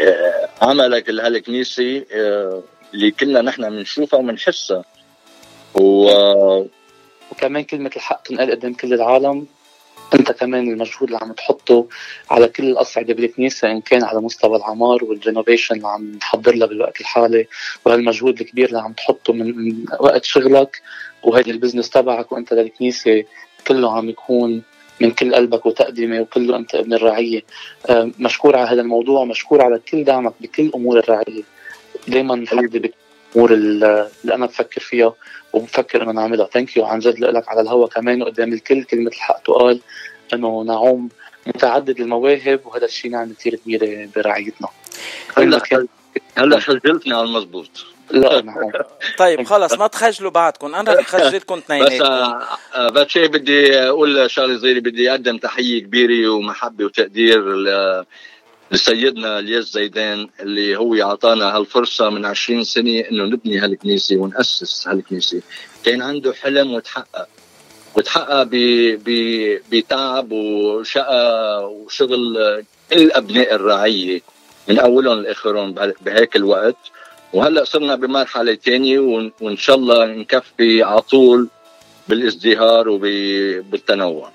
آه، 0.01 0.49
عملك 0.63 1.09
لهالكنيسة 1.09 2.05
آه، 2.13 2.63
اللي 2.95 3.11
كلنا 3.11 3.43
نحن 3.43 3.71
بنشوفها 3.71 4.19
وبنحسها 4.19 4.85
و 5.75 6.11
وكمان 7.31 7.65
كلمة 7.65 7.91
الحق 7.97 8.23
تنقال 8.23 8.51
قدام 8.51 8.75
كل 8.75 8.95
العالم. 8.95 9.47
أنت 10.15 10.33
كمان 10.33 10.69
المجهود 10.69 11.03
اللي 11.03 11.19
عم 11.23 11.33
تحطه 11.33 11.87
على 12.31 12.49
كل 12.49 12.65
الاصعده 12.65 13.15
بالكنيسه 13.15 13.71
ان 13.71 13.81
كان 13.81 14.05
على 14.05 14.21
مستوى 14.21 14.57
العمار 14.57 15.05
والرينوفيشن 15.05 15.75
اللي 15.75 15.89
عم 15.89 16.13
نحضر 16.17 16.55
لها 16.55 16.67
بالوقت 16.67 17.01
الحالي 17.01 17.47
وهالمجهود 17.85 18.41
الكبير 18.41 18.69
اللي 18.69 18.81
عم 18.81 18.93
تحطه 18.93 19.33
من 19.33 19.75
وقت 20.01 20.25
شغلك 20.25 20.83
وهيدي 21.23 21.51
ال 21.51 21.55
business 21.55 21.91
تبعك 21.91 22.33
وأنت 22.33 22.53
للكنيسه 22.53 23.25
كله 23.67 23.97
عم 23.97 24.09
يكون 24.09 24.63
من 25.01 25.11
كل 25.11 25.35
قلبك 25.35 25.67
وتقدمه 25.67 26.21
وكله 26.21 26.57
أنت 26.57 26.75
ابن 26.75 26.95
الرعية. 26.95 27.43
آه، 27.91 28.11
مشكور 28.19 28.57
على 28.57 28.71
هذا 28.71 28.81
الموضوع 28.81 29.25
مشكور 29.25 29.63
على 29.63 29.79
كل 29.79 30.05
دعمك 30.05 30.33
بكل 30.41 30.71
أمور 30.75 30.99
الرعية. 30.99 31.43
دائما 32.09 32.45
حدي 32.47 32.93
بالامور 33.37 33.53
اللي 33.53 34.35
أنا 34.35 34.47
بفكر 34.47 34.81
فيها 34.81 35.15
وبفكر 35.53 36.03
إنه 36.03 36.13
نعملها. 36.13 36.47
thank 36.47 36.77
you 36.77 36.85
عن 36.85 36.99
جد 36.99 37.19
لك 37.19 37.49
على 37.49 37.61
الهوا 37.61 37.87
كمان 37.87 38.23
وقدام 38.23 38.53
الكل. 38.53 38.85
كلمة 38.85 39.09
الحق 39.11 39.43
تقال 39.43 39.81
إنه 40.35 40.63
نعوم 40.67 41.09
متعدد 41.47 42.01
المواهب 42.01 42.61
وهذا 42.65 42.85
الشيء 42.85 43.11
نعمة 43.11 43.35
كثير 43.35 43.55
كبيرة 43.55 44.09
برعايتنا. 44.17 44.69
هلا 45.39 45.63
هلا 46.39 46.61
خجلتني 46.61 47.15
على 47.15 47.23
المضبوط 47.25 47.71
لا 48.11 48.41
نعوم 48.41 48.73
طيب 49.19 49.43
خلص 49.47 49.73
ما 49.79 49.87
تخجلوا 49.87 50.31
بعضكم 50.31 50.75
أنا 50.75 50.93
رح 50.93 51.07
خجلكم 51.07 51.57
بس 51.59 51.63
اثنيناتكم 51.63 52.05
آه، 52.05 52.43
آه، 52.75 52.89
باتشي 52.89 53.29
بدي 53.29 53.79
أقول 53.79 54.31
شغله 54.31 54.59
صغيره 54.59 54.81
بدي 54.81 55.11
أقدم 55.11 55.39
تحية 55.39 55.83
كبيرة 55.83 56.29
ومحبة 56.29 56.85
وتقدير 56.85 57.53
ل- 57.55 58.05
لسيدنا 58.71 59.39
الياس 59.39 59.65
زيدان 59.73 60.29
اللي 60.41 60.77
هو 60.77 60.95
أعطانا 60.95 61.57
هالفرصة 61.57 62.11
من 62.11 62.25
20 62.25 62.65
سنة 62.65 63.01
إنه 63.01 63.25
نبني 63.25 63.59
هالكنيسة 63.59 64.17
ونأسس 64.17 64.89
هالكنيسة. 64.89 65.43
كان 65.85 66.03
عنده 66.03 66.33
حلم 66.33 66.73
وتحقق. 66.75 67.29
وتحقق 67.97 68.43
ب- 68.43 68.99
ب- 69.05 69.61
بتعب 69.73 70.33
وشقى 70.33 71.65
وشغل 71.73 72.37
كل 72.93 73.11
أبناء 73.13 73.55
الرعية 73.55 74.21
من 74.69 74.79
أولهم 74.79 75.19
لآخرهم 75.23 75.73
بهيك 76.01 76.37
الوقت. 76.37 76.77
وهلأ 77.33 77.65
صرنا 77.65 77.95
بمرحلة 77.95 78.55
ثانية 78.55 78.99
وإن 79.41 79.57
شاء 79.57 79.77
الله 79.77 80.05
نكفي 80.07 80.83
على 80.83 81.01
طول 81.03 81.49
بالازدهار 82.09 82.89
وبالتنوع 82.89 84.31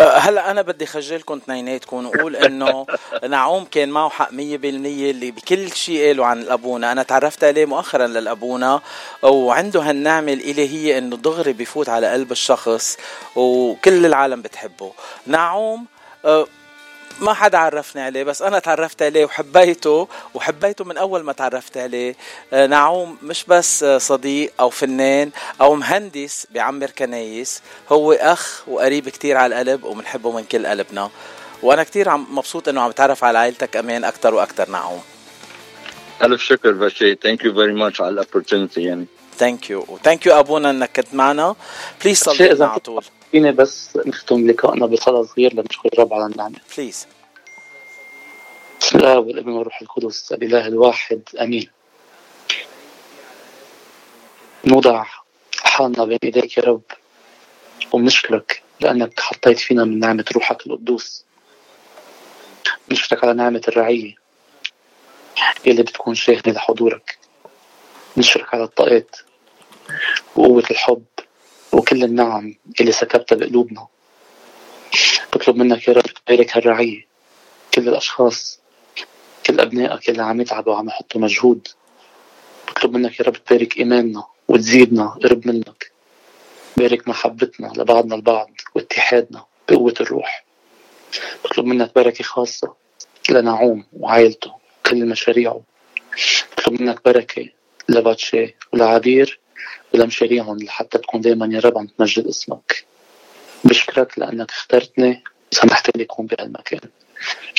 هلا 0.00 0.50
أنا 0.50 0.62
بدي 0.62 0.86
خجلكم 0.86 1.36
اثنيناتكم 1.36 2.06
واقول 2.06 2.36
إنه 2.36 2.86
نعوم 3.28 3.64
كان 3.64 3.88
معه 3.88 4.08
حق 4.08 4.30
100% 4.30 4.34
اللي 4.34 5.30
بكل 5.30 5.72
شيء 5.72 6.06
قاله 6.06 6.26
عن 6.26 6.42
الأبونا. 6.42 6.92
أنا 6.92 7.02
تعرفت 7.02 7.44
عليه 7.44 7.66
مؤخرا 7.66 8.06
للأبونا 8.06 8.80
وعنده 9.22 9.80
هالنعمة 9.80 10.32
الإلهية 10.32 10.98
إنه 10.98 11.16
دغري 11.16 11.52
بفوت 11.52 11.88
على 11.88 12.12
قلب 12.12 12.32
الشخص 12.32 12.96
وكل 13.36 14.06
العالم 14.06 14.42
بتحبه. 14.42 14.92
نعوم 15.26 15.86
أه، 16.24 16.46
ما 17.20 17.34
حدا 17.34 17.58
عرفني 17.58 18.02
عليه 18.02 18.24
بس 18.24 18.42
أنا 18.42 18.58
تعرفت 18.58 19.02
عليه 19.02 19.24
وحبيته 19.24 20.08
وحبيته 20.34 20.84
من 20.84 20.96
أول 20.98 21.22
ما 21.22 21.32
تعرفت 21.32 21.76
عليه. 21.76 22.16
آه، 22.52 22.66
نعوم 22.66 23.18
مش 23.22 23.44
بس 23.44 23.84
صديق 23.84 24.52
أو 24.60 24.70
فنان 24.70 25.30
أو 25.60 25.74
مهندس 25.74 26.46
بعمر 26.50 26.90
كنايس 26.90 27.62
هو 27.92 28.12
أخ 28.12 28.62
وقريب 28.68 29.08
كتير 29.08 29.36
على 29.36 29.62
القلب 29.62 29.84
وبنحبه 29.84 30.32
من 30.32 30.44
كل 30.44 30.66
قلبنا. 30.66 31.10
وأنا 31.62 31.82
كتير 31.82 32.08
عم 32.08 32.26
مبسوط 32.30 32.68
إنه 32.68 32.80
عم 32.80 32.90
تعرف 32.90 33.24
على 33.24 33.38
عائلتك 33.38 33.76
أمان 33.76 34.04
أكتر 34.04 34.34
وأكتر 34.34 34.70
نعوم. 34.70 35.00
ألف 36.22 36.42
شكر 36.42 36.72
باتشي 36.72 37.14
thank 37.14 37.44
you 37.44 37.54
very 37.54 37.72
much 37.72 38.00
على 38.00 38.10
ال 38.10 38.16
opportunity 38.16 38.82
يعني. 38.82 39.06
thank 39.38 39.70
you 39.70 39.84
و 39.88 39.94
thank 39.94 40.26
you 40.26 40.38
أبونا 40.38 40.70
إنك 40.70 40.90
كنت 40.96 41.14
معنا. 41.14 41.54
please 42.04 42.18
صلي 42.18 42.64
على 42.64 42.80
طول. 42.80 43.04
فيني 43.30 43.52
بس 43.52 43.96
نختم 43.96 44.46
لقائنا 44.50 44.86
بصلاة 44.86 45.22
صغير 45.22 45.54
لنشكر 45.54 45.88
الرب 45.92 46.14
على 46.14 46.26
النعمة 46.26 46.58
please 46.76 47.06
بسم 48.80 48.98
الله 48.98 49.18
والابن 49.18 49.50
والروح 49.50 49.82
القدس 49.82 50.32
الإله 50.32 50.66
الواحد 50.66 51.20
أمين. 51.40 51.70
نوضع 54.64 55.04
حالنا 55.58 56.04
بين 56.04 56.18
إيديك 56.24 56.58
يا 56.58 56.62
رب 56.62 56.82
وبنشكرك 57.92 58.62
لأنك 58.80 59.20
حطيت 59.20 59.58
فينا 59.58 59.84
من 59.84 59.98
نعمة 59.98 60.24
روحك 60.34 60.66
القدوس. 60.66 61.24
بنشكرك 62.88 63.24
على 63.24 63.32
نعمة 63.32 63.62
الرعية 63.68 64.14
يلي 65.66 65.82
بتكون 65.82 66.14
شاهدة 66.14 66.52
لحضورك. 66.52 67.18
بنشكرك 68.16 68.54
على 68.54 68.64
الطاقات 68.64 69.16
وقوة 70.36 70.64
الحب 70.70 71.04
وكل 71.76 72.04
النعم 72.04 72.54
اللي 72.80 72.92
سكبتها 72.92 73.36
بقلوبنا. 73.36 73.86
بطلب 75.32 75.56
منك 75.56 75.88
يا 75.88 75.92
رب 75.92 76.02
تبارك 76.02 76.56
هالرعية 76.56 77.06
كل 77.74 77.88
الأشخاص 77.88 78.60
كل 79.46 79.60
أبنائك 79.60 80.10
اللي 80.10 80.22
عم 80.22 80.40
يتعبوا 80.40 80.72
وعم 80.72 80.88
يحطوا 80.88 81.20
مجهود. 81.20 81.68
بطلب 82.68 82.92
منك 82.92 83.20
يا 83.20 83.24
رب 83.24 83.44
تبارك 83.44 83.78
إيماننا 83.78 84.24
وتزيدنا 84.48 85.06
قرب 85.08 85.46
منك. 85.46 85.92
بارك 86.76 87.08
محبتنا 87.08 87.72
لبعضنا 87.76 88.14
البعض 88.14 88.50
واتحادنا 88.74 89.44
بقوة 89.68 89.94
الروح. 90.00 90.44
بطلب 91.44 91.66
منك 91.66 91.94
بركة 91.94 92.24
خاصة 92.24 92.74
لنعوم 93.30 93.86
وعائلته 93.92 94.52
كل 94.86 95.06
مشاريعه. 95.06 95.60
بطلب 96.58 96.82
منك 96.82 97.04
بركة 97.04 97.48
لباتشي 97.88 98.54
ولعبير 98.72 99.40
ولمشاريعهم 99.94 100.58
لحتى 100.58 100.98
تكون 100.98 101.20
دايما 101.20 101.48
يا 101.52 101.60
رب 101.60 101.78
عم 101.78 101.86
تمجد 101.86 102.26
اسمك. 102.26 102.84
بشكرك 103.64 104.18
لأنك 104.18 104.50
اخترتني 104.50 105.24
وسمحت 105.52 105.96
لي 105.96 106.04
أكون 106.04 106.26
بهالمكان. 106.26 106.80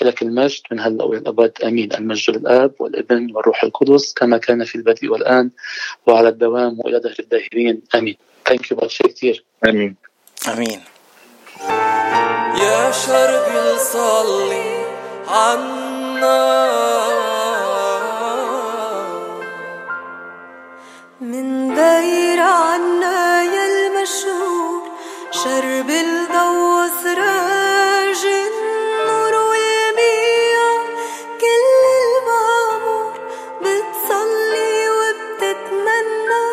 لك 0.01 0.21
المجد 0.21 0.61
من 0.71 0.79
هلا 0.79 1.03
والابد 1.03 1.51
آمين. 1.63 1.93
المجد 1.93 2.37
للآب 2.37 2.71
والابن 2.79 3.35
والروح 3.35 3.63
القدس 3.63 4.13
كما 4.13 4.37
كان 4.37 4.63
في 4.65 4.75
البدء 4.75 5.07
والآن 5.07 5.49
وعلى 6.07 6.29
الدوام 6.29 6.79
وإلى 6.79 6.99
دهر 6.99 7.15
الداهرين. 7.19 7.81
آمين. 7.95 8.17
thank 8.47 8.71
you 8.71 8.77
باتشي 8.77 9.03
كثير 9.03 9.43
آمين. 9.65 9.95
آمين. 10.47 10.81
يا 12.61 12.91
شرقي 12.91 13.79
صلي 13.79 14.85
عنا. 15.27 16.67
من 21.21 21.66
داير 21.77 22.39
عنا 22.39 23.43
يا 23.43 23.65
المشهور 23.65 24.81
شرب 25.31 25.89
الضو 25.89 26.87
سراج 27.03 28.23
النور 28.25 29.33
والمياه 29.49 30.81
كل 31.41 31.83
المامور 32.01 33.11
بتصلي 33.61 34.89
وبتتمنى 34.97 36.47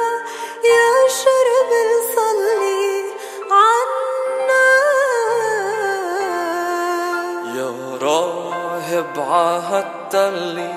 يا 0.74 0.88
شرب 1.22 1.70
صلي 2.16 3.04
عنا. 3.50 4.68
يا 7.56 7.70
راهب 8.02 9.14
عهدتلي 9.18 10.74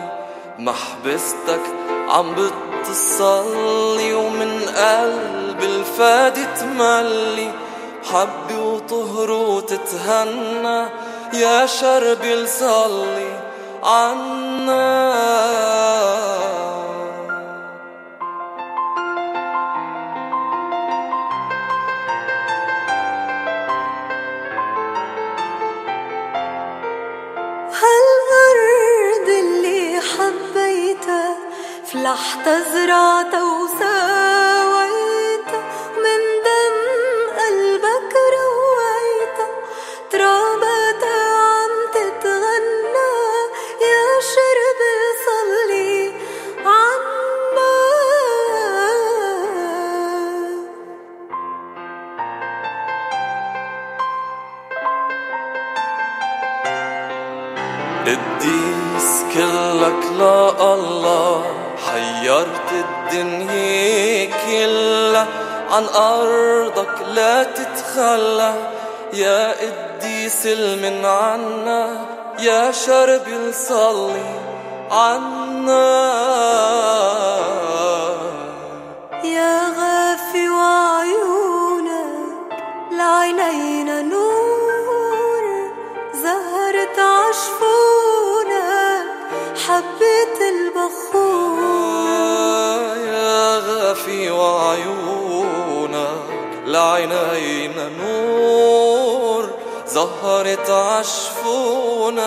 محبستك 0.60 1.77
عم 2.10 2.36
بتصلي 2.36 4.14
ومن 4.14 4.62
قلب 4.62 5.64
الفادي 5.64 6.46
تملي. 6.60 7.52
حبي 8.12 8.56
وطهر 8.56 9.32
وتتهنى 9.32 10.90
يا 11.34 11.66
شربي 11.66 12.36
لصلي. 12.36 13.40
عنا 13.84 14.88
فلحت 32.47 32.49
زرعتها 32.73 33.56
عن 65.78 65.86
أرضك 65.86 67.02
لا 67.08 67.44
تتخلى. 67.44 68.54
يا 69.14 69.52
قديس 69.52 70.46
المن 70.46 71.06
عنا 71.06 72.06
يا 72.40 72.72
شرب 72.72 73.28
الصلي 73.28 74.40
عنا. 74.92 75.98
يا 79.24 79.60
غافي 79.80 80.50
وعيونك 80.50 82.08
لعينينا 82.92 84.02
نور. 84.02 85.44
زهرة 86.14 87.02
عشفونك 87.02 88.58
حبة 89.68 90.40
البخور. 90.50 91.58
يا 92.98 93.60
غافي 93.60 94.32
وعيونك 94.32 95.47
لعينينا 96.68 97.90
نور 97.90 99.50
زهرت 99.88 100.70
عشفونك 100.70 102.18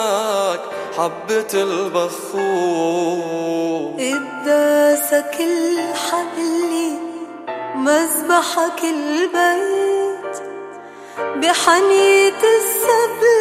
حبة 0.97 1.53
البخور. 1.55 3.20
قداسك 3.99 5.36
الحقلي 5.41 6.91
مذبحك 7.74 8.80
البيت. 8.84 10.36
بحنية 11.18 12.43
السبلي 12.59 13.39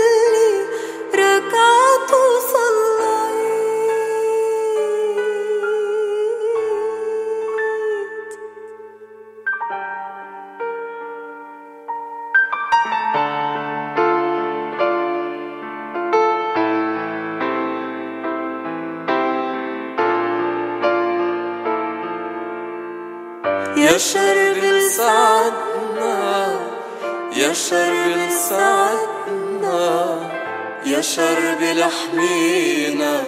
يا 31.10 31.16
شرب 31.16 31.62
لحمينا 31.62 33.24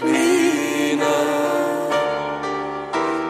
حمينا. 0.00 1.14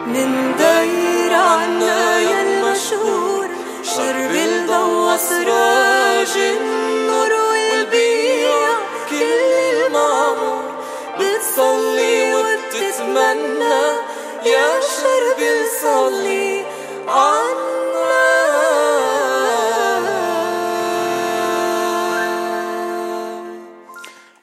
من 0.07 0.55
داير 0.59 1.33
عنا 1.33 2.19
يا 2.19 2.41
المشهور 2.41 3.47
شرب 3.83 4.35
الضوء 4.35 5.17
سراج 5.17 6.37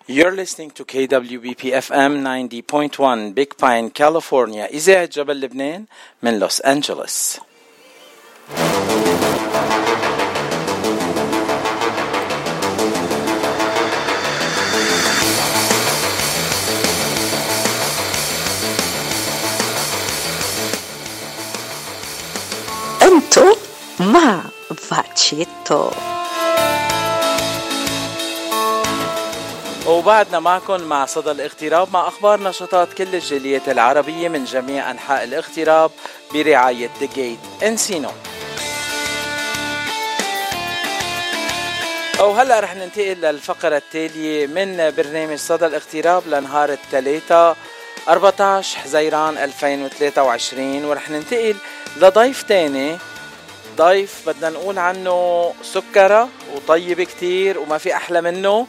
You're 0.10 0.36
listening 0.36 0.70
to 0.78 0.86
KWBP 0.86 1.74
FM 1.74 2.22
90.1 2.22 3.34
Big 3.34 3.58
Pine, 3.58 3.90
California. 3.90 4.66
إذاعة 4.66 5.06
جبل 5.06 5.42
لبنان 5.42 5.86
من 6.24 6.40
لوس 6.40 6.62
أنجلوس. 6.62 7.40
انتو 23.02 23.56
مع 24.00 24.42
فاتشيتو 24.78 25.90
وبعدنا 29.91 30.41
معكم 30.41 30.83
مع 30.83 31.07
صدى 31.07 31.31
الاغتراب 31.31 31.89
مع 31.93 32.09
أخبار 32.09 32.43
نشاطات 32.43 32.93
كل 32.93 33.15
الجاليات 33.15 33.69
العربية 33.69 34.29
من 34.29 34.45
جميع 34.45 34.91
أنحاء 34.91 35.25
الاغتراب 35.25 35.91
برعاية 36.35 36.91
ذا 37.01 37.09
جيت 37.15 37.39
انسينو. 37.63 38.11
وهلا 42.21 42.61
رح 42.61 42.75
ننتقل 42.75 43.17
للفقرة 43.21 43.77
التالية 43.77 44.47
من 44.47 44.93
برنامج 44.97 45.39
صدى 45.39 45.67
الاغتراب 45.67 46.23
لنهار 46.27 46.73
الثلاثاء 46.73 47.57
14 48.09 48.79
حزيران 48.79 49.39
2023 49.39 50.85
ورح 50.85 51.11
ننتقل 51.11 51.57
لضيف 51.97 52.43
تاني. 52.43 52.99
ضيف 53.77 54.23
بدنا 54.27 54.51
نقول 54.51 54.79
عنه 54.79 55.53
سكرة 55.63 56.29
وطيب 56.55 57.03
كتير 57.03 57.59
وما 57.59 57.79
في 57.79 57.95
أحلى 57.97 58.21
منه. 58.21 58.67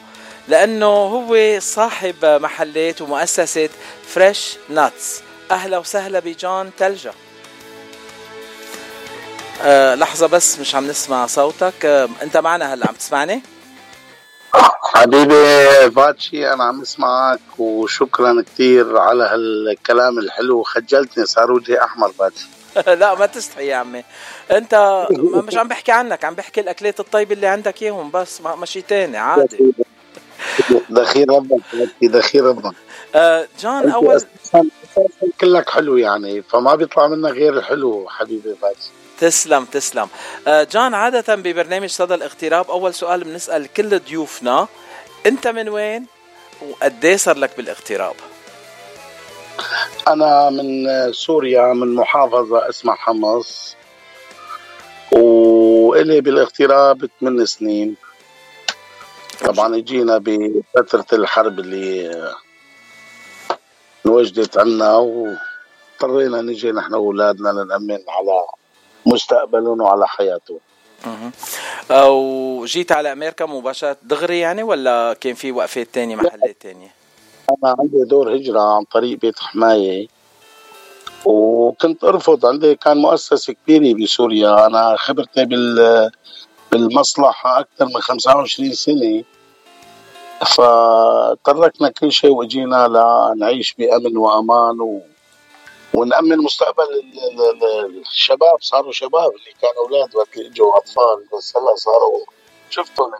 لأنه 0.47 0.85
هو 0.85 1.59
صاحب 1.59 2.15
محلات 2.25 3.01
ومؤسسة 3.01 3.69
فريش 4.07 4.57
ناتس 4.69 5.21
أهلا 5.51 5.77
وسهلا 5.77 6.19
بجون 6.19 6.71
تلجة 6.77 7.13
أه 9.61 9.95
لحظة 9.95 10.27
بس 10.27 10.59
مش 10.59 10.75
عم 10.75 10.87
نسمع 10.87 11.25
صوتك. 11.25 11.85
أه 11.85 12.09
أنت 12.21 12.37
معنا 12.37 12.73
هلا 12.73 12.87
عم 12.87 12.95
تسمعني؟ 12.95 13.41
حبيبي 14.93 15.91
فاتشي 15.95 16.53
أنا 16.53 16.63
عم 16.63 16.81
اسمعك 16.81 17.39
وشكرا 17.59 18.43
كثير 18.53 18.97
على 18.97 19.23
هالكلام 19.23 20.19
الحلو. 20.19 20.63
خجلتني 20.63 21.25
صار 21.25 21.51
وجهي 21.51 21.83
أحمر 21.83 22.11
فاتشي. 22.11 22.47
لا 22.99 23.15
ما 23.15 23.25
تستحي 23.25 23.67
يا 23.67 23.75
عمي. 23.75 24.03
أنت 24.51 25.05
مش 25.19 25.57
عم 25.57 25.67
بحكي 25.67 25.91
عنك 25.91 26.25
عم 26.25 26.35
بحكي 26.35 26.61
الأكلات 26.61 26.99
الطيبة 26.99 27.33
اللي 27.33 27.47
عندك 27.47 27.81
إياهم 27.83 28.11
بس 28.11 28.41
ما 28.41 28.65
شيء 28.65 28.83
تاني 28.87 29.17
عادي. 29.17 29.73
دخيل 30.89 31.29
ربك 31.29 31.61
دخيل 32.01 32.43
ربك. 32.43 32.75
آه 33.15 33.47
جون 33.59 33.73
أنت 33.73 33.93
اول 33.93 34.21
كلك 35.41 35.69
حلو 35.69 35.97
يعني 35.97 36.41
فما 36.41 36.75
بيطلع 36.75 37.07
منك 37.07 37.31
غير 37.31 37.57
الحلو 37.57 38.09
حبيبي 38.09 38.55
فاتشي 38.61 38.89
تسلم 39.19 39.65
تسلم. 39.65 40.07
آه 40.47 40.63
جون 40.63 40.93
عادة 40.93 41.35
ببرنامج 41.35 41.89
صدى 41.89 42.13
الاغتراب 42.13 42.71
أول 42.71 42.93
سؤال 42.93 43.23
بنسأل 43.23 43.73
كل 43.73 43.99
ضيوفنا 43.99 44.67
أنت 45.25 45.47
من 45.47 45.69
وين؟ 45.69 46.05
وقديه 46.69 47.15
صار 47.15 47.37
لك 47.37 47.51
بالاغتراب؟ 47.57 48.15
أنا 50.07 50.49
من 50.49 50.87
سوريا 51.13 51.73
من 51.73 51.95
محافظة 51.95 52.69
اسمها 52.69 52.95
حمص. 52.95 53.75
والي 55.11 56.21
بالاغتراب 56.21 57.09
8 57.21 57.45
سنين. 57.45 57.95
طبعا 59.45 59.75
اجينا 59.77 60.17
بفترة 60.17 61.05
الحرب 61.13 61.59
اللي 61.59 62.11
انوجدت 64.05 64.57
عنا 64.57 64.95
واضطرينا 64.95 66.41
نجي 66.41 66.71
نحن 66.71 66.93
وأولادنا 66.93 67.49
لنأمن 67.49 67.99
على 68.07 68.45
مستقبلهم 69.05 69.81
وعلى 69.81 70.07
حياتهم 70.07 70.59
مهم. 71.05 71.31
وجيت 71.91 72.91
على 72.91 73.11
أمريكا 73.11 73.45
مباشرة 73.45 73.97
دغري 74.03 74.39
يعني 74.39 74.63
ولا 74.63 75.13
كان 75.21 75.33
في 75.33 75.51
وقفات 75.51 75.87
تانية 75.93 76.15
محلات 76.15 76.57
تانية؟ 76.59 76.93
أنا 77.49 77.75
عندي 77.79 78.03
دور 78.03 78.35
هجرة 78.35 78.75
عن 78.75 78.83
طريق 78.83 79.19
بيت 79.19 79.39
حماية 79.39 80.07
وكنت 81.25 82.03
أرفض 82.03 82.45
عندي 82.45 82.75
كان 82.75 82.97
مؤسسه 82.97 83.53
كبيره 83.53 84.03
بسوريا 84.03 84.65
أنا 84.65 84.95
خبرتي 84.99 85.45
بال 85.45 86.11
بالمصلحة 86.71 87.59
أكثر 87.59 87.85
من 87.85 88.01
25 88.01 88.73
سنة. 88.73 89.23
فتركنا 90.55 91.89
كل 91.89 92.11
شيء 92.11 92.29
واجينا 92.31 92.87
لنعيش 92.87 93.73
بأمن 93.77 94.17
وأمان 94.17 94.81
و... 94.81 95.01
ونأمن 95.93 96.37
مستقبل 96.37 96.83
ال- 96.83 97.39
ال- 97.41 97.85
ال- 97.85 98.01
الشباب. 98.01 98.57
صاروا 98.61 98.91
شباب 98.91 99.31
اللي 99.31 99.53
كانوا 99.61 99.87
أولاد 99.87 100.15
وقت 100.15 100.37
اللي 100.37 100.47
إجوا 100.49 100.77
أطفال 100.77 101.25
بس 101.37 101.57
هلا 101.57 101.75
صاروا 101.75 102.19
شفتهم 102.69 103.11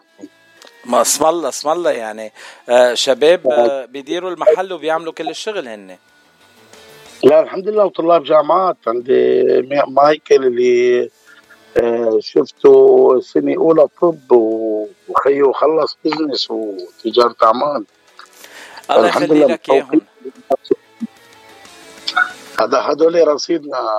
ما 0.86 1.02
اسم 1.02 1.26
الله 1.26 1.50
اسم 1.50 1.70
الله 1.70 1.92
يعني. 1.92 2.34
آه 2.70 2.94
شباب 2.94 3.48
آه 3.48 3.86
بيديروا 3.86 4.32
المحل 4.32 4.74
وبيعملوا 4.74 5.14
كل 5.14 5.30
الشغل 5.30 5.68
هن. 5.68 5.98
لا 7.24 7.40
الحمد 7.42 7.68
لله 7.68 7.86
وطلاب 7.86 8.24
جامعات. 8.24 8.78
عندي 8.88 9.44
مايكل 9.88 10.46
اللي 10.46 11.10
آه، 11.78 12.18
شفته 12.22 13.20
سنة 13.22 13.56
أولى 13.58 13.88
طب 14.02 14.32
و- 14.32 14.88
وخيه 15.10 15.52
خلص 15.52 15.98
بزنس 16.06 16.52
وتجارة 16.52 17.36
أعمال. 17.44 17.86
الله 18.92 19.06
الحمد 19.08 19.24
يخلي 19.24 19.40
لله 19.40 19.48
لك 19.54 19.70
اياهم 19.70 20.02
هذا 22.60 22.78
هدول 22.80 23.28
رصيدنا 23.28 23.90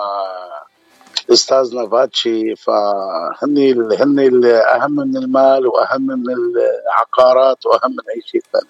استاذنا 1.32 1.88
باتشي 1.88 2.56
فهن 2.56 3.58
هن 4.00 4.44
أهم 4.44 4.96
من 4.96 5.16
المال 5.16 5.66
وأهم 5.66 6.06
من 6.06 6.24
العقارات 6.30 7.66
وأهم 7.66 7.90
من 7.90 8.04
أي 8.16 8.22
شيء 8.26 8.42
ثاني. 8.52 8.66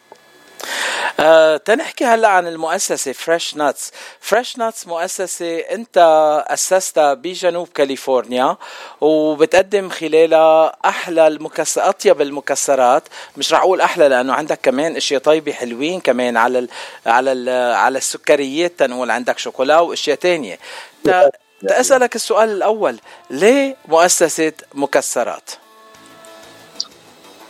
آه 1.21 1.57
تنحكي 1.57 2.05
هلا 2.05 2.29
عن 2.29 2.47
المؤسسة 2.47 3.13
Fresh 3.13 3.57
Nuts 3.57 3.91
Fresh 4.21 4.59
Nuts 4.59 4.87
مؤسسة 4.87 5.59
انت 5.59 5.99
أسستها 6.49 7.15
بجنوب 7.15 7.69
كاليفورنيا 7.75 8.57
وبتقدم 9.01 9.89
خلالها 9.91 10.77
أحلى 10.85 11.27
المكس 11.27 11.79
أطيب 11.79 12.21
المكسرات. 12.21 13.03
مش 13.37 13.53
رح 13.53 13.61
أقول 13.61 13.81
أحلى 13.81 14.09
لأنه 14.09 14.33
عندك 14.35 14.59
كمان 14.63 14.97
إشياء 14.97 15.21
طيبة 15.21 15.53
حلوين 15.53 16.01
كمان 16.01 16.37
على 16.37 16.59
ال 16.59 16.69
على 17.07 17.33
ال 17.33 17.49
على 17.75 17.99
السكريات 17.99 18.73
تنقول 18.79 19.11
عندك 19.11 19.39
شوكولا 19.39 19.81
وإشياء 19.81 20.17
تانية. 20.17 20.59
تا- 21.05 21.31
تأسألك 21.69 22.17
السؤال 22.17 22.49
الأول 22.49 23.01
ليه 23.31 23.77
مؤسسة 23.89 24.53
مكسرات؟ 24.75 25.51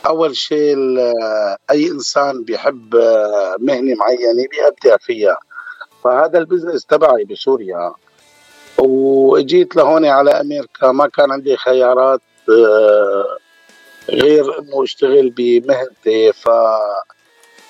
أول 0.05 0.35
شيء 0.35 0.75
أي 1.71 1.87
إنسان 1.87 2.43
بيحب 2.43 2.95
آه، 2.95 3.55
مهنة 3.59 3.95
معينة 3.95 4.47
بيبدع 4.51 4.97
فيها. 4.97 5.37
فهذا 6.03 6.37
البزنس 6.39 6.85
تبعي 6.85 7.23
بسوريا. 7.23 7.93
وإجيت 8.77 9.75
لهون 9.75 10.05
على 10.05 10.31
أمريكا 10.31 10.91
ما 10.91 11.07
كان 11.07 11.31
عندي 11.31 11.57
خيارات 11.57 12.21
آه، 12.49 13.37
غير 14.09 14.59
إنه 14.59 14.83
أشتغل 14.83 15.29
بمهنتي. 15.29 16.33
ف 16.33 16.49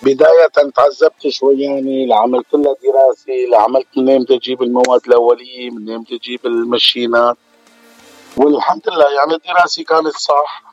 بداية 0.04 0.48
تعذبت 0.76 1.28
شوي 1.28 1.62
يعني 1.62 2.06
لعملت 2.06 2.54
لها 2.54 2.76
دراسة 2.84 3.34
لعملت 3.52 3.88
منين 3.98 4.26
أجيب 4.30 4.64
المواد 4.64 5.02
الأولية 5.08 5.72
منين 5.72 6.06
أجيب 6.12 6.40
المشينات. 6.46 7.38
والحمد 8.38 8.90
لله 8.90 9.16
يعني 9.16 9.34
الدراسة 9.36 9.84
كانت 9.84 10.18
صح. 10.18 10.73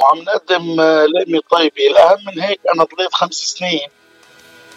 وعم 0.00 0.18
نقدم 0.18 0.80
آه، 0.80 1.06
لقمة 1.06 1.40
طيبة. 1.50 1.86
الأهم 1.90 2.18
من 2.26 2.40
هيك 2.42 2.60
أنا 2.74 2.84
ضليت 2.84 3.14
خمس 3.14 3.34
سنين. 3.34 3.88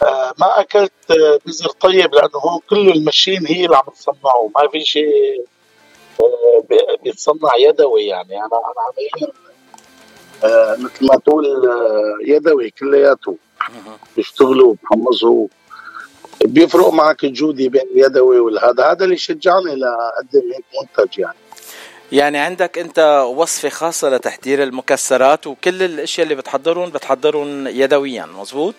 آه، 0.04 0.34
ما 0.40 0.60
أكلت 0.62 0.92
آه، 1.12 1.40
بزر 1.46 1.70
طيب 1.70 2.16
لأنه 2.16 2.30
هون 2.36 2.60
كله 2.70 2.92
المشين 2.92 3.48
هي 3.48 3.66
اللي 3.66 3.76
عم 3.78 3.94
تصنعه 3.96 4.52
ما 4.56 4.68
في 4.72 4.80
شيء 4.82 5.46
بي- 6.70 6.98
بيتصنع 7.04 7.50
يدوي 7.60 8.06
يعني. 8.06 8.38
أنا 8.38 8.46
أنا 8.46 8.82
عمليا 8.88 9.34
مثل 10.78 11.06
ما 11.08 11.16
تقول 11.16 11.46
يدوي 12.28 12.70
كلياته. 12.70 13.38
بيشتغلوا 14.16 14.76
بحمصوا. 14.84 15.48
بيفرق 16.46 16.90
معك 16.90 17.24
الجودة 17.24 17.68
بين 17.68 17.82
اليدوي 17.82 18.40
والهذا. 18.40 18.92
هذا 18.92 19.06
اللي 19.06 19.18
شجعني 19.18 19.76
لأقدم 19.76 20.52
هيك 20.54 20.66
منتج 20.82 21.20
يعني. 21.20 21.38
يعني 22.12 22.38
عندك 22.38 22.78
انت 22.78 23.26
وصفة 23.36 23.70
خاصة 23.70 24.10
لتحضير 24.10 24.64
المكسرات 24.64 25.48
وكل 25.48 25.84
الأشياء 25.84 26.24
اللي 26.24 26.36
بتحضرون 26.36 26.90
بتحضرون 26.90 27.68
يدويا 27.68 28.26
مزبوط؟ 28.26 28.76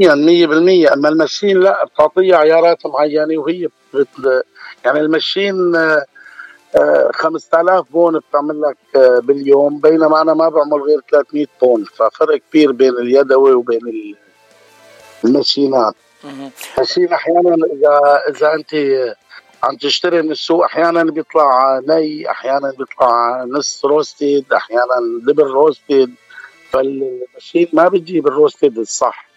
يدويا 0.00 0.86
100% 0.86 0.92
أما 0.92 1.08
المشين 1.08 1.60
لا 1.60 1.84
بتعطيها 1.84 2.36
عيارات 2.36 2.86
معينة 2.86 3.38
وهي 3.40 3.68
بت... 3.94 4.44
يعني 4.84 5.00
المشين 5.00 5.76
آه، 5.76 6.04
آه، 6.76 7.10
5000 7.14 7.84
pound 7.90 8.18
بتعمل 8.18 8.60
لك 8.62 8.76
آه، 8.96 9.18
باليوم 9.18 9.78
بينما 9.80 10.22
أنا 10.22 10.34
ما 10.34 10.48
بعمل 10.48 10.82
غير 10.82 11.00
300 11.12 11.46
pound. 11.62 11.84
ففرق 11.84 12.40
كبير 12.50 12.72
بين 12.72 12.90
اليدوي 12.90 13.52
وبين 13.52 13.80
ال- 13.88 14.16
ال 15.24 15.31
machine 15.31 15.80
ات. 15.80 15.94
ال 16.78 16.82
machine 16.82 17.12
أحيانا 17.12 17.54
اذا 17.54 18.22
إذا 18.28 18.54
أنت 18.54 18.70
عم 19.64 19.76
تشتري 19.76 20.22
من 20.22 20.30
السوق 20.30 20.64
أحيانا 20.64 21.04
بيطلع 21.04 21.78
ني 21.88 22.30
أحيانا 22.30 22.70
بيطلع 22.78 23.44
نص 23.44 23.84
roasted 23.84 24.44
أحيانا 24.56 24.94
double 25.26 25.42
roasted 25.44 26.10
فال 26.70 26.92
machine 26.92 27.68
ما 27.72 27.88
بتجيب 27.88 28.26
ال 28.26 28.32
roasted 28.32 28.78
الصح. 28.78 29.28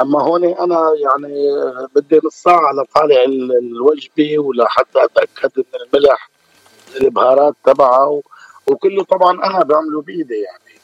أما 0.00 0.22
هون 0.22 0.44
أنا 0.44 0.92
يعني 0.96 1.48
بدي 1.94 2.20
نص 2.24 2.34
ساعة 2.42 2.72
لطالع 2.72 3.22
ال- 3.22 3.58
الوجبة 3.58 4.38
ولحتى 4.38 5.04
أتأكد 5.04 5.50
من 5.56 5.64
الملح 6.00 6.30
البهارات 7.00 7.54
تبعها 7.64 8.04
و- 8.06 8.22
وكله 8.66 9.04
طبعا 9.04 9.32
أنا 9.44 9.64
بعمله 9.64 10.02
بإيدي 10.02 10.34
يعني. 10.34 10.80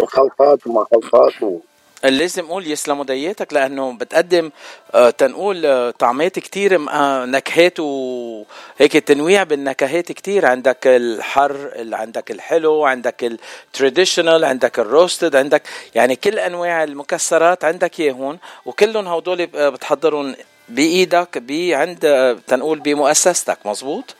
وخلطات 0.00 0.66
وما 0.66 0.86
خلطات 0.92 1.42
و... 1.42 1.58
لازم 2.04 2.44
أقول 2.46 2.66
يسلموا 2.70 3.04
دياتك 3.04 3.52
لأنه 3.52 3.92
بتقدم 3.92 4.50
آه، 4.94 5.10
تنقول 5.10 5.66
آه، 5.66 5.90
طعمات 5.90 6.38
كتير 6.38 6.90
آه، 6.90 7.24
نكهات 7.26 7.80
وهيك 7.80 8.92
تنويع 8.92 9.42
بالنكهات 9.42 10.12
كتير. 10.12 10.46
عندك 10.46 10.86
الحر 10.86 11.50
ال- 11.74 11.94
عندك 11.94 12.30
الحلو 12.30 12.84
عندك 12.84 13.24
التراديشنال 13.24 14.44
عندك 14.44 14.78
الروستد 14.78 15.36
عندك 15.36 15.62
يعني 15.94 16.16
كل 16.16 16.38
أنواع 16.38 16.84
المكسرات 16.84 17.64
عندك 17.64 18.00
هون 18.00 18.38
وكلهم 18.66 19.08
هدول 19.08 19.46
بتحضرهم 19.46 20.34
بإيدك 20.68 21.42
عند 21.74 22.00
تنقول 22.46 22.78
بمؤسستك. 22.80 23.58
مزبوط 23.64 24.14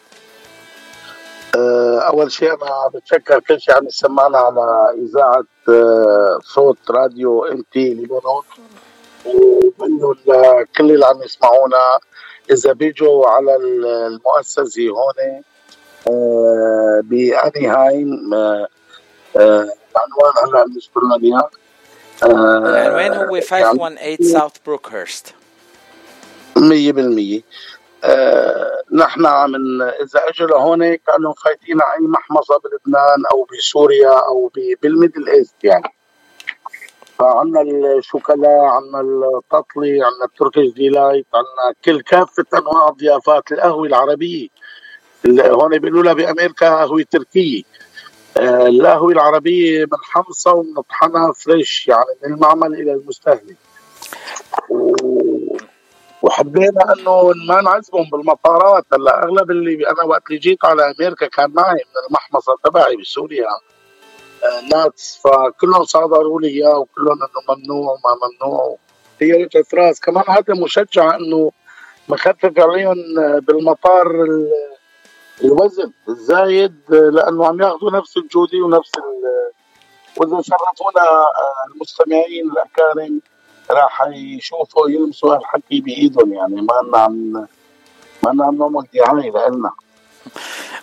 أول 2.11 2.33
شيء 2.33 2.53
أنا 2.55 2.89
بتشكر 2.95 3.41
كل 3.41 3.61
شيء 3.61 3.75
عم 3.77 3.87
يسمعنا 3.87 4.39
على 4.39 4.95
إذاعة 4.99 5.45
آه، 5.69 6.39
صوت 6.45 6.79
راديو 6.91 7.45
إم 7.45 7.65
تي 7.73 7.95
لبنان. 7.95 8.21
وبقول 9.27 9.91
لهم 10.01 10.15
لكل 10.27 10.91
اللي 10.91 11.07
عم 11.07 11.23
يسمعونا 11.23 11.99
إذا 12.51 12.73
بيجوا 12.73 13.27
على 13.27 13.57
ال- 13.57 13.87
المؤسسة 13.87 14.83
هون 14.89 15.43
آه، 16.11 17.01
بانيهايم 17.05 18.35
آه، 18.35 18.69
آه، 19.37 19.69
العنوان 19.97 20.33
هلا 20.45 20.65
بنذكر 20.65 21.01
لنا 21.05 21.17
إياه. 21.23 21.51
العنوان 22.67 23.13
هو 23.13 23.41
518 23.41 24.23
South 24.25 24.53
Brookhurst 24.67 25.27
100% 26.59 26.59
آه 26.59 27.43
نحن 28.93 29.23
من 29.51 29.83
إذا 29.83 30.21
إجوا 30.29 30.49
لهون 30.49 30.95
كانوا 30.95 31.35
فايتين 31.45 31.83
على 31.83 32.01
اي 32.01 32.07
محمصة 32.07 32.55
بلبنان 32.65 33.27
أو 33.33 33.47
بسوريا 33.53 34.19
أو 34.27 34.53
بال 34.83 34.94
Middle 34.94 35.29
East 35.29 35.65
يعني. 35.65 35.93
فعنا 37.19 37.61
الشوكولا 37.63 38.49
عنا 38.49 39.01
التطلي 39.01 40.03
عنا 40.03 40.25
ال 40.25 40.31
Turkish 40.31 40.73
delight 40.73 41.27
عنا 41.35 41.75
كل 41.85 42.01
كافة 42.01 42.45
أنواع 42.55 42.89
الضيافات 42.89 43.53
القهوة 43.53 43.87
العربية. 43.87 44.49
اللي 45.25 45.43
هون 45.43 45.79
بيقولوا 45.79 46.03
لها 46.03 46.13
بأمريكا 46.13 46.69
قهوة 46.77 47.05
تركية. 47.11 47.63
آه 48.37 48.67
القهوة 48.67 49.13
العربية 49.13 49.85
بنحمصها 49.85 50.53
وبنطحنها 50.53 51.33
فريش 51.33 51.89
يعني 51.89 52.05
من 52.25 52.35
المعمل 52.35 52.75
إلى 52.75 52.93
المستهلك. 52.93 53.57
وحبينا 56.23 56.95
إنه 56.99 57.33
ما 57.49 57.61
نعذبهم 57.61 58.11
بالمطارات. 58.13 58.85
هلأ 58.93 59.25
أغلب 59.25 59.51
اللي 59.51 59.91
أنا 59.91 60.03
وقت 60.05 60.23
اللي 60.29 60.39
جيت 60.39 60.65
على 60.65 60.83
أمريكا 60.91 61.27
كان 61.27 61.51
معي 61.55 61.75
من 61.75 62.07
المحمصه 62.09 62.55
تبعي 62.65 62.97
بسوريا. 62.97 63.47
آه، 64.45 64.61
ناتس. 64.77 65.21
فكلهم 65.25 65.85
صادروا 65.85 66.41
لي 66.41 66.49
إياه 66.49 66.79
وكلهم 66.79 67.19
إنه 67.23 67.57
ممنوع 67.57 67.91
وما 67.93 68.17
ممنوع. 68.23 68.77
هي 69.23 69.45
وجهه 69.45 69.65
راس 69.75 70.01
كمان 70.01 70.25
هذا 70.29 70.55
مشجع 70.65 71.15
إنه 71.17 71.53
مخفف 72.09 72.53
عليهم 72.59 72.97
بالمطار 73.41 74.07
ال- 74.11 74.53
الوزن 75.45 75.93
الزايد 76.09 76.75
لأنه 76.91 77.47
عم 77.47 77.63
ياخذوا 77.63 77.91
نفس 77.91 78.17
الجودي 78.17 78.61
ونفس 78.61 78.91
ال- 78.99 79.53
وإذا 80.17 80.43
شرفونا 80.43 81.09
آه، 81.09 81.75
المستمعين 81.75 82.51
الأكارم. 82.51 83.21
راح 83.71 84.03
يشوفوا 84.13 84.91
يلمسوا 84.91 85.35
هالحكي 85.35 85.81
بإيدهم 85.81 86.33
يعني 86.33 86.55
ما 86.55 86.83
لنا 86.85 86.99
عم 86.99 87.33
ما 88.23 88.31
لنا 88.33 88.45
عم 88.45 88.59
نعمل 88.59 88.85
دعايه 88.95 89.49
لنا 89.49 89.71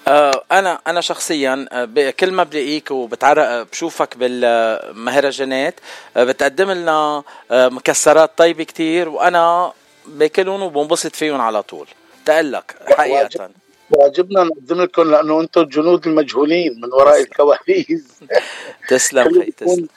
آه، 0.07 0.43
أنا 0.51 0.79
أنا 0.87 1.01
شخصيا 1.01 1.65
آه، 1.71 2.09
كل 2.19 2.31
ما 2.31 2.43
بلاقيك 2.43 2.91
وبتعرق 2.91 3.43
آه، 3.43 3.63
بشوفك 3.63 4.17
بالمهرجانات 4.17 5.79
بتقدم 6.17 6.71
لنا 6.71 7.23
مكسرات 7.51 8.31
طيبة 8.37 8.63
كتير 8.63 9.09
وأنا 9.09 9.73
باكلهم 10.07 10.61
وبنبسط 10.61 11.15
فيهم 11.15 11.41
على 11.41 11.63
طول. 11.63 11.87
تقلك 12.25 12.75
حقيقه. 12.97 13.49
واجبنا 13.91 14.43
نقدم 14.43 14.81
لكم 14.81 15.11
لأنه 15.11 15.41
أنتم 15.41 15.61
الجنود 15.61 16.07
المجهولين 16.07 16.81
من 16.81 16.93
وراء 16.93 17.21
الكواليس. 17.21 18.07
تسلم 18.89 19.41
خي 19.41 19.51
تسلم. 19.51 19.87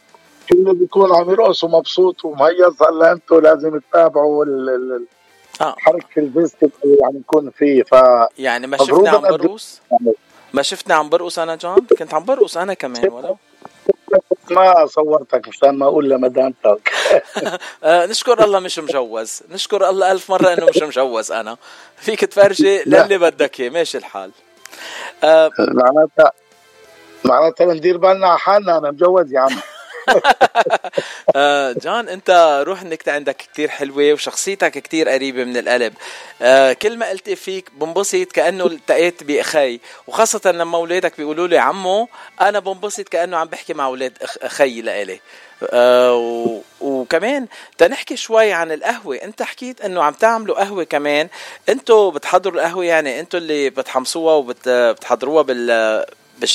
كله 0.52 0.72
بيكون 0.72 1.16
عم 1.16 1.30
يرقص 1.30 1.64
ومبسوط 1.64 2.24
ومهيص. 2.24 2.82
هلا 2.82 3.12
أنتم 3.12 3.40
لازم 3.40 3.78
تتابعوا 3.78 4.44
ال- 4.44 4.68
ال- 4.68 4.92
ال- 4.96 5.06
آه. 5.60 5.74
حركة 5.78 6.06
ال 6.18 6.25
festival 6.25 6.84
اللي 6.84 6.98
عم 7.04 7.16
نكون 7.16 7.50
فيه. 7.50 7.82
ف 7.82 7.92
يعني 8.38 8.66
ما 8.66 8.76
شفتني 8.76 9.08
عم 9.08 9.20
برقص؟ 9.20 9.80
ما 10.52 10.62
شفتني 10.62 10.94
عم 10.94 11.08
برقص 11.08 11.38
أنا 11.38 11.56
جون 11.56 11.76
كنت 11.98 12.14
عم 12.14 12.24
برقص 12.24 12.56
أنا 12.56 12.74
كمان 12.74 13.08
ولو 13.08 13.36
ما 14.50 14.86
صورتك 14.86 15.48
مشان 15.48 15.70
ما 15.78 15.86
أقول 15.86 16.08
لمدامتك. 16.10 16.92
آه 17.84 18.06
نشكر 18.06 18.44
الله 18.44 18.58
مش 18.60 18.78
مجوز. 18.78 19.42
نشكر 19.50 19.88
الله 19.88 20.12
ألف 20.12 20.30
مرة 20.30 20.52
إنه 20.52 20.66
مش 20.66 20.82
مجوز 20.82 21.32
أنا. 21.32 21.56
فيك 21.96 22.24
تفرجي 22.24 22.82
للي 22.86 23.18
بدك 23.18 23.60
إياه. 23.60 23.70
ماشي 23.70 23.98
الحال. 23.98 24.30
آه 25.24 25.50
معناتها 25.58 26.32
معناتها 27.24 27.64
بندير 27.66 27.96
بالنا 27.96 28.26
على 28.26 28.38
حالنا. 28.38 28.78
أنا 28.78 28.90
مجوز 28.90 29.32
يا 29.32 29.40
عم. 29.40 29.56
آه 31.36 31.72
جان 31.72 32.08
انت 32.08 32.62
روح 32.66 32.80
النكتة 32.82 33.12
عندك 33.12 33.36
كتير 33.36 33.68
حلوة 33.68 34.12
وشخصيتك 34.12 34.72
كتير 34.78 35.08
قريبة 35.08 35.44
من 35.44 35.56
القلب. 35.56 35.94
آه 36.42 36.72
كل 36.72 36.96
ما 36.98 37.08
قلت 37.08 37.30
فيك 37.30 37.70
بنبسط 37.76 38.32
كأنه 38.32 38.66
التقيت 38.66 39.22
بأخي. 39.24 39.80
وخاصة 40.06 40.52
لما 40.52 40.78
أولادك 40.78 41.16
بيقولوا 41.16 41.46
لي 41.48 41.58
عمو 41.58 42.08
أنا 42.40 42.58
بنبسط 42.58 43.08
كأنه 43.08 43.36
عم 43.36 43.46
بحكي 43.48 43.74
مع 43.74 43.86
أولاد 43.86 44.12
أخ- 44.24 44.36
أخي 44.44 44.80
لإلي. 44.82 45.20
آه. 45.72 46.60
وكمان 46.80 47.46
تنحكي 47.78 48.16
شوي 48.16 48.52
عن 48.52 48.72
القهوة. 48.72 49.16
انت 49.16 49.42
حكيت 49.42 49.80
إنه 49.80 50.02
عم 50.02 50.12
تعملوا 50.12 50.56
قهوة 50.60 50.84
كمان. 50.84 51.28
أنتوا 51.68 52.10
بتحضروا 52.10 52.54
القهوة 52.60 52.84
يعني 52.84 53.20
أنتوا 53.20 53.40
اللي 53.40 53.70
بتحمصوها 53.70 54.34
وبتحضروها 54.34 55.42
بال 55.42 56.04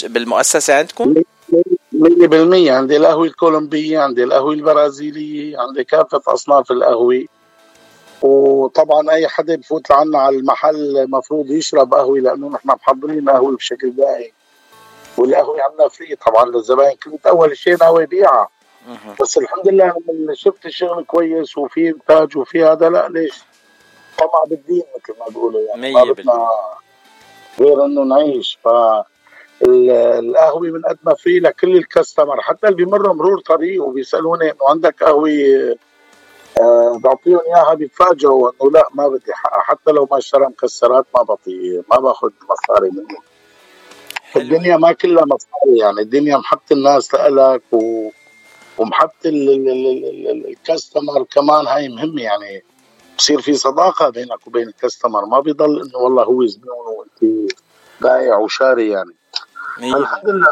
بالمؤسسة 0.03 0.77
عندكم؟ 0.77 1.15
100% 1.95 2.69
عندي 2.69 2.97
القهوة 2.97 3.26
الكولومبية 3.26 3.99
عندي 3.99 4.23
القهوة 4.23 4.53
البرازيلية 4.53 5.59
عندي 5.59 5.84
كافة 5.84 6.22
أصناف 6.27 6.72
القهوة. 6.72 7.26
وطبعا 8.22 9.11
أي 9.11 9.27
حدا 9.27 9.55
بفوت 9.55 9.89
لعنا 9.89 10.19
على 10.19 10.38
المحل 10.38 11.09
مفروض 11.09 11.51
يشرب 11.51 11.93
قهوة 11.93 12.19
لأنه 12.19 12.49
نحن 12.49 12.67
محضرين 12.67 13.30
قهوة 13.30 13.55
بشكل 13.55 13.91
دائم. 13.91 14.31
والقهوة 15.17 15.61
عندنا 15.61 15.88
فري 15.88 16.15
طبعا 16.15 16.45
للزباين. 16.45 16.97
كنت 17.03 17.26
أول 17.26 17.57
شيء 17.57 17.77
ناوي 17.77 18.05
بيعها 18.05 18.49
بس 19.22 19.38
الحمد 19.38 19.67
لله 19.67 19.93
لما 20.09 20.34
شفت 20.34 20.65
الشغل 20.65 21.03
كويس 21.03 21.57
وفي 21.57 21.89
إنتاج 21.89 22.38
وفي 22.38 22.63
هذا. 22.63 22.89
لا 22.89 23.07
ليش؟ 23.09 23.43
طمع 24.17 24.43
بالدين 24.47 24.84
مثل 24.95 25.19
ما 25.19 25.26
بيقولوا 25.30 25.61
يعني. 25.61 25.93
ما 25.93 26.03
بدنا 26.03 26.49
غير 27.59 27.85
إنه 27.85 28.03
نعيش. 28.03 28.59
ف 28.63 28.67
القهوة 29.61 30.61
من 30.61 30.82
قد 30.82 30.98
ما 31.03 31.14
في 31.14 31.40
لكل 31.40 31.77
الكاستمر. 31.77 32.41
حتى 32.41 32.68
اللي 32.68 32.77
بيمروا 32.77 33.14
مرور 33.14 33.40
طريق 33.41 33.84
وبيسالوني 33.84 34.45
إنه 34.52 34.69
عندك 34.69 35.03
قهوة 35.03 35.30
آه 36.61 36.98
بعطيهم 37.03 37.40
إياها 37.48 37.73
بيتفاجئوا 37.73 38.52
إنه 38.61 38.72
لا 38.72 38.88
ما 38.94 39.07
بدي 39.07 39.34
حقها 39.34 39.61
حتى 39.61 39.91
لو 39.91 40.07
ما 40.11 40.18
اشترى 40.18 40.45
مكسرات 40.45 41.06
ما 41.15 41.23
بعطيه 41.23 41.84
ما 41.91 41.98
باخذ 41.99 42.30
مصاري 42.49 42.90
منه. 42.90 43.18
الدنيا 44.36 44.77
ما 44.77 44.91
كلها 44.91 45.26
مصاري 45.26 45.77
يعني 45.80 45.99
الدنيا 46.02 46.38
محط 46.38 46.72
الناس 46.72 47.15
لك 47.15 47.61
و... 47.72 48.10
ومحط 48.77 49.26
ال- 49.26 49.49
ال- 49.49 49.69
ال- 49.69 50.06
ال- 50.10 50.27
ال- 50.32 50.48
الكاستمر 50.49 51.23
كمان 51.23 51.68
هاي 51.68 51.90
مهمة 51.90 52.22
يعني. 52.22 52.64
بصير 53.18 53.41
في 53.41 53.53
صداقة 53.53 54.10
بينك 54.10 54.48
وبين 54.48 54.68
الكاستمر 54.68 55.26
ما 55.26 55.40
بيضل 55.40 55.82
إنه 55.82 55.98
والله 55.98 56.23
هو 56.23 56.45
زبون 56.45 56.72
وانت 56.98 57.52
بايع 58.02 58.38
وشاري 58.38 58.90
يعني. 58.90 59.11
الحمد 59.77 60.30
لله. 60.30 60.47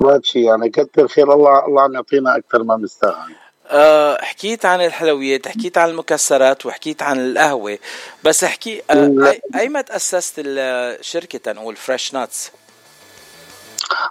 ماشي 0.00 0.44
يعني 0.44 0.70
كتر 0.70 1.08
خير. 1.08 1.32
الله 1.32 1.66
الله 1.66 1.82
عم 1.82 1.94
يعطينا 1.94 2.36
أكثر 2.36 2.62
ما 2.62 2.76
بنستاهل 2.76 3.34
آه، 3.66 4.18
حكيت 4.22 4.64
عن 4.66 4.80
الحلويات 4.80 5.48
حكيت 5.48 5.78
عن 5.78 5.90
المكسرات 5.90 6.66
وحكيت 6.66 7.02
عن 7.02 7.20
القهوة. 7.20 7.78
بس 8.24 8.44
احكي 8.44 8.82
آه، 8.90 9.36
أي, 9.54 9.68
ما 9.68 9.80
تأسست 9.80 10.34
الشركة 10.38 11.38
تنقول 11.38 11.76
Fresh 11.76 12.14
Nuts 12.14 12.52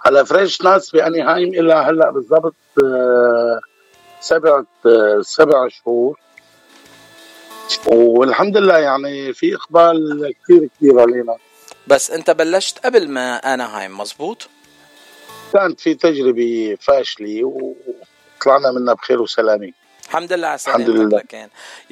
هلا 0.06 0.24
Fresh 0.24 0.62
Nuts 0.62 0.90
بأناهايم 0.90 1.48
إلى 1.48 1.74
هلأ 1.74 2.10
بالضبط 2.10 2.54
آه، 2.84 3.60
سبع 4.20 4.62
آه، 4.86 5.20
سبع 5.22 5.68
شهور. 5.68 6.18
والحمد 7.86 8.56
لله 8.56 8.78
يعني 8.78 9.32
في 9.32 9.54
إقبال 9.54 10.34
كثير 10.44 10.68
كثير 10.76 11.00
علينا. 11.00 11.36
بس 11.86 12.10
انت 12.10 12.30
بلشت 12.30 12.78
قبل 12.86 13.08
ما 13.08 13.36
أناهايم 13.54 13.98
مزبوط 13.98 14.48
كانت 15.52 15.80
في 15.80 15.94
تجربة 15.94 16.76
فاشلة 16.80 17.44
وطلعنا 17.44 18.72
منها 18.72 18.94
بخير 18.94 19.22
وسلامة. 19.22 19.72
الحمد 20.08 20.32
لله 20.32 20.46
على 20.48 20.58
الحمد 20.68 20.86
سلامتك 20.86 21.00
لله. 21.00 21.18
لكان 21.18 21.48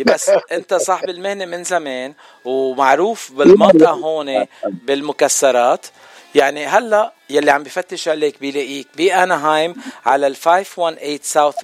بس 0.06 0.31
انت 0.52 0.74
صاحب 0.74 1.10
المهنة 1.10 1.44
من 1.44 1.64
زمان 1.64 2.14
ومعروف 2.44 3.32
بالمنطقة 3.32 3.90
هون 3.90 4.47
بالمكسرات. 4.64 5.86
يعني 6.35 6.66
هلا 6.66 7.12
يلي 7.31 7.51
عم 7.51 7.62
بفتش 7.62 8.09
عليك 8.09 8.40
بيلاقيك 8.40 8.89
بأناهايم 8.96 9.74
على 10.06 10.27
ال 10.27 10.36
518 10.36 11.19
South 11.22 11.54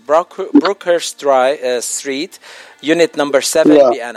Brookhurst 0.55 1.27
Street 1.78 2.36
unit 2.82 3.19
number 3.19 3.40
7 3.41 3.93
Yeah. 3.93 4.15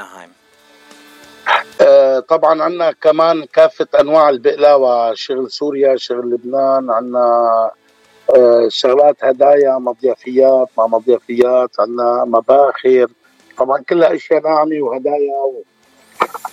آه، 1.81 2.19
طبعا 2.19 2.61
عندنا 2.63 2.91
كمان 2.91 3.45
كافة 3.53 3.87
أنواع 3.99 4.29
البقلاوة 4.29 5.13
شغل 5.13 5.51
سوريا 5.51 5.97
شغل 5.97 6.29
لبنان 6.33 6.91
عندنا 6.91 7.71
آه، 8.35 8.67
شغلات 8.69 9.23
هدايا 9.23 9.77
مضيافيات 9.77 10.67
مع 10.77 10.87
مضيافيات 10.87 11.69
عندنا 11.79 12.25
مباخر. 12.27 13.07
طبعا 13.57 13.83
كلها 13.89 14.15
أشياء 14.15 14.41
ناعمة 14.43 14.81
وهدايا 14.81 15.35
و... 15.35 15.63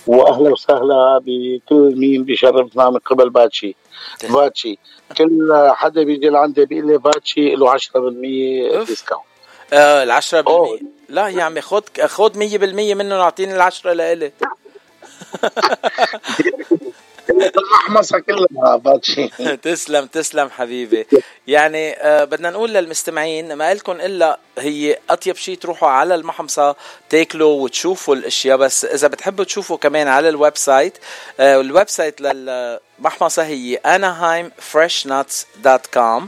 وأهلا 0.07 0.49
وسهلا 0.49 1.21
بكل 1.25 1.93
مين 1.97 2.23
بيشرفنا 2.23 2.89
من 2.89 2.97
قبل 2.97 3.29
باتشي 3.29 3.75
باتشي 4.29 4.79
كل 5.17 5.49
حدا 5.75 6.03
بيجي 6.03 6.29
لعندي 6.29 6.65
بيقول 6.65 6.87
لي 6.91 6.97
باتشي 6.97 7.55
له 7.55 7.77
10% 7.77 7.77
discount 8.87 9.23
آه 9.73 10.03
ال 10.03 10.21
10% 10.21 10.83
لا 11.09 11.27
يا 11.27 11.43
عمي 11.43 11.61
خد 11.61 11.83
خد 12.05 12.37
100% 12.37 12.39
منه 12.73 13.17
نعطيني 13.17 13.55
ال 13.55 13.61
10 13.61 13.93
لإلي. 13.93 14.31
المحمصة 17.29 18.19
كلها 18.19 18.75
باتشي 18.75 19.27
تسلم 19.61 20.05
تسلم 20.05 20.49
حبيبي. 20.49 21.07
يعني 21.47 21.93
آه 21.93 22.23
بدنا 22.23 22.49
نقول 22.49 22.73
للمستمعين 22.73 23.53
ما 23.53 23.73
لكم 23.73 23.91
إلا 23.91 24.39
هي 24.57 24.97
أطيب 25.09 25.35
شيء 25.35 25.57
تروحوا 25.57 25.89
على 25.89 26.15
المحمصة 26.15 26.75
تاكلوا 27.09 27.63
وتشوفوا 27.63 28.15
الأشياء. 28.15 28.57
بس 28.57 28.85
إذا 28.85 29.07
بتحبوا 29.07 29.45
تشوفوا 29.45 29.77
كمان 29.77 30.07
على 30.07 30.29
ال 30.29 30.57
website 30.57 30.97
آه 31.39 31.61
ال 31.61 31.89
website 31.89 32.21
للمحمصة 32.21 33.43
هي 33.43 33.79
anaheimfreshnuts.com 33.87 36.23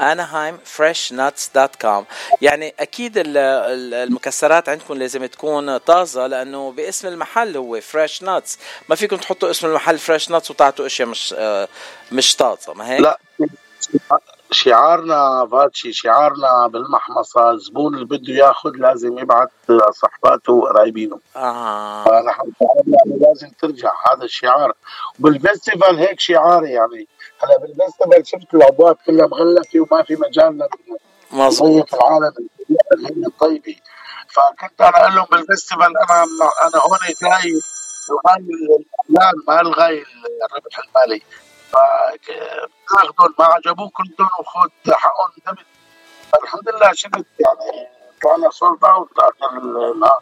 anaheimfreshnuts.com 0.00 2.04
يعني 2.42 2.74
أكيد 2.80 3.18
ال- 3.18 3.36
ال- 3.36 3.94
المكسرات 3.94 4.68
عندكم 4.68 4.94
لازم 4.94 5.26
تكون 5.26 5.76
طازة 5.76 6.26
لأنه 6.26 6.72
باسم 6.72 7.08
المحل 7.08 7.56
هو 7.56 7.80
Fresh 7.80 8.22
Nuts 8.22 8.58
ما 8.88 8.96
فيكم 8.96 9.16
تحطوا 9.16 9.50
اسم 9.50 9.66
المحل 9.66 9.98
Fresh 9.98 10.30
Nuts 10.30 10.50
وتعطوا 10.50 10.86
أشياء 10.86 11.08
مش 11.08 11.34
آه، 11.38 11.68
مش 12.12 12.36
طازة 12.36 12.74
ما 12.74 12.90
هيك؟ 12.92 13.00
لا. 13.00 13.18
شعارنا 14.50 15.44
باتشي 15.44 15.92
شعارنا 15.92 16.66
بالمحمصة 16.66 17.50
الزبون 17.50 17.94
اللي 17.94 18.04
بده 18.04 18.32
ياخذ 18.34 18.70
لازم 18.76 19.18
يبعث 19.18 19.48
لصحباته 19.68 20.52
وقرايبينه. 20.52 21.18
آه. 21.36 22.04
فنحن 22.04 22.52
لازم 23.20 23.50
ترجع 23.62 23.90
هذا 24.12 24.24
الشعار. 24.24 24.72
بال 25.18 25.34
festival 25.34 25.98
هيك 25.98 26.20
شعاري 26.20 26.70
يعني. 26.70 27.08
هلا 27.42 27.58
بال 27.58 27.72
festival 27.72 28.26
شفت 28.26 28.54
الأبواب 28.54 28.96
كلها 29.06 29.26
مغلفه 29.26 29.80
وما 29.80 30.02
في 30.02 30.16
مجال 30.16 30.68
مظبوط. 31.32 31.94
العالم. 31.94 32.48
الطيبه 33.26 33.76
فكنت 34.28 34.80
أنا 34.80 34.98
أقول 35.02 35.14
لهم 35.14 35.26
بال 35.30 35.44
festival 35.44 35.98
أنا 35.98 36.22
أنا 36.62 36.78
هون 36.82 36.98
جاي 37.22 37.60
لغاية 38.10 38.46
الاعلان 39.10 39.34
ما 39.48 39.60
لغاية 39.60 40.04
الربح 40.50 40.78
المالي. 40.78 41.22
فاخذهم 41.72 43.34
ما 43.38 43.44
عجبوكم 43.44 44.04
دوبل 44.18 44.28
وخذ 44.40 44.92
حقهم. 44.92 45.30
double 45.46 45.64
فالحمد 46.32 46.68
لله 46.68 46.92
شفت 46.92 47.14
يعني 47.14 47.88
كان 48.22 48.50
sold 48.50 48.84
out 48.84 49.08
اخر 49.18 49.58
النهار 49.58 50.20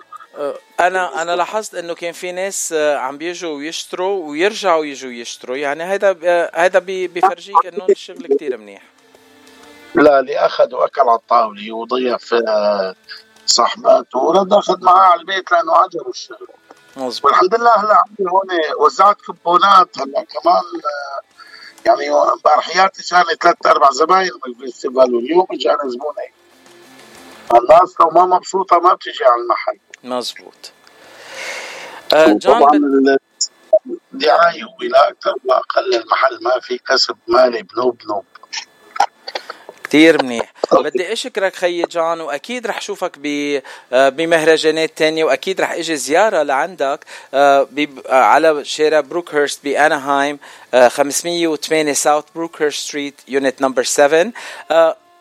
أنا 0.81 1.23
أنا 1.23 1.37
لاحظت 1.37 1.75
إنه 1.75 1.95
كان 1.95 2.13
في 2.13 2.33
ناس 2.33 2.73
آه، 2.73 2.97
عم 2.97 3.19
بيجوا 3.19 3.57
ويشتروا 3.57 4.29
ويرجعوا 4.29 4.85
يجوا 4.85 5.11
يشتروا. 5.11 5.57
يعني 5.57 5.83
هذا 5.83 6.51
هذا 6.55 6.79
بيفرجيك 6.79 7.67
إنه 7.67 7.87
الشغل 7.91 8.27
كتير 8.27 8.57
منيح. 8.57 8.83
لا 9.95 10.21
اللي 10.21 10.39
أخذ 10.39 10.75
وأكل 10.75 11.01
على 11.01 11.15
الطاولة 11.15 11.73
وضيف 11.73 12.35
صاحباته 13.47 14.19
ورد 14.19 14.53
أخذ 14.53 14.85
معاه 14.85 15.11
على 15.11 15.21
البيت 15.21 15.53
لأنه 15.53 15.77
عجبه 15.77 16.11
الشغل. 16.11 16.49
مظبوط. 16.97 17.25
والحمد 17.25 17.55
لله 17.55 17.77
هلا 17.77 18.03
عندي 18.09 18.31
هون 18.31 18.49
وزعت 18.79 19.17
كبونات 19.21 20.01
هلا 20.01 20.25
كمان 20.25 20.63
يعني 21.87 22.11
مبارح 22.11 22.57
يعني 22.57 23.03
كان 23.11 23.25
ثلاث 23.41 23.67
أربع 23.67 23.91
زباين 23.91 24.31
بال 24.45 24.59
festival 24.59 25.15
واليوم 25.15 25.47
اجانا 25.51 25.89
زبونه 25.89 26.23
الناس 27.55 28.01
لو 28.01 28.11
ما 28.11 28.37
مبسوطة 28.37 28.79
ما 28.79 28.95
بتجي 28.95 29.25
على 29.25 29.43
المحل. 29.43 29.79
مزبوط 30.05 30.73
آه 32.15 32.27
جون 32.27 33.19
دعاية 34.13 34.65
ولا 34.81 35.09
أكثر 35.09 35.35
ولا 35.45 35.57
أقل 35.59 35.95
المحل 35.95 36.39
ما 36.43 36.61
في 36.61 36.79
كسب 36.79 37.17
مالي 37.29 37.63
بنوب 37.63 37.99
نوب. 38.09 38.25
كتير 39.85 40.25
منيح. 40.25 40.53
بدي 40.73 41.13
أشكرك 41.13 41.55
خيي 41.55 41.83
جان 41.83 42.21
وأكيد 42.21 42.67
رح 42.67 42.81
شوفك 42.81 43.19
آه، 43.93 44.09
بمهرجانات 44.09 44.99
تانية 44.99 45.25
وأكيد 45.25 45.61
رح 45.61 45.73
إجي 45.73 45.97
زيارة 45.97 46.43
لعندك 46.43 47.05
على 48.09 48.65
شارع 48.65 49.01
بروكهرست 49.01 49.65
بأناهايم 49.65 50.39
508 50.89 51.93
South 51.93 52.25
Brookhurst 52.35 52.89
Street 52.89 53.21
unit 53.29 53.63
number 53.63 53.83
7 53.83 54.33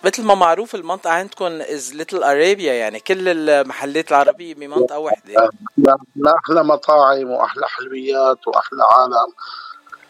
مثل 0.04 0.24
ما 0.24 0.36
معروف 0.36 0.76
المنطقة 0.76 1.12
عندكم 1.12 1.46
as 1.46 1.94
Little 1.96 2.24
Arabia 2.24 2.74
يعني 2.74 3.00
كل 3.00 3.50
المحلات 3.50 4.12
العربية 4.12 4.54
بمنطقة 4.54 5.00
واحدة. 5.00 5.50
أحلى 6.28 6.64
مطاعم 6.64 7.30
وأحلى 7.30 7.68
حلويات 7.68 8.48
وأحلى 8.48 8.84
عالم. 8.92 9.34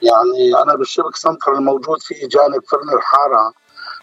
يعني 0.02 0.62
أنا 0.64 0.76
بال 0.76 0.84
shopping 0.84 1.16
center 1.16 1.54
الموجود 1.54 2.02
فيه 2.02 2.28
جانب 2.28 2.64
فرن 2.68 2.98
الحارة. 2.98 3.54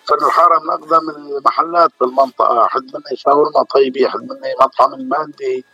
فرن 0.04 0.26
الحارة 0.26 0.60
من 0.60 0.70
أقدم 0.70 1.10
المحلات 1.10 1.90
بالمنطقة. 2.00 2.66
حد 2.66 2.84
مني 2.94 3.16
شاورما 3.16 3.62
طيبة 3.74 4.08
حد 4.08 4.20
مني 4.20 4.54
مطعم 4.60 4.94
المندي 4.94 5.64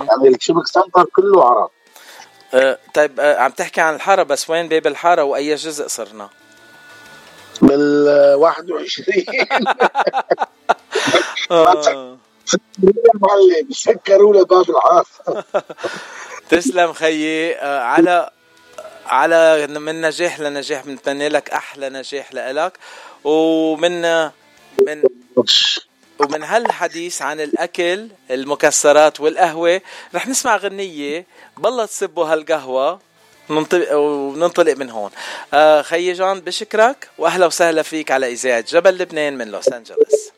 يعني 0.00 0.28
ال 0.28 0.32
shopping 0.32 0.66
center 0.66 1.04
كله 1.04 1.44
عرب. 1.44 1.70
أه 2.54 2.78
طيب 2.94 3.20
أه 3.20 3.38
عم 3.38 3.50
تحكي 3.50 3.80
عن 3.80 3.94
الحارة 3.94 4.22
بس 4.22 4.50
وين 4.50 4.68
باب 4.68 4.86
الحارة 4.86 5.22
وأي 5.22 5.54
جزء 5.54 5.86
صرنا؟ 5.86 6.28
بال 7.62 8.34
21 8.34 9.24
آه. 11.50 12.18
معلم 13.14 13.68
سكروا 13.70 14.34
له 14.34 14.44
باب 14.44 14.70
العاف 14.70 15.20
تسلم 16.50 16.92
خيي 16.92 17.56
آه، 17.56 17.80
على 17.80 18.30
على 19.06 19.66
من 19.66 20.00
نجاح 20.00 20.40
لنجاح 20.40 20.86
بنتمنى 20.86 21.28
لك 21.28 21.50
أحلى 21.50 21.88
نجاح 21.88 22.34
لك 22.34 22.78
ومن 23.24 24.02
من 24.86 25.02
ومن 26.18 26.42
هالحديث 26.42 27.22
عن 27.22 27.40
الأكل 27.40 28.08
المكسرات 28.30 29.20
والقهوة 29.20 29.80
رح 30.14 30.28
نسمع 30.28 30.56
غنية 30.56 31.26
بالله 31.56 31.86
تصبوا 31.86 32.24
هالقهوة 32.24 33.00
ننطلق 33.50 33.92
وننطلق 33.94 34.76
من 34.76 34.90
هون. 34.90 35.10
آه 35.54 35.82
خيي 35.82 36.12
جان 36.12 36.40
بشكرك 36.40 37.08
وأهلا 37.18 37.46
وسهلا 37.46 37.82
فيك 37.82 38.10
على 38.10 38.32
إذاعة 38.32 38.64
جبل 38.68 38.98
لبنان 38.98 39.38
من 39.38 39.48
لوس 39.48 39.68
أنجلوس. 39.68 40.30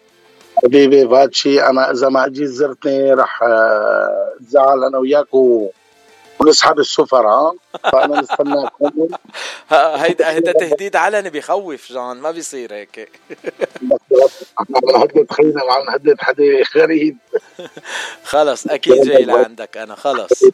حبيبي 0.65 1.05
باتشي 1.05 1.63
أنا 1.63 1.91
إذا 1.91 2.09
ما 2.09 2.27
اجيت 2.27 2.49
زرتني 2.49 3.13
رح 3.13 3.43
اتزعل 3.43 4.85
آه، 4.85 4.89
أنا 4.89 4.99
وياك 4.99 5.35
و... 5.35 5.71
ونسحب 6.41 6.79
السفر 6.79 7.29
ها؟ 7.29 7.53
فأنا 7.93 8.21
مستناك. 8.21 8.73
هيدا 10.03 10.31
هيدا 10.31 10.53
تهديد 10.53 10.97
علني 10.97 11.31
بخوف 11.31 11.93
جان 11.93 12.17
ما 12.17 12.31
بيصير 12.31 12.75
هيك. 12.75 13.09
هدد 14.97 15.27
خينا 15.33 15.65
وعم 15.65 15.89
هدد 15.91 16.17
حدا 16.21 16.63
غريب. 16.77 17.17
خلص 18.25 18.67
أكيد 18.67 19.03
جاي 19.03 19.25
لعندك 19.25 19.77
أنا 19.77 19.95
خلص. 19.95 20.45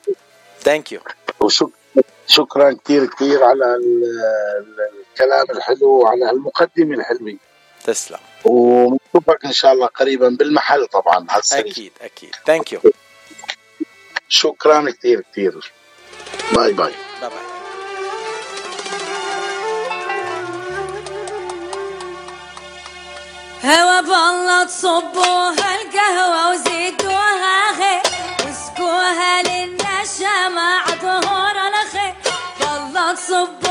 ثانك 0.60 0.93
يو 0.93 1.01
وشكرا 1.40 1.84
شكرا 2.26 2.76
كثير 2.84 3.06
كثير 3.06 3.44
على 3.44 3.76
الكلام 5.10 5.50
الحلو 5.50 6.02
وعلى 6.02 6.30
المقدمة 6.30 6.94
الحلوة 6.94 7.36
تسلم. 7.84 8.18
ونشوفك 8.44 9.44
إن 9.44 9.52
شاء 9.52 9.72
الله 9.72 9.86
قريبا 9.86 10.28
بالمحل 10.28 10.86
طبعا 10.86 11.26
أكيد 11.52 11.92
أكيد. 12.00 12.34
thank 12.47 12.72
you 12.72 12.81
شكرا 14.28 14.90
كثير 14.90 15.20
كثير. 15.32 15.72
باي 16.52 16.72
باي. 16.72 16.92
باي 17.20 17.30
باي 17.30 17.44
هوا 23.64 24.00
بالله 24.00 24.64
صبوا 24.64 25.48
هالقهوة 25.48 26.50
وزيدوها 26.50 27.72
غير 27.78 28.02
واسقوها 28.46 29.42
للنشامى 29.43 30.85
عظهور 30.86 31.18
الخيل 31.18 31.23
بالله 33.35 33.64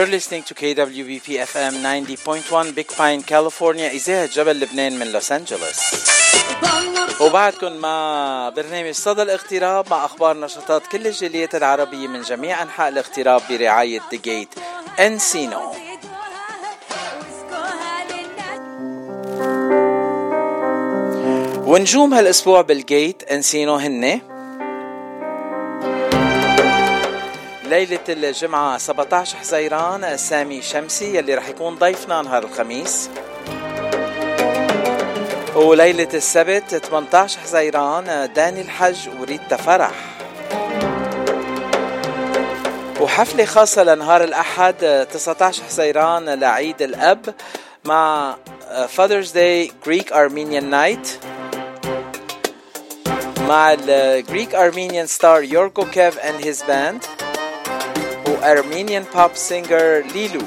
You're 0.00 0.08
listening 0.08 0.44
to 0.44 0.54
KWBP 0.54 1.26
FM 1.44 1.74
90.1 1.84 2.74
Big 2.74 2.88
Pine, 2.88 3.22
California. 3.22 3.90
إذاعة 3.90 4.26
جبل 4.26 4.60
لبنان 4.60 4.98
من 4.98 5.12
لوس 5.12 5.32
أنجلوس 5.32 5.80
وبعدكم 7.20 7.72
مع 7.72 8.48
برنامج 8.56 8.90
صدى 8.90 9.22
الاغتراب 9.22 9.90
مع 9.90 10.04
أخبار 10.04 10.36
نشاطات 10.36 10.86
كل 10.86 11.06
الجاليات 11.06 11.54
العربية 11.54 12.08
من 12.08 12.22
جميع 12.22 12.62
أنحاء 12.62 12.88
الاغتراب 12.88 13.42
برعاية 13.50 14.00
The 14.00 14.18
Gate 14.28 14.60
Encino 15.00 15.72
ونجوم 21.66 22.14
هالأسبوع 22.14 22.60
بال 22.60 22.81
Gate 22.81 23.22
Encino 23.22 23.74
هن 23.74 24.29
ليلة 27.70 27.98
الجمعة 28.08 28.78
17 28.78 29.36
حزيران 29.36 30.16
سامي 30.16 30.62
شمسي 30.62 31.16
يلي 31.16 31.34
رح 31.34 31.48
يكون 31.48 31.74
ضيفنا 31.74 32.22
نهار 32.22 32.44
الخميس. 32.44 33.10
وليلة 35.54 36.08
السبت 36.14 36.74
18 36.74 37.40
حزيران 37.40 38.32
داني 38.32 38.60
الحج 38.60 39.08
وريتا 39.20 39.56
فرح 39.56 39.90
وحفلة 43.00 43.44
خاصة 43.44 43.82
لنهار 43.84 44.24
الأحد 44.24 45.06
19 45.12 45.62
حزيران 45.64 46.28
لعيد 46.28 46.82
الأب 46.82 47.34
مع 47.84 48.34
Father's 48.96 49.32
Day 49.32 49.70
Greek 49.88 50.12
Armenian 50.12 50.70
Night. 50.70 51.08
مع 53.40 53.76
Greek 54.22 54.54
Armenian 54.54 55.08
star 55.08 55.42
Yorgo 55.42 55.84
Kev 55.84 56.18
and 56.22 56.44
his 56.44 56.62
band. 56.62 57.29
و 58.30 58.32
Armenian 58.52 59.04
pop 59.14 59.32
singer 59.48 59.86
Lilu. 60.14 60.46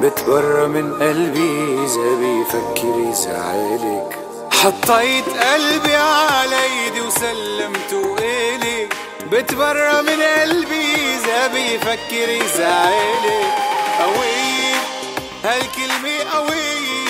بتبرى 0.00 0.68
من 0.68 1.02
قلبي 1.02 1.84
إذا 1.84 2.14
بيفكر 2.20 3.10
يزعلك. 3.10 4.18
حطيت 4.52 5.28
قلبي 5.28 5.96
على 5.96 6.56
إيدي 6.62 7.00
وسلمته 7.00 8.16
إلي 8.18 8.88
بتبرى 9.32 10.02
من 10.02 10.22
قلبي 10.22 10.94
إذا 11.14 11.46
بيفكر 11.46 12.28
يزعلك 12.28 13.54
قوية 14.00 14.74
هالكلمة 15.44 16.30
قوية 16.32 17.08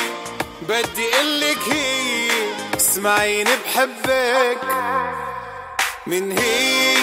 بدي 0.62 1.06
قلك 1.12 1.58
هي. 1.70 2.28
اسمعيني 2.76 3.50
بحبك. 3.64 4.58
من 6.06 6.38
هي؟ 6.38 6.96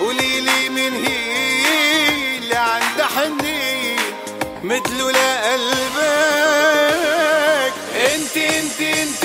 قوليلي 0.00 0.68
من 0.68 1.04
هي. 1.06 2.38
اللي 2.38 2.56
عندها 2.56 3.06
حنية 3.06 3.96
مثله 4.62 5.10
لقلبك. 5.10 6.00
انت 8.14 8.36
انت 8.36 8.80
انت 8.80 9.24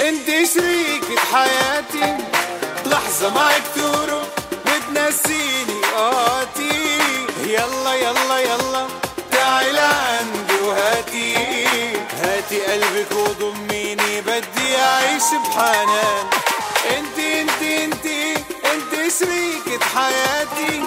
انت 0.00 0.26
شريكة 0.54 1.20
حياتي. 1.32 2.16
لحظة 2.86 3.34
معك 3.34 3.62
تروح 3.74 4.24
بتنسيني 5.10 5.80
قاتي 5.96 6.98
يلا 7.46 7.94
يلا 7.94 8.38
يلا. 8.38 8.86
تعي 9.32 9.72
لعندي 9.72 10.60
وهاتي. 10.64 11.34
هاتي 12.22 12.60
قلبك 12.60 13.12
وضميني 13.12 14.20
بدي 14.20 14.76
أعيش 14.78 15.22
بحنان. 15.44 16.26
أنت 16.96 17.18
أنت 17.18 17.62
أنت 17.62 18.06
أنت 18.64 19.12
شريكة 19.18 19.84
حياتي. 19.94 20.82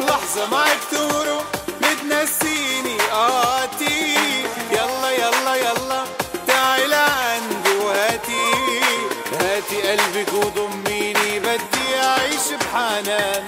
لحظة 0.00 0.50
معك 0.50 0.78
تروح 0.90 1.44
بتنسيني 1.80 2.96
قاتي 3.12 4.14
يلا 4.70 5.10
يلا 5.10 5.54
يلا. 5.54 6.04
تعي 6.46 6.86
لعندي 6.86 7.74
وهاتي. 7.84 8.54
هاتي 9.40 9.82
قلبك 9.82 10.32
وضميني 10.32 10.91
اعيش 12.42 12.52
بحنان 12.52 13.46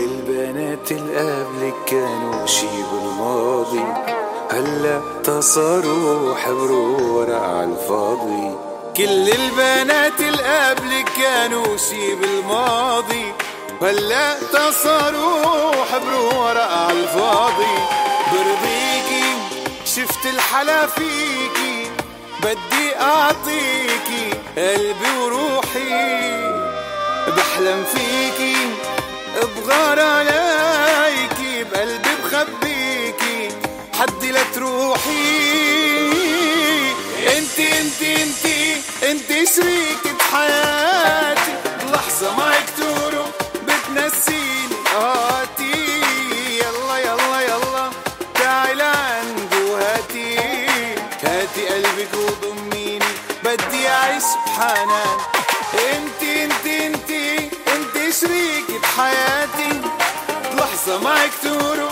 البنات 0.00 0.92
اللي 0.92 1.18
قبلك 1.18 1.74
كانوا 1.86 2.46
شي 2.46 2.66
بالماضي 2.92 3.84
هلا 4.50 5.00
تصاروا 5.24 6.34
حبروا 6.34 6.97
الفاضي. 7.78 8.56
كل 8.96 9.28
البنات 9.30 10.20
اللي 10.20 10.42
قبلك 10.42 11.08
كانوا 11.18 11.76
شي 11.76 12.14
بالماضي 12.14 13.32
هلا 13.82 14.34
تصاروا 14.52 15.84
حبروا 15.92 16.34
ورق 16.34 16.90
الفاضي. 16.90 17.78
برضيكي 18.32 19.34
شفت 19.84 20.26
الحلا 20.26 20.86
فيكي 20.86 21.90
بدي 22.42 22.96
اعطيكي 23.00 24.30
قلبي 24.56 25.18
وروحي. 25.22 26.48
بحلم 27.36 27.84
فيكي 27.94 28.56
بغار 29.56 30.00
عليكي 30.00 31.64
بقلبي 31.64 32.10
بخبيكي 32.24 33.48
حدي 33.98 34.32
لا 34.32 34.42
تروحي 34.54 36.17
انت 37.36 37.58
انت 37.58 38.02
انت 38.02 38.46
انت 39.02 39.48
شريكة 39.48 40.18
حياتي. 40.32 41.52
لحظة 41.92 42.36
معك 42.36 42.64
تروح 42.76 43.26
بتنسيني. 43.66 44.76
قاتي 44.94 46.00
يلا 46.60 46.98
يلا 46.98 47.40
يلا. 47.40 47.90
تعي 48.34 48.74
لعندي 48.74 49.70
وهاتي. 49.70 50.36
هاتي 51.24 51.66
قلبك 51.68 52.14
وضميني 52.14 53.04
بدي 53.44 53.88
أعيش 53.88 54.24
بحنان. 54.46 55.18
انت 55.74 56.22
انت 56.22 56.66
انت 56.66 57.10
انت 57.74 58.14
شريكة 58.20 58.86
حياتي. 58.96 59.80
لحظة 60.54 60.98
معك 61.02 61.30
تروح 61.42 61.87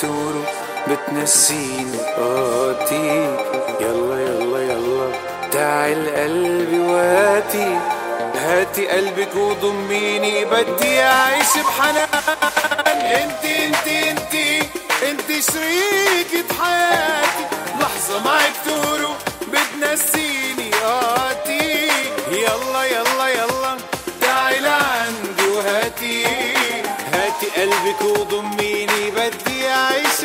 تروح 0.00 0.52
بتنسيني. 0.88 1.98
قاتي 1.98 3.36
يلا 3.80 4.18
يلا 4.20 4.60
يلا. 4.72 5.10
تعي 5.52 5.94
لقلبي 5.94 6.78
وهاتي. 6.78 7.78
هاتي 8.34 8.88
قلبك 8.88 9.36
وضميني 9.36 10.44
بدي 10.44 11.02
أعيش 11.02 11.52
بحنان. 11.66 12.08
انتي 12.86 13.66
انتي 13.66 14.10
انتي 14.10 14.60
انتي 15.10 15.42
شريكة 15.42 16.54
حياتي. 16.60 17.44
لحظة 17.80 18.24
معك 18.24 18.52
تروح 18.64 19.16
بتنسيني. 19.52 20.70
قاتي 20.70 21.88
يلا 22.30 22.84
يلا 22.84 22.84
يلا. 22.84 23.07
قلبك 27.58 28.02
وضميني 28.02 29.10
بدي 29.10 29.68
أعيش 29.68 30.24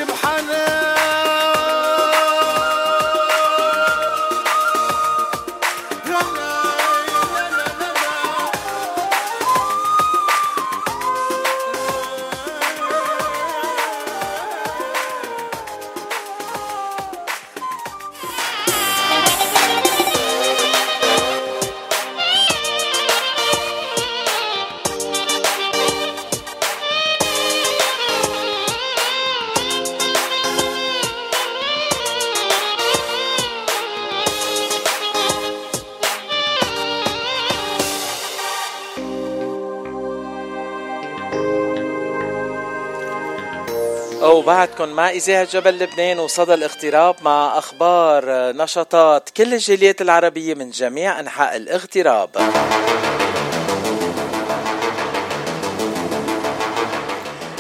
مع 44.94 45.10
إذاعة 45.10 45.44
جبل 45.44 45.80
لبنان 45.80 46.20
وصدى 46.20 46.54
الاغتراب 46.54 47.16
مع 47.22 47.58
أخبار 47.58 48.24
نشاطات 48.52 49.30
كل 49.30 49.54
الجاليات 49.54 50.02
العربية 50.02 50.54
من 50.54 50.70
جميع 50.70 51.20
أنحاء 51.20 51.56
الاغتراب. 51.56 52.30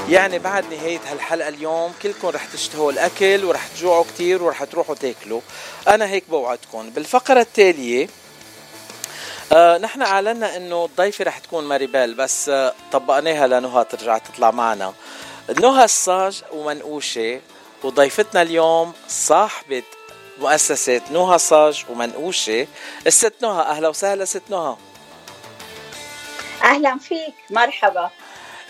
يعني 0.09 0.39
بعد 0.39 0.73
نهاية 0.73 0.99
هالحلقة 1.11 1.49
اليوم 1.49 1.93
كلكم 2.01 2.27
رح 2.27 2.45
تشتهوا 2.45 2.91
الأكل 2.91 3.45
ورح 3.45 3.67
تجوعوا 3.67 4.03
كتير 4.03 4.43
ورح 4.43 4.63
تروحوا 4.63 4.95
تاكلوا. 4.95 5.41
أنا 5.87 6.05
هيك 6.05 6.23
بوعدكم. 6.29 6.89
بالفقرة 6.89 7.41
التالية 7.41 8.07
آه 9.51 9.77
نحن 9.77 10.01
أعلنا 10.01 10.57
إنه 10.57 10.85
الضيفة 10.85 11.25
رح 11.25 11.39
تكون 11.39 11.63
ماريبيل 11.63 12.13
بس 12.13 12.49
آه 12.49 12.73
طبقناها 12.91 13.47
لنهى 13.47 13.83
ترجع 13.83 14.17
تطلع 14.17 14.51
معنا. 14.51 14.93
نهى 15.49 15.83
الصاج 15.83 16.43
ومنقوشه 16.51 17.39
وضيفتنا 17.83 18.41
اليوم 18.41 18.93
صاحبة 19.07 19.83
مؤسسة 20.39 21.01
نهى 21.11 21.37
صاج 21.37 21.85
ومنقوشة 21.89 22.67
الست 23.07 23.33
نهى 23.41 23.61
أهلا 23.61 23.87
وسهلا 23.89 24.25
ست 24.25 24.41
نهى. 24.49 24.75
أهلا 26.63 26.97
فيك 26.97 27.33
مرحبا. 27.49 28.09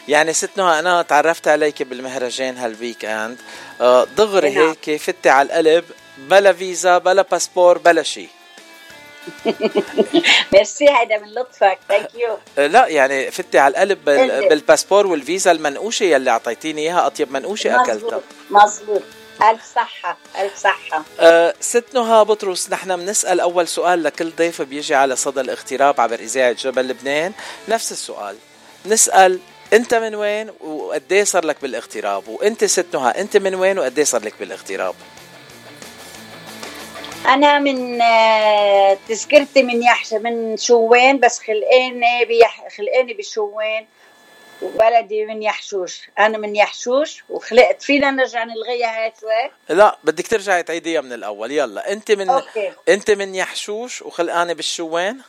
يعني 0.08 0.34
ست 0.34 0.50
نهى 0.58 0.80
أنا 0.80 1.02
تعرفت 1.02 1.48
عليك 1.48 1.84
بالمهرجان 1.84 2.58
هالويك 2.58 3.06
and. 3.06 3.38
آه 3.82 4.04
دغري 4.04 4.50
نعم. 4.50 4.76
هيك 4.86 5.02
فتي 5.02 5.30
على 5.30 5.46
القلب 5.46 5.86
بلا 6.18 6.54
فيزا 6.54 6.98
بلا 6.98 7.22
باسبور 7.22 7.78
بلا 7.78 8.04
شيء 8.04 8.30
ميرسي 10.54 10.86
هيدا 10.90 11.18
من 11.18 11.34
لطفك. 11.34 11.78
thank 11.90 12.16
you 12.16 12.38
آه، 12.58 12.68
لا 12.68 12.88
يعني 12.88 13.32
فتي 13.32 13.60
على 13.60 13.72
القلب 13.72 14.06
بال- 14.06 14.32
قلبي. 14.32 14.50
بالباسبور 14.50 15.08
والفيزا 15.08 15.52
المنقوشة 15.52 16.04
يلي 16.04 16.30
أعطيتيني 16.32 16.82
إياها 16.82 17.08
أطيب 17.08 17.32
منقوشة 17.32 17.82
أكلتها. 17.82 18.22
مظبوط. 18.50 19.02
ألف 19.44 19.62
صحة 19.76 20.18
ألف 20.40 20.58
صحة. 20.58 21.04
أه 21.20 21.54
ست 21.60 21.86
نهى 21.94 22.26
بطرس 22.26 22.70
نحن 22.70 22.96
بنسال 22.98 23.40
أول 23.40 23.68
سؤال 23.68 24.04
لكل 24.04 24.30
ضيف 24.32 24.62
بيجي 24.62 24.96
على 24.96 25.16
صدى 25.16 25.42
الاغتراب 25.42 26.02
عبر 26.02 26.20
إذاعة 26.20 26.52
جبل 26.52 26.88
لبنان. 26.88 27.32
نفس 27.70 27.92
السؤال. 27.92 28.36
نسأل 28.86 29.40
أنت 29.74 29.94
من 29.94 30.16
وين؟ 30.16 30.50
وقد 30.62 31.04
إيه 31.12 31.24
صار 31.24 31.46
لك 31.46 31.58
بالاغتراب. 31.62 32.28
وأنت 32.28 32.66
ست 32.66 32.86
نهى 32.94 33.12
أنت 33.22 33.38
من 33.38 33.56
وين؟ 33.56 33.80
وقد 33.80 33.98
إيه 33.98 34.06
صار 34.06 34.24
لك 34.24 34.34
بالاغتراب. 34.40 34.96
أنا 37.26 37.60
من 37.60 38.02
آه، 38.02 38.98
تذكرتي 39.08 39.64
من 39.64 39.84
يحش 39.84 40.14
من 40.14 40.58
شوين 40.58 41.20
بس 41.20 41.40
خلقاني 41.40 42.26
بيح 42.26 42.68
خلقاني 42.78 43.14
بشوين. 43.14 43.88
وبلدي 44.62 45.26
من 45.26 45.44
يحشوش. 45.44 46.10
أنا 46.20 46.38
من 46.38 46.56
يحشوش 46.56 47.24
وخلقت 47.30 47.82
فينا 47.82 48.12
نرجع 48.12 48.44
نلغيها 48.44 49.04
هاي 49.04 49.14
شوي. 49.22 49.52
لا 49.78 49.98
بدك 50.04 50.28
ترجعي 50.28 50.64
تعيديها 50.64 51.02
من 51.02 51.14
الأول. 51.14 51.52
يلا. 51.52 51.92
أنت 51.92 52.12
من 52.12 52.30
okay. 52.30 52.72
أنت 52.90 53.12
من 53.12 53.36
يحشوش 53.36 54.02
وخلقانة 54.02 54.54
بالشوين؟ 54.54 55.22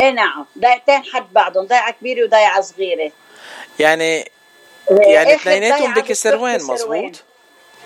إيه 0.00 0.10
نعم. 0.10 0.46
ضيعتين 0.58 1.04
حد 1.04 1.32
بعضهم 1.32 1.66
ضيعة 1.66 1.90
كبيرة 1.90 2.24
وضيعة 2.24 2.60
صغيرة. 2.60 3.12
يعني 3.78 4.30
آه، 4.90 4.94
يعني 4.94 5.34
آخر 5.34 5.50
اثنيناتهم 5.50 5.94
ضيعة 5.94 6.06
كسروين. 6.06 6.62
مزبوط 6.62 7.24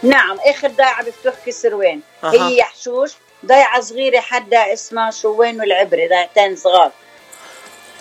نعم 0.05 0.39
آخر 0.41 0.69
ضيعه 0.69 1.05
بفتح 1.05 1.35
كسروين 1.47 2.03
أها. 2.25 2.33
هي 2.33 2.57
يحشوش 2.59 3.13
ضيعه 3.47 3.81
صغيرة 3.81 4.21
حدا 4.21 4.73
اسمها 4.73 5.11
شوين 5.11 5.61
والعبري 5.61 6.09
ضيعتين 6.09 6.57
صغار. 6.57 6.93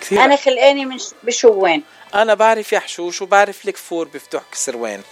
كثير. 0.00 0.24
أنا 0.24 0.36
خلقاني 0.36 0.84
من 0.84 0.98
بشوين 1.22 1.82
أنا 2.14 2.34
بعرف 2.34 2.72
يحشوش 2.72 3.22
وبعرف 3.22 3.68
الكفور 3.68 4.08
بفتح 4.08 4.42
كسروين 4.52 5.02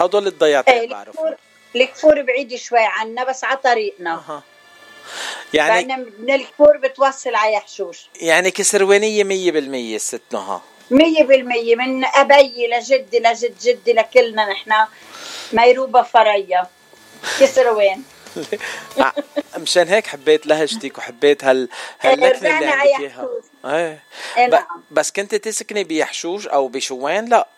هدول 0.00 0.26
الضيعتين 0.26 0.74
إيه 0.74 0.88
بعرفهم. 0.88 1.34
الكفور 1.76 2.22
بعيد 2.22 2.54
شوي 2.56 2.78
عنا 2.82 3.24
بس 3.24 3.44
على 3.44 3.56
طريقنا. 3.56 4.14
أها. 4.14 4.42
يعني 5.54 5.96
من 6.18 6.34
الكفور 6.34 6.76
بتوصل 6.76 7.34
على 7.34 7.52
يحشوش 7.52 8.06
يعني 8.20 8.50
مية 9.24 9.52
بالمية 9.52 9.98
ست 9.98 10.22
نهى 10.32 10.60
مية 10.90 11.22
بالمية 11.24 11.76
من 11.76 12.04
أبي 12.04 12.66
لجدي 12.66 13.18
لجد 13.18 13.58
جدي 13.58 13.92
لكلنا 13.92 14.48
نحن. 14.52 14.72
ميروبة 15.52 16.02
فريا 16.02 16.66
كسروين 17.40 18.04
ع- 18.98 19.12
مشان 19.62 19.88
هيك 19.88 20.06
حبيت 20.06 20.46
لهجتك 20.46 20.98
وحبيت 20.98 21.44
هال 21.44 21.68
هاللكنة 22.00 22.58
اللي 22.58 22.70
عندك 22.70 22.84
إياها. 23.00 23.28
إيه. 23.64 24.02
إيه 24.36 24.46
نعم. 24.46 24.64
بس 24.90 25.10
كنت 25.10 25.34
تسكني 25.34 25.84
بيحشوش 25.84 26.46
أو 26.46 26.68
بشوين؟ 26.68 27.24
لا. 27.24 27.48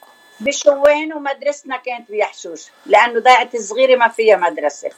بشوين 0.40 1.12
ومدرستنا 1.12 1.77
كانت 1.77 2.11
بيحشوش 2.11 2.62
لأنه 2.86 3.20
ضاعت 3.20 3.57
صغيرة 3.57 3.97
ما 3.97 4.09
فيها 4.09 4.36
مدرسة. 4.36 4.90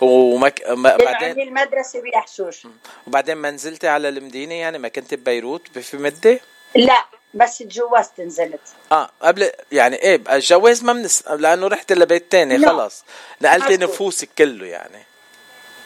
ومك... 0.00 0.62
ما... 0.70 0.96
بعدين 0.96 1.40
المدرسة 1.48 2.00
بيحشوش. 2.02 2.66
وبعدين 3.06 3.34
ما 3.36 3.50
نزلتي 3.50 3.88
على 3.88 4.08
المدينة 4.08 4.54
يعني؟ 4.54 4.78
ما 4.78 4.88
كنت 4.88 5.14
ببيروت؟ 5.14 5.78
في 5.78 5.96
مدة؟ 5.96 6.40
لا. 6.74 7.04
بس 7.34 7.58
تجوزت 7.58 8.20
نزلت. 8.20 8.60
آه 8.92 9.10
قبل 9.22 9.50
يعني 9.72 9.96
إيه 9.96 10.22
الجواز 10.30 10.84
ما 10.84 10.92
منس 10.92 11.28
لأنه 11.28 11.66
رحت 11.66 11.92
لبيت 11.92 12.32
تاني 12.32 12.56
لا. 12.56 12.68
خلص 12.68 13.04
نقلتي. 13.40 13.76
نفوسك 13.76 14.28
كله 14.38 14.66
يعني. 14.66 15.02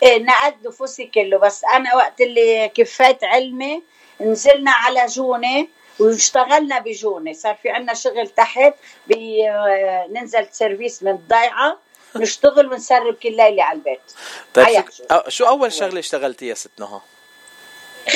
إيه 0.03 0.19
نقلت 0.19 0.57
نفوسي 0.67 1.07
كله. 1.07 1.39
بس 1.39 1.65
أنا 1.65 1.95
وقت 1.95 2.21
اللي 2.21 2.69
كفيت 2.75 3.25
علمي 3.25 3.83
نزلنا 4.21 4.71
على 4.71 5.07
جونة 5.07 5.69
واشتغلنا 5.99 6.79
بجونة. 6.79 7.33
صار 7.33 7.55
في 7.63 7.71
عنا 7.71 7.95
شغل 7.95 8.29
تحت 8.29 8.75
ننزل 10.11 10.49
service 10.53 11.03
من 11.03 11.11
الضيعة 11.11 11.79
نشتغل 12.17 12.73
ونسرب 12.73 13.15
كل 13.15 13.37
ليلة 13.37 13.63
على 13.63 13.79
البيت. 13.79 14.01
طيب. 14.55 14.85
شو, 14.91 15.05
شو. 15.29 15.45
أول 15.45 15.73
شغلة 15.73 15.99
اشتغلتيها 15.99 16.55
ست 16.55 16.71
نهى؟ 16.81 17.01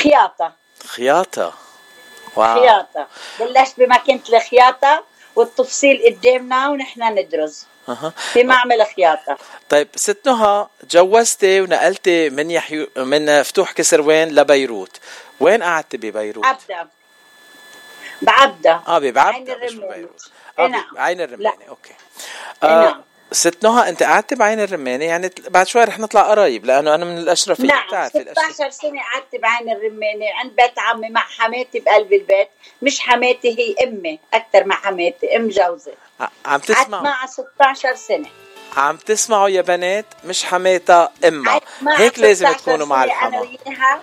خياطة. 0.02 0.52
خياطة. 0.86 1.54
wow. 2.36 2.60
خياطة 2.60 3.06
بلشت 3.40 3.78
بماكينة 3.78 4.20
الخياطة 4.28 5.04
والتفصيل 5.36 6.02
قدامنا 6.06 6.68
ونحن 6.68 7.18
ندرس. 7.18 7.66
في 8.32 8.44
معمل 8.44 8.86
خياطة. 8.96 9.38
طيب 9.68 9.88
ست 9.96 10.26
نهى 10.26 10.66
تجوزتي 10.88 11.60
ونقلتي 11.60 12.30
من 12.30 12.50
يحيو 12.50 12.86
من 12.96 13.42
فتوح 13.42 13.72
كسروين 13.72 14.28
لبيروت. 14.28 15.00
وين 15.40 15.62
قعدتي 15.62 15.96
ببيروت؟ 15.96 16.46
بعبدا 16.46 16.88
بعبدا. 18.22 18.80
آه 18.88 18.94
عين 18.94 19.50
الرمانة 19.50 19.86
ببيروت. 19.86 20.30
إيه 20.58 20.66
نعم. 20.66 20.84
بعين 20.94 21.20
الرمانة 21.20 21.68
okay. 21.68 21.94
إيه 22.62 22.68
آه 22.68 22.84
نعم. 22.84 23.02
ست 23.32 23.64
نهى 23.64 23.88
انت 23.88 24.02
قعدتي 24.02 24.34
بعين 24.34 24.60
الرمانة 24.60 25.04
يعني 25.04 25.30
بعد 25.48 25.66
شوي 25.66 25.84
رح 25.84 25.98
نطلع 25.98 26.22
قرايب 26.30 26.64
لأنه 26.64 26.94
أنا 26.94 27.04
من 27.04 27.18
الاشرفيه 27.18 27.64
نعم 27.64 27.86
بتعرفي 27.88 28.18
الاشرفيه 28.18 28.52
16 28.52 28.70
سنة 28.70 29.00
قعدت 29.02 29.36
بعين 29.42 29.70
الرمانة 29.70 30.26
عند 30.34 30.52
بيت 30.56 30.78
عمي 30.78 31.08
مع 31.08 31.20
حماتي 31.20 31.80
بقلب 31.80 32.12
البيت 32.12 32.48
مش 32.82 33.00
حماتي 33.00 33.58
هي 33.58 33.88
أمي 33.88 34.18
أكثر 34.34 34.64
ما 34.64 34.74
حماتي 34.74 35.36
أم 35.36 35.48
جوزي. 35.48 35.92
عم 36.20 36.28
قعدت 36.44 36.72
تسمعوا 36.72 37.02
معها 37.02 37.26
16 37.26 37.94
سنة. 37.94 38.28
عم 38.76 38.96
تسمعوا 38.96 39.48
يا 39.48 39.62
بنات 39.62 40.06
مش 40.24 40.44
حماتها 40.44 41.12
أمها. 41.24 41.52
قعدت 41.52 42.00
هيك 42.00 42.18
لازم 42.18 42.46
16 42.46 42.60
تكونوا 42.60 42.86
مع 42.86 43.04
الحما 43.04 43.40
وياها 43.40 44.02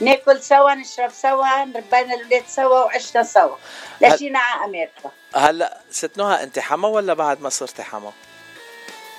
ناكل 0.00 0.42
سوا 0.42 0.74
نشرب 0.74 1.10
سوا 1.10 1.62
ربينا 1.62 2.14
الأولاد 2.14 2.44
سوا 2.48 2.84
وعشنا 2.84 3.22
سوا. 3.22 3.56
لجينا 4.00 4.38
على 4.38 4.64
أمريكا 4.64 5.10
هلا 5.34 5.80
ست 5.90 6.18
نهى 6.18 6.42
أنت 6.42 6.58
حما 6.58 6.88
ولا 6.88 7.14
بعد 7.14 7.40
ما 7.42 7.48
صرتي 7.48 7.82
حما؟ 7.82 8.12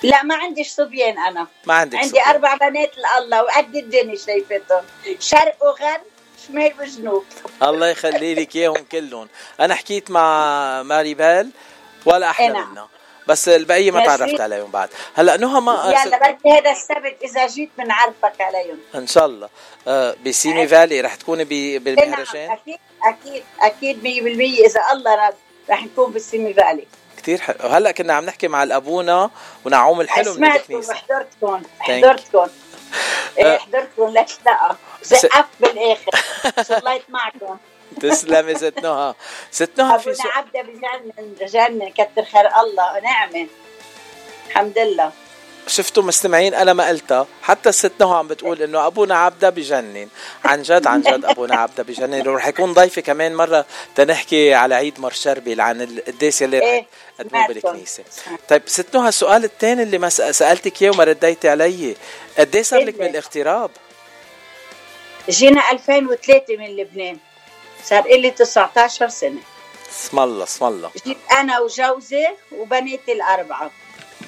لا 0.03 0.23
ما 0.23 0.35
عنديش 0.35 0.69
صبيان 0.69 1.19
أنا. 1.19 1.47
ما 1.65 1.73
عندك 1.73 1.95
عندي 1.95 2.09
صبيان. 2.09 2.27
أربع 2.27 2.55
بنات 2.55 2.91
لله 2.97 3.43
وقد 3.43 3.75
الدنيا 3.75 4.15
شايفتهم. 4.15 4.83
شرق 5.19 5.63
وغرب 5.63 6.01
شمال 6.47 6.73
وجنوب. 6.79 7.25
الله 7.63 7.87
يخلي 7.87 8.35
لك 8.35 8.55
إياهم 8.55 8.85
كلهم. 8.91 9.27
أنا 9.59 9.75
حكيت 9.75 10.11
مع 10.11 10.83
ماري 10.83 11.13
بال 11.13 11.51
ولا 12.05 12.29
أحلى 12.29 12.47
إيه 12.47 12.53
نعم. 12.53 12.71
منها 12.71 12.89
بس 13.27 13.49
البقية 13.49 13.91
ما. 13.91 14.05
تعرفت 14.05 14.41
عليهم 14.41 14.71
بعد. 14.71 14.89
هلأ 15.13 15.37
نهى 15.37 15.61
ما 15.61 15.93
يلا 16.05 16.31
بدي 16.31 16.51
هذا 16.51 16.71
السبت 16.71 17.17
إذا 17.23 17.47
جيت 17.47 17.69
بنعرفك 17.77 18.41
عليهم. 18.41 18.79
إن 18.95 19.07
شاء 19.07 19.25
الله. 19.25 19.49
آه 19.87 20.15
بسيمي 20.25 20.67
فالي 20.67 21.01
رح 21.01 21.15
تكوني 21.15 21.47
إيه 21.51 21.79
نعم. 21.79 21.83
بالمهرجان. 21.83 22.51
أكيد 22.51 22.79
أكيد 23.03 23.43
أكيد 23.61 24.03
100% 24.03 24.65
إذا 24.65 24.81
الله 24.91 25.27
رد 25.27 25.35
رح 25.69 25.83
نكون 25.83 26.11
بالسيمي 26.11 26.53
فالي. 26.53 26.87
كثير 27.23 27.41
حلو. 27.41 27.57
هلا 27.69 27.91
كنا 27.91 28.13
عم 28.13 28.25
نحكي 28.25 28.47
مع 28.47 28.63
الأبونا 28.63 29.29
ونعوم 29.65 30.01
الحلو 30.01 30.33
من 30.33 30.51
الكنيسة. 30.51 30.93
حضرتكم 30.93 31.61
إيه 33.37 33.45
آه. 33.53 33.57
حضرتكم 33.57 34.07
لك 34.09 34.27
لا 34.45 34.75
زقفت 35.03 35.45
بالآخر. 35.59 36.11
صليت 36.61 37.09
معكم 37.09 37.57
تسلمي 38.01 38.55
ست 38.55 38.79
نهى. 38.83 39.13
ست 39.51 39.71
نهى 39.77 39.99
في 39.99 40.09
أبونا 40.09 40.31
عبده 40.33 40.61
بجنن 40.61 41.11
بجنن 41.41 41.89
كتر 41.89 42.23
خير 42.25 42.47
الله 42.59 42.93
ونعمة. 42.97 43.47
الحمد 44.47 44.77
لله. 44.77 45.11
شفتوا 45.71 46.03
مستمعين 46.03 46.53
أنا 46.53 46.73
ما 46.73 46.87
قلتها. 46.87 47.27
حتى 47.41 47.69
الست 47.69 47.91
نهى 47.99 48.17
عم 48.17 48.27
بتقول 48.27 48.61
إنه 48.61 48.87
أبونا 48.87 49.17
عبده 49.17 49.49
بجنن. 49.49 50.07
عن 50.45 50.61
جد 50.61 50.87
عن 50.87 51.01
جد 51.01 51.25
أبونا 51.25 51.55
عبده 51.55 51.83
بجنن. 51.83 52.27
ورح 52.27 52.47
يكون 52.47 52.73
ضيفي 52.73 53.01
كمان 53.01 53.35
مرة 53.35 53.65
تنحكي 53.95 54.53
على 54.53 54.75
عيد 54.75 54.99
مر 54.99 55.11
شربل 55.11 55.61
عن 55.61 55.81
القداس 55.81 56.43
اللي 56.43 56.59
رح 56.59 56.65
إيه، 56.65 56.85
قدموه 57.19 57.47
سمعتكم. 57.47 57.53
بالكنيسة. 57.53 58.03
طيب 58.49 58.61
ست 58.65 58.95
نهى 58.95 59.09
السؤال 59.09 59.43
الثاني 59.43 59.83
اللي 59.83 59.97
ما 59.97 60.09
سألتك 60.09 60.81
إياه 60.81 60.91
وما 60.91 61.03
رديتي 61.03 61.49
علي. 61.49 61.95
قد 62.37 62.55
إيه 62.55 62.63
صار 62.63 62.79
لك 62.79 62.99
إيه. 62.99 63.07
بالاغتراب؟ 63.07 63.71
جينا 65.29 65.71
2003 65.71 66.57
من 66.57 66.77
لبنان. 66.77 67.17
صار 67.85 68.03
لي 68.03 68.31
19 68.31 69.09
سنة. 69.09 69.41
اسم 69.91 70.19
الله 70.19 70.43
اسم 70.43 70.65
الله. 70.65 70.91
جيت 71.05 71.17
أنا 71.39 71.59
وجوزي 71.59 72.27
وبناتي 72.51 73.11
الأربعة. 73.11 73.71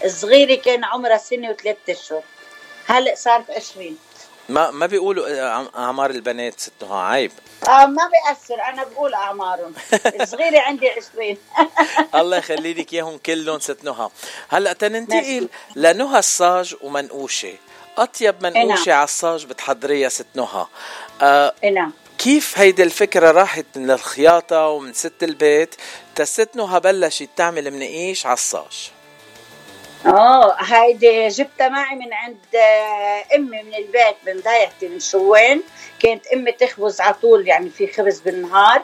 الصغيرة 0.05 0.55
كان 0.55 0.83
عمرها 0.83 1.17
سنة 1.17 1.49
وثلاثة 1.49 1.79
أشهر. 1.93 2.23
هلأ 2.87 3.15
صارت 3.15 3.51
20 3.51 3.97
ما 4.49 4.71
ما 4.71 4.85
بيقولوا 4.85 5.27
آه، 5.29 5.49
عم- 5.49 5.69
أعمار 5.77 6.09
البنات 6.09 6.59
ست 6.59 6.71
نهى 6.81 6.99
عيب. 7.05 7.31
آه 7.67 7.85
ما 7.85 8.09
بيأثر 8.09 8.61
أنا 8.63 8.83
بقول 8.83 9.13
أعمارهم. 9.13 9.73
الصغيرة 10.21 10.59
عندي 10.59 10.89
20 10.89 11.37
الله 12.21 12.37
يخلي 12.37 12.73
لك 12.73 12.93
إياهم 12.93 13.17
كلهم 13.17 13.59
ست 13.59 13.83
نهى 13.83 14.09
هلأ 14.49 14.73
تننتقل 14.73 15.49
لنهى 15.75 16.19
الصاج 16.19 16.75
ومنقوشة. 16.81 17.53
أطيب 17.97 18.43
منقوشة. 18.43 18.93
على 18.93 19.03
الصاج 19.03 19.45
بتحضريها 19.45 20.09
ست 20.09 20.25
نهى 20.35 20.65
آه 21.21 21.53
كيف 22.17 22.59
هيدي 22.59 22.83
الفكرة 22.83 23.31
راحت 23.31 23.65
من 23.75 23.91
الخياطة 23.91 24.67
ومن 24.67 24.93
ست 24.93 25.23
البيت 25.23 25.75
تست 26.15 26.49
نهى 26.55 26.79
بلشت 26.79 27.29
تعمل 27.35 27.71
منقيش 27.71 28.25
على 28.25 28.33
الصاج؟ 28.33 28.91
آه 30.05 30.55
هيدي 30.59 31.27
جبتها 31.27 31.69
معي 31.69 31.95
من 31.95 32.13
عند 32.13 32.55
آه، 32.55 33.35
أمي 33.35 33.63
من 33.63 33.75
البيت 33.75 34.15
من 34.27 34.39
ضيعتي 34.41 34.87
من 34.87 34.99
شوين. 34.99 35.63
كانت 35.99 36.27
أمي 36.27 36.51
تخبز 36.51 37.01
على 37.01 37.13
طول 37.13 37.47
يعني 37.47 37.69
في 37.69 37.87
خبز 37.87 38.19
بالنهار. 38.19 38.81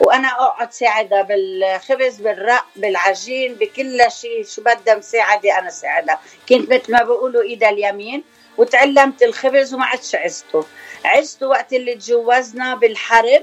وأنا 0.00 0.28
أقعد 0.28 0.72
ساعدها 0.72 1.22
بالخبز 1.22 2.16
بالرق 2.16 2.64
بالعجين 2.76 3.54
بكل 3.54 4.00
شيء. 4.20 4.44
شو 4.44 4.62
بدها 4.62 4.94
مساعدة؟ 4.94 5.58
أنا 5.58 5.70
ساعدها. 5.70 6.20
كنت 6.48 6.72
مثل 6.72 6.92
ما 6.92 7.02
بيقولوا 7.02 7.42
إيدها 7.42 7.70
اليمين. 7.70 8.24
وتعلمت 8.58 9.22
الخبز 9.22 9.74
وما 9.74 9.84
عدتش 9.84 10.14
عزته. 10.14 10.66
عزته 11.04 11.46
وقت 11.46 11.72
اللي 11.72 11.94
تجوزنا 11.94 12.74
بالحرب 12.74 13.42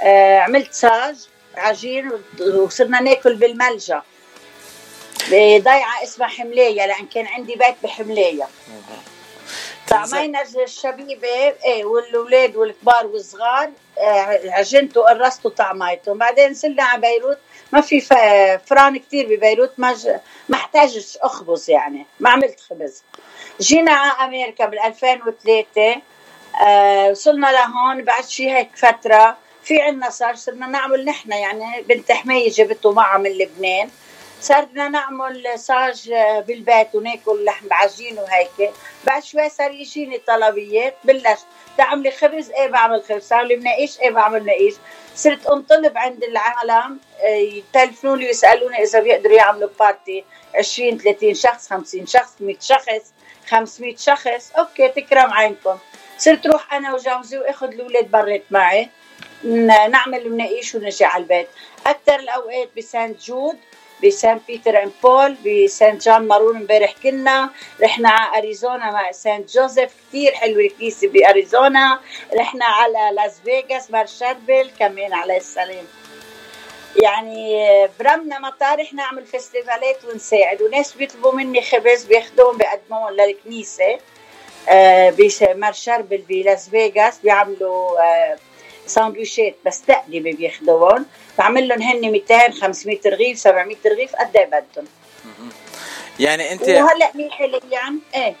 آه 0.00 0.38
عملت 0.38 0.74
صاج 0.74 1.16
عجين 1.56 2.10
وصرنا 2.40 3.00
ناكل 3.00 3.34
بالملجأ. 3.34 4.02
بضيعة 5.30 6.02
اسمها 6.02 6.28
حملية 6.28 6.86
لأن 6.86 7.06
كان 7.06 7.26
عندي 7.26 7.54
بيت 7.54 7.74
بحملية. 7.82 8.48
طعمينا 9.88 10.42
الشبيبة 10.42 11.28
إيه 11.64 11.84
والولاد 11.84 12.56
والكبار 12.56 13.06
والصغار 13.06 13.70
آه، 13.98 14.40
عجنت 14.50 14.96
وقرصت 14.96 15.46
طعميتهم 15.46 16.18
بعدين 16.18 16.50
نزلنا 16.50 16.82
على 16.82 17.00
بيروت 17.00 17.38
ما 17.72 17.80
في 17.80 18.00
فران 18.66 18.96
كتير 18.98 19.26
ببيروت 19.36 19.72
ما 19.78 19.92
ج- 19.92 20.16
ما 20.48 20.56
احتاجش 20.56 21.16
أخبز 21.20 21.70
يعني 21.70 22.06
ما 22.20 22.30
عملت 22.30 22.60
خبز. 22.60 23.02
جينا 23.60 23.92
على 23.92 24.24
أمريكا 24.28 24.66
بال 24.66 24.78
2003 24.78 25.96
آه، 26.66 27.10
وصلنا 27.10 27.46
لهون 27.52 28.04
بعد 28.04 28.24
شي 28.24 28.50
هيك 28.50 28.70
فترة 28.76 29.36
في 29.64 29.80
عنا 29.82 30.10
صار 30.10 30.34
صرنا 30.34 30.66
نعمل 30.66 31.04
نحن 31.04 31.32
يعني 31.32 31.82
بنت 31.82 32.12
حماية 32.12 32.50
جبته 32.50 32.92
معها 32.92 33.18
من 33.18 33.30
لبنان. 33.30 33.90
صرنا 34.40 34.88
نعمل 34.88 35.58
صاج 35.58 36.10
بالبيت 36.46 36.94
وناكل 36.94 37.44
لحم 37.44 37.68
بعجين 37.68 38.18
وهيك. 38.18 38.72
بعد 39.04 39.24
شوي 39.24 39.48
صار 39.48 39.70
يجيني 39.70 40.18
طلبيات 40.18 40.96
بلش 41.04 41.40
تعملي 41.78 42.10
خبز 42.10 42.50
إيه 42.50 42.68
بعمل 42.68 43.02
خبز. 43.02 43.28
تعملي 43.28 43.56
مناقيش 43.56 44.00
إيه 44.00 44.10
بعمل 44.10 44.42
مناقيش. 44.42 44.74
صرت 45.14 45.46
انطلب 45.46 45.98
عند 45.98 46.24
العالم 46.24 46.98
آه، 47.20 47.26
يتلفنوا 47.26 48.16
لي 48.16 48.26
ويسألوني 48.26 48.82
إذا 48.82 49.00
بيقدروا 49.00 49.36
يعملوا 49.36 49.68
party 49.80 50.24
20 50.54 50.98
30 50.98 51.34
شخص 51.34 51.68
50 51.68 52.06
شخص 52.06 52.34
100 52.40 52.56
شخص 52.60 53.12
500 53.48 53.96
شخص. 53.96 54.52
okay 54.58 54.88
تكرم 54.88 55.32
عينكم. 55.32 55.78
صرت 56.18 56.46
روح 56.46 56.74
أنا 56.74 56.94
وجوزي 56.94 57.38
وأخذ 57.38 57.66
الأولاد 57.68 58.10
برات 58.10 58.42
معي. 58.50 58.88
نعمل 59.44 60.30
مناقيش 60.30 60.74
ونجي 60.74 61.04
على 61.04 61.22
البيت. 61.22 61.48
أكثر 61.86 62.14
الأوقات 62.14 62.68
ب 62.76 62.83
Saint 62.83 63.20
Jude. 63.22 63.58
ب 64.04 64.10
Saint 64.10 64.40
Peter 64.46 64.82
and 64.82 64.92
Paul 65.02 65.36
ب 65.46 65.55
Saint 65.55 66.02
John 66.04 66.28
Maron 66.28 66.56
امبارح 66.56 66.94
كنا. 67.02 67.50
رحنا 67.82 68.08
على 68.08 68.38
أريزونا 68.38 68.90
مع 68.90 69.12
Saint 69.12 69.50
Joseph 69.50 69.92
كثير 70.08 70.32
حلوة 70.32 70.60
الكنيسه 70.60 71.08
بأريزونا. 71.08 72.00
رحنا 72.34 72.64
على 72.64 73.16
لاس 73.16 73.40
فيغاس 73.44 73.90
مار 73.90 74.06
شاربل 74.06 74.70
كمان 74.78 75.14
على 75.14 75.36
السلام 75.36 75.84
يعني 77.02 77.68
برمنا 78.00 78.38
مطار 78.38 78.82
إحنا 78.82 79.02
نعمل 79.02 79.26
festival 79.26 79.95
ات 79.95 80.04
ونساعد. 80.04 80.62
وناس 80.62 80.92
بيطلبوا 80.92 81.32
مني 81.32 81.62
خبز 81.62 82.04
بياخذوهم 82.04 82.56
بيقدموهم 82.58 83.14
للكنيسة 83.14 83.98
آه 84.68 85.10
بمار 85.10 85.72
شاربل 85.72 86.18
بلاس 86.18 86.68
فيغاس 86.68 87.18
بيعملوا 87.18 88.00
آه 88.00 88.38
ساندويشات 88.86 89.54
بس 89.66 89.82
تقدمه 89.82 90.32
بياخذوهم 90.32 91.06
بعمل 91.38 91.68
لهم 91.68 91.82
هن 91.82 92.10
200 92.12 92.50
500 92.60 92.98
رغيف 93.06 93.38
700 93.38 93.76
رغيف 93.86 94.16
قد 94.16 94.36
إيه 94.36 94.46
بدهم 94.46 94.86
يعني 96.20 96.52
انت 96.52 96.62
وهلأ 96.68 97.10
مين 97.14 97.32
حاليا 97.32 97.98
إيه. 98.14 98.34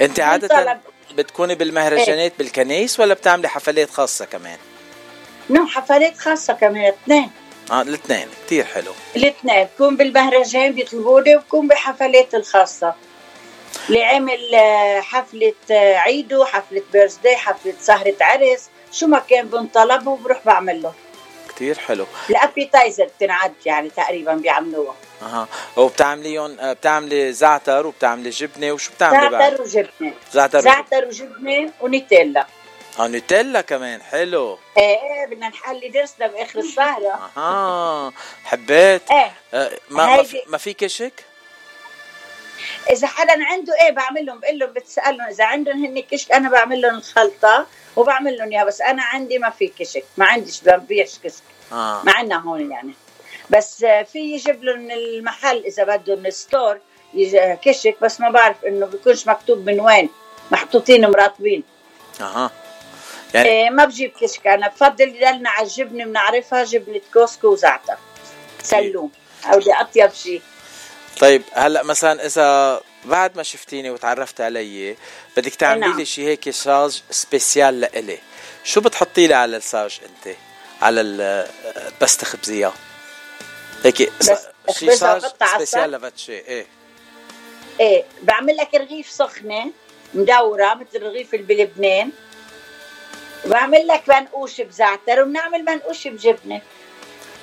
انت 0.00 0.20
عاده 0.20 0.48
طلب. 0.48 0.78
بتكوني 1.16 1.54
بالمهرجانات 1.54 2.32
بالكنايس 2.38 3.00
ولا 3.00 3.14
بتعملي 3.14 3.48
حفلات 3.48 3.90
خاصة 3.90 4.24
كمان؟ 4.24 4.58
no 5.50 5.66
حفلات 5.66 6.18
خاصة 6.18 6.52
كمان 6.52 6.84
اثنين. 6.84 7.30
آه 7.70 7.82
الاثنين. 7.82 8.28
كثير 8.46 8.64
حلو. 8.64 8.92
الاثنين. 9.16 9.64
بكون 9.64 9.96
بالمهرجان 9.96 10.72
بيطلبوني 10.72 11.36
وبكون 11.36 11.68
بحفلات 11.68 12.34
الخاصة. 12.34 12.94
اللي 13.88 14.04
عمل 14.04 14.54
آه، 14.54 15.00
حفلة 15.00 15.54
آه، 15.70 15.96
عيده 15.96 16.44
حفلة 16.44 16.82
birthday 16.92 17.36
حفلة 17.36 17.74
سهرة 17.80 18.16
عرس. 18.20 18.68
شو 18.94 19.06
ما 19.06 19.18
كان 19.18 19.48
بنطلبه 19.48 20.10
وبروح 20.10 20.38
بعمل 20.44 20.82
له 20.82 20.92
كثير 21.48 21.78
حلو. 21.78 22.06
الأبيتايزر 22.30 23.04
بتنعد 23.04 23.52
يعني 23.66 23.90
تقريبا 23.90 24.34
بيعملوها. 24.34 24.94
أها. 25.22 25.48
وبتعمليهم 25.76 26.56
بتعملي 26.60 27.32
زعتر 27.32 27.86
وبتعملي 27.86 28.30
جبنة 28.30 28.72
وشو 28.72 28.92
بتعملي 28.92 29.28
بعد؟ 29.30 29.42
زعتر 29.42 29.62
وجبنة. 29.62 30.12
زعتر. 30.32 30.60
زعتر 30.60 31.04
وجبنة 31.04 31.72
ونيتيلا 31.80 32.46
آه 32.98 33.06
نوتيلا 33.06 33.60
كمان 33.60 34.02
حلو. 34.02 34.58
إيه 34.78 34.84
إيه 34.84 35.26
بدنا 35.26 35.48
نحلي 35.48 35.88
درسنا 35.88 36.26
بآخر 36.26 36.58
السهرة. 36.58 37.30
آه 37.36 38.12
حبيت. 38.44 39.10
إيه. 39.10 39.32
آه 39.54 39.70
ما 39.90 40.16
ما 40.16 40.22
في, 40.22 40.42
ما 40.46 40.58
في 40.58 40.72
كشك 40.72 41.12
إذا 42.90 43.06
حدا 43.06 43.44
عنده 43.44 43.74
إيه 43.82 43.90
بعمل 43.90 44.26
لهم 44.26 44.40
بقول 44.40 44.58
لهم 44.58 44.72
بتسألهم 44.72 45.28
إذا 45.28 45.44
عندهم 45.44 45.84
هن 45.84 46.02
كشك 46.02 46.32
أنا 46.32 46.50
بعمل 46.50 46.80
لهم 46.80 46.94
الخلطه 46.94 47.66
وبعمل 47.96 48.36
لهم 48.36 48.52
إياها 48.52 48.64
بس 48.64 48.80
أنا 48.80 49.02
عندي 49.02 49.38
ما 49.38 49.50
في 49.50 49.68
كشك 49.78 50.04
ما 50.16 50.26
عنديش 50.26 50.60
ببيعش 50.64 51.18
كشك. 51.24 51.42
آه. 51.72 52.02
ما 52.04 52.12
عندنا 52.12 52.40
هون 52.40 52.70
يعني. 52.70 52.94
بس 53.50 53.84
آه، 53.84 54.02
في 54.02 54.18
يجيب 54.18 54.64
لهم 54.64 54.90
المحل 54.90 55.64
إذا 55.64 55.84
بدهم 55.84 56.26
الستور 56.26 56.78
كشك 57.62 57.96
بس 58.02 58.20
ما 58.20 58.30
بعرف 58.30 58.64
إنه 58.64 58.86
بيكونش 58.86 59.26
مكتوب 59.26 59.66
من 59.66 59.80
وين 59.80 60.08
محطوطين 60.50 61.10
مرطبين 61.10 61.62
أها. 62.20 62.50
يعني 63.34 63.48
إيه 63.48 63.70
ما 63.70 63.84
بجيب 63.84 64.12
كشك 64.20 64.46
أنا 64.46 64.68
بفضل 64.68 65.08
يدلنا 65.08 65.50
على 65.50 65.66
الجبنه 65.66 66.04
بنعرفها 66.04 66.64
جبنه 66.64 67.00
كوسكو 67.12 67.48
وزعتر 67.48 67.96
سلوم. 68.62 69.10
أو 69.46 69.58
دي 69.58 69.72
أطيب 69.72 70.12
شيء 70.12 70.42
طيب 71.20 71.42
هلأ 71.52 71.82
مثلا 71.82 72.26
إذا 72.26 72.80
بعد 73.04 73.36
ما 73.36 73.42
شفتيني 73.42 73.90
وتعرفت 73.90 74.40
علي 74.40 74.96
بدك 75.36 75.54
تعملي 75.54 75.86
نعم. 75.86 75.98
لي 75.98 76.04
شيء 76.04 76.24
هيك 76.24 76.50
صاج 76.50 77.02
spécial 77.10 77.80
لإلي. 77.80 78.18
شو 78.64 78.80
بتحطي 78.80 79.26
لي 79.26 79.34
على 79.34 79.56
الصاج 79.56 80.00
أنت؟ 80.04 80.36
على 80.82 81.02
بس 82.00 82.24
خبزيه 82.24 82.72
هيك 83.84 83.96
شيء 83.96 84.10
على 84.22 84.40
spécial 84.68 85.62
الصاج؟ 85.62 85.90
لفتشي 85.90 86.32
إيه. 86.32 86.66
إيه 87.80 88.04
بعمل 88.22 88.56
لك 88.56 88.74
رغيف 88.74 89.10
سخنة 89.10 89.70
مدورة 90.14 90.74
مثل 90.74 90.88
الرغيف 90.94 91.34
اللي 91.34 91.54
بلبنان. 91.54 92.10
وبعمل 93.46 93.86
لك 93.86 94.08
منقوش 94.08 94.60
بزعتر 94.60 95.22
وبنعمل 95.22 95.64
منقوش 95.64 96.08
بجبنة. 96.08 96.60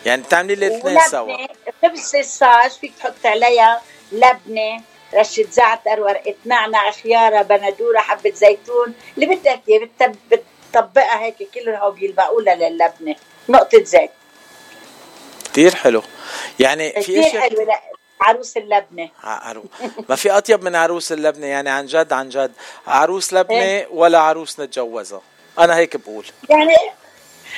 يعني 0.05 0.21
بتعملي 0.21 0.55
لي 0.55 0.67
الاثنين 0.67 0.99
سوا. 0.99 1.37
خبز 1.81 2.15
الصاج 2.15 2.71
فيك 2.71 2.93
تحط 2.99 3.25
عليها 3.25 3.81
لبنة 4.11 4.81
رشة 5.13 5.45
زعتر 5.51 5.99
ورقة 5.99 6.35
نعناع 6.45 6.91
خيارة 6.91 7.41
بندورة 7.41 7.97
حبة 7.97 8.31
زيتون. 8.31 8.93
اللي 9.15 9.25
بدك 9.25 9.61
اياه 9.69 9.89
بتطبقها 10.31 11.19
هيك 11.23 11.49
كلها 11.53 11.85
وبيلبقوا 11.85 12.41
لها 12.41 12.55
للبنة. 12.55 13.15
نقطة 13.49 13.83
زيت. 13.83 14.11
كثير 15.51 15.75
حلو. 15.75 16.03
يعني 16.59 16.91
في 16.91 16.99
كثير 16.99 17.27
اشياء 17.27 17.49
حلوة 17.49 17.63
لا 17.63 17.81
عروس 18.21 18.57
اللبنة. 18.57 19.09
عروس. 19.23 19.65
ما 20.09 20.15
في 20.15 20.31
أطيب 20.31 20.63
من 20.63 20.75
عروس 20.75 21.11
اللبنة 21.11 21.47
يعني 21.47 21.69
عن 21.69 21.85
جد 21.85 22.13
عن 22.13 22.29
جد. 22.29 22.51
عروس 22.87 23.33
لبنة 23.33 23.57
إيه. 23.57 23.87
ولا 23.91 24.19
عروس 24.19 24.59
نتجوزها. 24.59 25.21
أنا 25.59 25.75
هيك 25.75 25.97
بقول. 25.97 26.25
يعني 26.49 26.75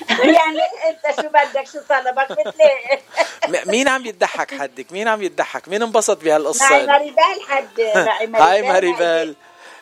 يعني 0.10 0.60
انت 0.90 1.22
شو 1.22 1.28
بدك؟ 1.30 1.68
شو 1.68 1.80
طلبك؟ 1.90 2.53
م- 3.48 3.72
مين 3.72 3.88
عم 3.88 4.06
يضحك 4.06 4.53
حدك؟ 4.60 4.91
مين 4.91 5.07
عم 5.07 5.22
يضحك؟ 5.22 5.68
مين 5.70 5.84
انبسط 5.84 6.24
بهالقصة؟ 6.24 6.70
معي 6.70 6.86
ماريبال 6.86 7.41
حد 7.49 7.82
معي 8.28 8.52
هاي 8.52 8.61
ماريبال. 8.61 9.36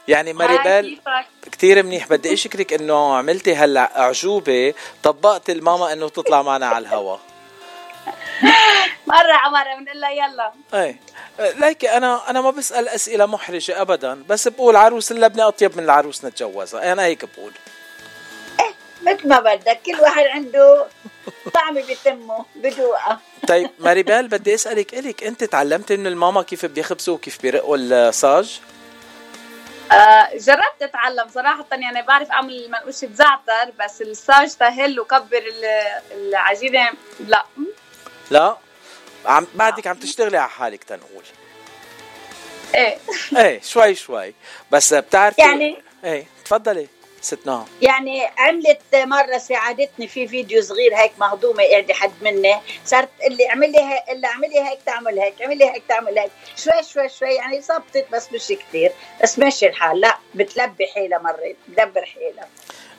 يعني 0.07 0.33
ماريبال 0.33 0.99
كتير 1.51 1.83
منيح. 1.83 2.07
بدي 2.07 2.33
أشكرك 2.33 2.73
إنه 2.73 3.15
عملتي 3.17 3.55
هلأ 3.55 3.99
أعجوبة 3.99 4.73
طبقت 5.03 5.49
الماما 5.49 5.93
إنه 5.93 6.09
تطلع 6.09 6.41
معنا 6.41 6.65
على 6.67 6.77
الهوا. 6.77 7.17
مرة 9.07 9.33
على 9.33 9.51
مرة 9.51 9.79
بنقول 9.79 10.01
لها 10.01 10.09
يلا. 10.11 10.51
إيه. 10.73 10.99
ليكي 11.39 11.89
أنا 11.97 12.29
أنا 12.29 12.41
ما 12.41 12.51
بسأل 12.51 12.89
أسئلة 12.89 13.25
محرجة 13.25 13.81
ابدا 13.81 14.23
بس 14.29 14.47
بقول 14.47 14.75
عروس 14.75 15.11
اللبنه 15.11 15.47
أطيب 15.47 15.77
من 15.77 15.83
العروس 15.83 16.25
نتجوزها. 16.25 16.91
أنا 16.91 17.03
هيك 17.05 17.25
بقول. 17.37 17.51
مثل 19.01 19.27
ما 19.27 19.39
بدك 19.39 19.79
كل 19.85 19.99
واحد 20.01 20.25
عنده 20.25 20.85
طعمه 21.53 21.81
بتمه 21.89 22.45
بدوقة. 22.55 23.19
طيب 23.47 23.69
ماريبال 23.79 24.27
بدي 24.27 24.53
أسألك 24.55 24.93
إلك 24.93 25.23
أنت 25.23 25.43
تعلمتي 25.43 25.97
من 25.97 26.07
الماما 26.07 26.41
كيف 26.43 26.65
بيخبزوا 26.65 27.15
وكيف 27.15 27.41
بيرقوا 27.41 27.77
الصاج؟ 27.77 28.61
آه 29.91 30.29
جربت 30.37 30.81
أتعلم 30.81 31.27
صراحة 31.33 31.65
يعني 31.71 32.01
بعرف 32.01 32.31
أعمل 32.31 32.67
منقوشة 32.71 33.09
زعتر 33.13 33.71
بس 33.79 34.01
الساج 34.01 34.47
سهل 34.47 34.99
وكبر 34.99 35.37
ال- 35.37 36.01
العجينة. 36.11 36.89
لا. 37.27 37.45
لا. 38.31 38.57
عم 39.25 39.47
بعدك 39.55 39.87
عم 39.87 39.95
تشتغلي 39.95 40.37
على 40.37 40.49
حالك 40.49 40.83
تنقول. 40.83 41.23
إيه. 42.75 42.97
إيه 43.37 43.61
شوي 43.61 43.95
شوي. 43.95 44.33
بس 44.71 44.93
بتعرفي 44.93 45.41
يعني- 45.41 45.81
إيه 46.03 46.25
تفضلي. 46.45 46.87
ست 47.21 47.47
نعم 47.47 47.65
يعني 47.81 48.25
عملت 48.37 48.81
مرة 48.95 49.37
ساعدتني 49.37 50.07
في 50.07 50.27
فيديو 50.27 50.61
صغير 50.61 50.95
هيك 50.95 51.11
مهضومة 51.19 51.63
قاعدة 51.63 51.93
حد 51.93 52.11
مني. 52.21 52.55
صارت 52.85 53.09
اللي 53.27 53.49
اعملي 53.49 53.79
هيك 53.79 54.03
اللي 54.09 54.27
اعملي 54.27 54.59
هيك 54.59 54.79
تعمل 54.85 55.19
هيك 55.19 55.41
اعملي 55.41 55.65
هيك 55.65 55.83
تعمل 55.89 56.19
هيك. 56.19 56.31
شوي 56.57 56.83
شوي 56.93 57.09
شوي 57.09 57.33
يعني 57.33 57.61
زبطت 57.61 58.05
بس 58.11 58.27
مش 58.33 58.47
كتير. 58.47 58.91
بس 59.23 59.39
ماشي 59.39 59.67
الحال. 59.67 59.99
لا 59.99 60.17
بتلبي 60.35 60.87
حيلة 60.87 61.17
مرة 61.17 61.55
بتدبر 61.67 62.05
حيلة 62.05 62.43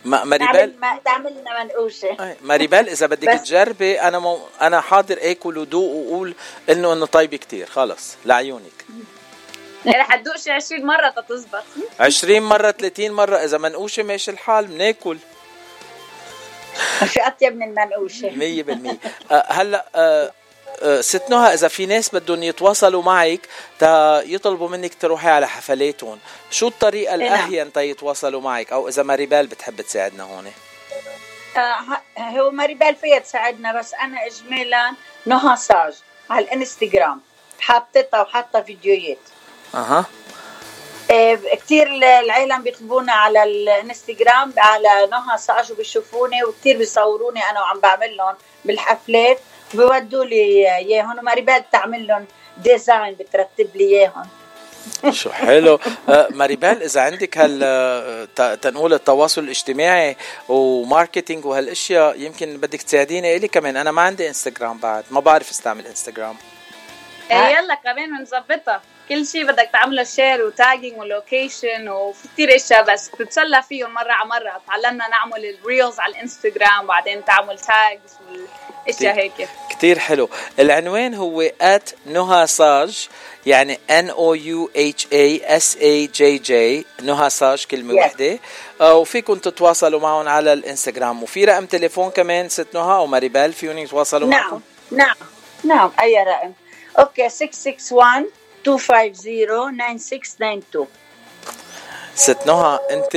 ما 0.04 0.24
ماريبال 0.24 0.74
تعمل 1.04 1.32
لنا 1.40 1.64
منقوشة 1.64 2.16
أي، 2.20 2.36
ماريبال 2.42 2.88
إذا 2.88 3.06
بدك 3.06 3.28
تجربي 3.40 4.00
أنا 4.00 4.18
مو 4.18 4.38
أنا 4.62 4.80
حاضر 4.80 5.18
اكل 5.20 5.58
ودوق 5.58 5.94
وقول 5.94 6.34
إنه 6.70 6.92
إنه 6.92 7.06
طيبه 7.06 7.36
كتير. 7.36 7.66
خلص 7.66 8.16
لعيونك. 8.24 8.84
رح 10.00 10.16
تدوق 10.16 10.36
شي 10.36 10.50
20 10.50 10.86
مرة 10.86 11.08
تتزبط. 11.08 11.64
20 12.00 12.42
مرة 12.42 12.70
30 12.70 13.12
مرة. 13.12 13.36
إذا 13.36 13.58
منقوشة 13.58 14.02
ماشي 14.02 14.30
الحال 14.30 14.66
بناكل 14.66 15.18
في 17.06 17.26
أطيب 17.26 17.56
من 17.56 17.62
المنقوشة 17.62 18.30
100% 18.30 19.32
آه، 19.32 19.44
هلأ 19.48 19.86
آه، 19.94 20.32
آه، 20.82 21.00
ست 21.00 21.30
نهى 21.30 21.54
إذا 21.54 21.68
في 21.68 21.86
ناس 21.86 22.14
بدهم 22.14 22.42
يتواصلوا 22.42 23.02
معك 23.02 23.40
تا 23.78 24.22
يطلبوا 24.26 24.68
منك 24.68 24.94
تروحي 24.94 25.28
على 25.28 25.48
حفلاتهم. 25.48 26.18
شو 26.50 26.68
الطريقة 26.68 27.16
نعم. 27.16 27.26
الاهين 27.26 27.72
تا 27.72 27.80
يتواصلوا 27.80 28.40
معك؟ 28.40 28.72
أو 28.72 28.88
إذا 28.88 29.02
ماريبال 29.02 29.46
بتحب 29.46 29.80
تساعدنا 29.80 30.24
هون؟ 30.24 30.52
آه، 31.56 32.00
هو 32.18 32.50
ماريبال 32.50 32.96
فيها 32.96 33.18
تساعدنا 33.18 33.78
بس 33.78 33.94
أنا 33.94 34.26
اجمالا 34.26 34.92
نهى 35.26 35.56
ساج 35.56 35.94
على 36.30 36.44
الإنستغرام. 36.44 37.20
حاطتها 37.60 38.22
وحاطة 38.22 38.62
فيديوهات. 38.62 39.18
أها. 39.74 40.04
كتير 41.52 41.86
ال- 41.86 42.04
العالم 42.04 42.62
بيطلبونا 42.62 43.12
على 43.12 43.42
الانستغرام 43.42 44.52
على 44.58 45.08
نهى 45.10 45.38
ساج 45.38 45.72
وبيشوفوني 45.72 46.44
وكتير 46.44 46.78
بيصوروني 46.78 47.40
أنا 47.50 47.60
وعم 47.60 47.80
بعمل 47.80 48.16
لهم 48.16 48.34
بالحفلات 48.64 49.38
بيودوا 49.74 50.24
لي 50.24 50.76
إياهم 50.76 51.18
وماريبال 51.18 51.60
بتعمل 51.60 52.06
لهم 52.06 52.26
design 52.58 53.14
بترتب 53.14 53.68
لي 53.76 53.84
إياهم. 53.84 54.26
شو 55.20 55.30
حلو. 55.30 55.78
آه، 56.08 56.28
ماريبال 56.30 56.82
إذا 56.82 57.00
عندك 57.00 57.38
هال 57.38 57.60
آه، 57.64 58.54
تنقول 58.54 58.92
التواصل 58.94 59.40
الاجتماعي 59.44 60.16
و 60.48 60.58
marketing 60.58 61.44
وهالأشياء 61.46 62.20
يمكن 62.20 62.56
بدك 62.56 62.82
تساعديني 62.82 63.36
إلي 63.36 63.48
كمان. 63.48 63.76
أنا 63.76 63.90
ما 63.92 64.02
عندي 64.02 64.28
انستغرام 64.28 64.78
بعد 64.78 65.04
ما 65.10 65.20
بعرف 65.20 65.50
استعمل 65.50 65.86
انستغرام 65.86 66.36
إيه 67.30 67.36
يلا 67.58 67.74
كمان 67.74 68.18
بنظبطها. 68.18 68.82
كل 69.14 69.26
شيء 69.26 69.44
بدك 69.46 69.68
تعمله 69.72 70.04
share 70.04 70.46
و 70.46 70.53
tagging 70.53 70.98
و 70.98 71.08
location 71.08 71.88
وفي 71.88 72.28
كثير 72.34 72.56
إشياء 72.56 72.92
بس 72.92 73.08
بتتسلى 73.08 73.62
فيهم 73.68 73.94
مرة 73.94 74.12
على 74.12 74.28
مرة. 74.28 74.60
تعلمنا 74.66 75.08
نعمل 75.08 75.44
ال 75.44 75.53
reels 75.53 76.00
على 76.00 76.12
الانستغرام 76.12 76.84
وبعدين 76.84 77.24
تعمل 77.24 77.58
tags 77.58 78.12
والاشياء 78.86 79.14
هيك. 79.14 79.48
كتير 79.70 79.98
حلو. 79.98 80.28
العنوان 80.58 81.14
هو 81.14 81.48
at 81.48 82.06
نهى 82.06 82.46
ساج 82.46 83.08
يعني 83.46 83.78
N 83.90 84.08
O 84.10 84.36
U 84.36 84.70
H 84.78 85.04
A 85.04 85.42
S 85.60 85.76
A 85.76 86.08
J 86.18 86.48
J 86.48 86.52
نهى 87.02 87.30
ساج 87.30 87.64
كلمة 87.70 87.94
Yes. 87.94 87.96
واحدة 87.98 88.38
آه، 88.80 88.94
وفيكم 88.94 89.34
تتواصلوا 89.34 90.00
معهم 90.00 90.28
على 90.28 90.52
الإنستغرام. 90.52 91.22
وفي 91.22 91.44
رقم 91.44 91.66
تليفون 91.66 92.10
كمان 92.10 92.48
ست 92.48 92.66
نهى 92.74 92.96
أو 92.96 93.06
ماريبال 93.06 93.52
فيهم 93.52 93.78
يتواصلوا 93.78 94.28
معكم؟ 94.28 94.60
نعم 94.90 94.98
نعم 95.06 95.16
نعم 95.64 95.92
أي 96.00 96.24
رقم. 96.24 96.52
okay 96.98 97.28
661 97.28 98.26
250 98.66 99.76
9692 99.76 100.86
ست 102.14 102.46
نهى 102.46 102.78
انت 102.90 103.16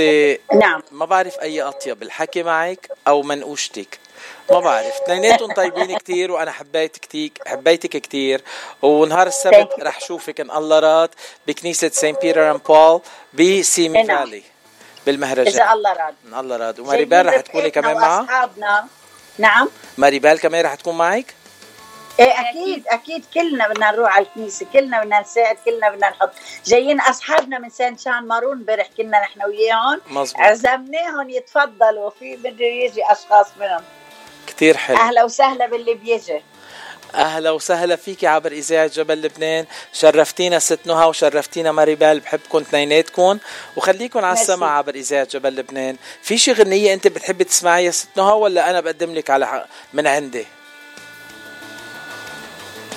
نعم. 0.54 0.84
ما 0.92 1.06
بعرف 1.06 1.40
أي 1.40 1.62
أطيب 1.62 2.04
الحكي 2.04 2.44
معك 2.44 2.90
أو 3.08 3.22
منقوشتك 3.22 4.00
ما 4.52 4.60
بعرف. 4.60 5.02
اثنيناتهم 5.04 5.54
طيبين 5.54 5.98
كتير 6.00 6.32
وأنا 6.32 6.52
حبيت 6.52 6.98
كتير 6.98 7.32
حبيتك 7.48 7.90
كتير. 7.90 8.42
ونهار 8.82 9.28
السبت. 9.28 9.70
رح 9.80 10.00
شوفك 10.00 10.40
إن 10.40 10.52
الله 10.52 10.80
راد 10.80 11.10
بكنيسة 11.48 11.90
Saint 11.90 12.16
Peter 12.22 12.52
and 12.52 12.62
Paul 12.64 13.02
بسيمي 13.34 14.06
فالي 14.06 14.44
بالمهرجان. 15.06 15.54
إذا 15.54 15.74
الله 15.74 15.94
راد. 15.94 16.16
إن 16.28 16.40
الله 16.40 16.58
راد. 16.58 16.80
وماريبال 16.80 17.26
رح 17.26 17.42
تكوني 17.42 17.72
كمان 17.72 17.96
معها 17.96 18.24
اصحابنا 18.24 18.88
نعم. 19.38 19.70
ماريبال 19.98 20.40
كمان 20.40 20.66
رح 20.66 20.76
تكون 20.76 20.98
معك؟ 20.98 21.34
إيه 22.20 22.34
أكيد. 22.50 22.84
أكيد 22.88 23.26
كلنا 23.34 23.68
بدنا 23.68 23.92
نروح 23.92 24.16
على 24.16 24.26
الكنيسة 24.26 24.66
كلنا 24.74 25.04
بدنا 25.04 25.22
نساعد 25.22 25.58
كلنا 25.66 25.90
بدنا 25.90 26.10
نحط. 26.10 26.32
جايين 26.66 27.02
أصحابنا 27.02 27.60
من 27.60 27.70
سان 27.70 27.98
شان 27.98 28.28
مارون 28.28 28.58
امبارح 28.58 28.90
كنا 28.98 29.22
نحن 29.22 29.42
وياهم. 29.44 30.02
عزمناهم 30.36 31.30
يتفضلوا 31.30 32.10
في 32.10 32.36
بده 32.36 32.66
يجي 32.66 33.02
أشخاص 33.12 33.48
منهم. 33.60 33.84
كتير 34.48 34.78
حلو. 34.78 34.98
أهلا 34.98 35.24
وسهلا 35.24 35.68
باللي 35.68 35.94
بيجي. 35.94 36.42
أهلا 37.16 37.52
وسهلا 37.52 37.96
فيكي 37.96 38.28
عبر 38.28 38.52
إذاعة 38.52 38.88
جبل 38.88 39.22
لبنان. 39.22 39.66
شرفتينا 39.94 40.60
ست 40.60 40.80
نهى 40.86 41.06
وشرفتينا 41.06 41.72
ماريبال 41.72 42.20
بحبكم 42.20 42.58
اثنيناتكم. 42.58 43.38
وخليكم 43.76 44.26
على. 44.26 44.34
السمع 44.34 44.78
عبر 44.78 44.96
إذاعة 44.96 45.28
جبل 45.32 45.56
لبنان. 45.56 45.98
في 46.22 46.38
شي 46.38 46.52
غنية 46.52 46.94
أنت 46.94 47.08
بتحبي 47.08 47.44
تسمعيها 47.44 47.92
ست 47.92 48.10
نهى 48.18 48.34
ولا 48.34 48.70
أنا 48.70 48.82
بقدم 48.82 49.14
لك 49.14 49.30
على 49.30 49.66
من 49.94 50.08
عندي؟ 50.08 50.46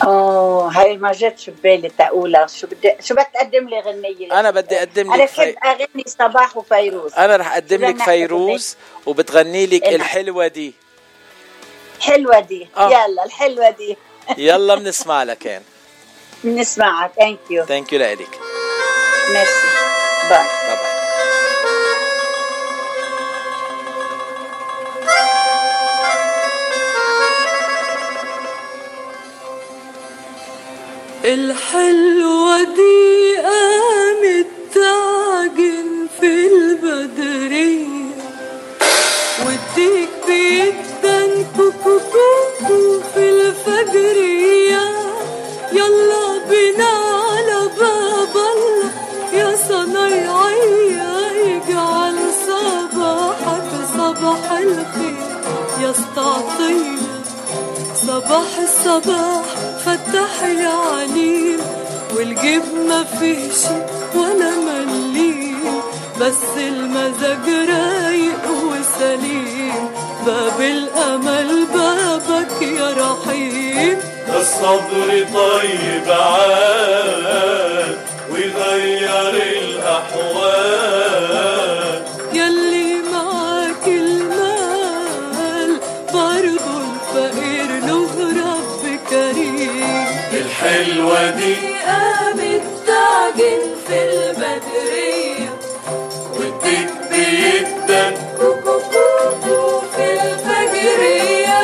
أوه 0.03 0.69
هاي 0.69 0.97
ما 0.97 1.13
جاتش 1.13 1.51
ببالي 1.51 1.89
تقولها 1.89 2.47
شو 2.47 2.67
بدي 2.67 2.95
شو 3.01 3.15
بدك 3.15 3.29
تقدم 3.35 3.69
لي 3.69 3.81
غنية؟ 3.81 4.41
أنا 4.41 4.51
بدي 4.51 4.79
أقدم 4.79 5.13
أنا 5.13 5.23
لك 5.23 5.31
بحب 5.31 5.45
في... 5.45 5.57
أغني 5.65 6.05
صباح 6.07 6.57
وفيروز. 6.57 7.15
أنا 7.15 7.37
رح 7.37 7.53
أقدم 7.53 7.85
لك 7.85 8.03
فيروز 8.03 8.77
وبتغني 9.07 9.67
لك 9.67 9.83
إيه. 9.83 9.97
الحلوة 9.97 10.47
دي. 10.47 10.75
حلوة 12.01 12.41
دي. 12.41 12.69
آه. 12.77 12.89
يلا 12.89 13.25
الحلوة 13.25 13.71
دي. 13.71 13.97
يلا 14.39 14.75
بنسمع 14.75 15.23
لها 15.23 15.35
كان 15.35 15.63
بنسمعها 16.45 17.11
thank 17.17 17.39
you 17.51 17.65
thank 17.65 17.93
you 17.93 18.01
لك 18.01 18.39
merci 19.31 19.69
bye 20.31 20.47
bye 20.69 20.88
الحلوة 31.29 32.63
دي 32.63 33.37
قامت 33.37 34.47
تعجن 34.75 36.07
في 36.21 36.47
البدرية. 36.47 37.89
والديك 39.47 40.09
بيدن 40.27 41.45
كوكو 41.57 41.99
كوكو 41.99 43.01
في 43.15 43.31
الفجرية. 43.31 44.89
يلا 45.73 46.39
بينا 46.51 46.93
على 47.31 47.61
باب 47.81 48.35
الله. 48.37 48.91
يا 49.33 49.57
صنايعية 49.69 51.13
اجعل 51.45 52.17
صباحك 52.47 53.71
صباح 53.99 54.53
الخير. 54.53 55.17
يا 55.83 55.91
استعطية 55.91 57.18
صباح 58.09 58.53
الصباح 58.63 59.45
فتح 59.85 60.33
يا 60.43 60.75
عليم 60.93 61.61
والجيب 62.17 62.63
ما 62.89 63.05
فيش 63.05 63.61
ولا 64.15 64.51
مليم. 64.51 65.83
بس 66.21 66.45
المزاج 66.57 67.47
رايق 67.69 68.45
وسليم. 68.71 69.91
باب 70.27 70.61
الأمل 70.61 71.67
بابك 71.75 72.63
يا 72.63 72.89
رحيم. 72.99 73.99
الصبر 74.41 75.09
طيب 75.35 76.09
عاد 76.11 77.97
ويغير 78.33 79.35
الأحوال. 79.63 80.89
الحلوة 91.19 91.31
دي 91.31 91.55
قامت 91.79 92.63
تعجن 92.87 93.61
في 93.87 93.99
البدرية 94.05 95.51
وديك 96.35 96.91
بيدك 97.11 98.19
في 99.97 100.13
الفجرية 100.13 101.61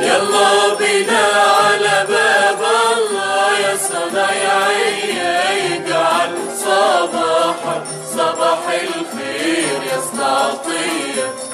يلا 0.00 0.74
بينا 0.78 1.26
على 1.26 2.06
باب 2.08 2.58
الله. 2.96 3.58
يا 3.58 3.76
صنايعية 3.76 5.50
يجعل 5.50 6.32
صباحك 6.64 7.82
صباح 8.14 8.58
الخير 8.68 9.82
يا 9.92 9.98
استعطية 9.98 11.47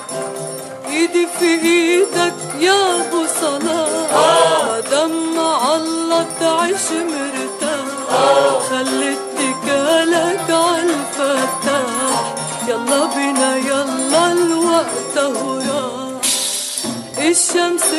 ايدي 1.04 1.26
في 1.38 1.44
إيدك 1.68 2.34
يا 2.60 2.96
أبو 3.00 3.26
صلاح. 3.40 4.10
دمع 4.90 5.76
الله 5.76 6.26
تعيش 6.40 6.86
مرتاح. 6.92 8.58
خلي 8.70 9.12
اتكالك 9.12 10.50
عالفتاح 10.50 12.34
يلا 12.68 13.04
بينا 13.16 13.56
يلا 13.56 14.32
الوقت 14.32 15.16
اهو 15.16 15.60
الشمس 17.18 17.90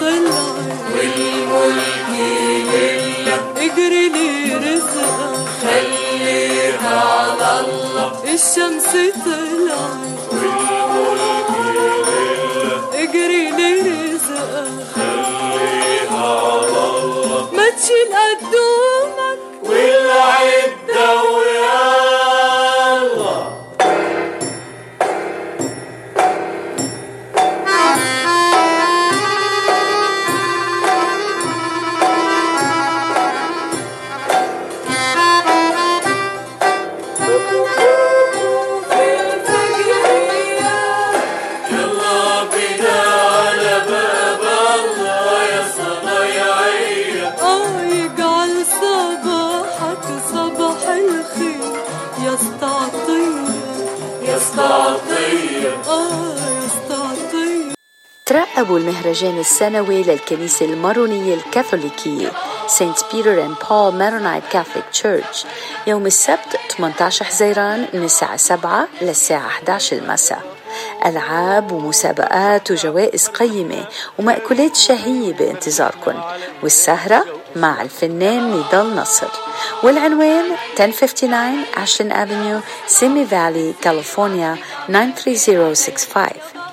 طلعت. 0.00 0.58
والملك 0.94 2.08
لله 2.10 3.40
اجري 3.56 4.08
لي 4.08 4.54
رزقك 4.54 5.46
خليها 5.62 7.00
على 7.00 7.60
الله 7.60 8.12
الشمس 8.34 8.92
طلعت. 9.24 10.14
والملك 10.32 11.33
اجري 13.04 13.50
لي 13.50 13.70
رزقك 13.80 14.86
خليها 14.94 16.24
الله 16.64 17.48
ما 17.52 17.66
تشيل 17.70 18.10
قدومك 18.14 19.40
والعدة 19.62 20.63
ترقبوا 58.26 58.78
المهرجان 58.78 59.38
السنوي 59.38 60.02
للكنيسة 60.02 60.66
المارونية 60.66 61.34
الكاثوليكية 61.34 62.32
Saint 62.66 62.98
Peter 63.12 63.44
and 63.44 63.54
Paul 63.70 63.94
Maronite 63.94 64.44
Catholic 64.52 64.84
Church 64.92 65.44
يوم 65.86 66.06
السبت 66.06 66.60
18 66.76 67.24
حزيران 67.24 67.88
من 67.94 68.04
الساعة 68.04 68.36
7 68.36 68.88
للساعة 69.02 69.46
11 69.46 69.96
المساء. 69.96 70.42
ألعاب 71.06 71.72
ومسابقات 71.72 72.70
وجوائز 72.70 73.28
قيمة 73.28 73.86
ومأكولات 74.18 74.76
شهية 74.76 75.32
بانتظاركم 75.32 76.20
والسهرة؟ 76.62 77.24
مع 77.56 77.82
الفنان 77.82 78.50
نضال 78.50 78.96
نصر. 78.96 79.28
والعنوان 79.82 80.44
1059 80.80 81.64
أشلين 81.76 82.12
Avenue 82.12 82.60
سيمي 82.86 83.26
فالي 83.26 83.74
كاليفورنيا 83.82 84.56
93065 84.88 86.64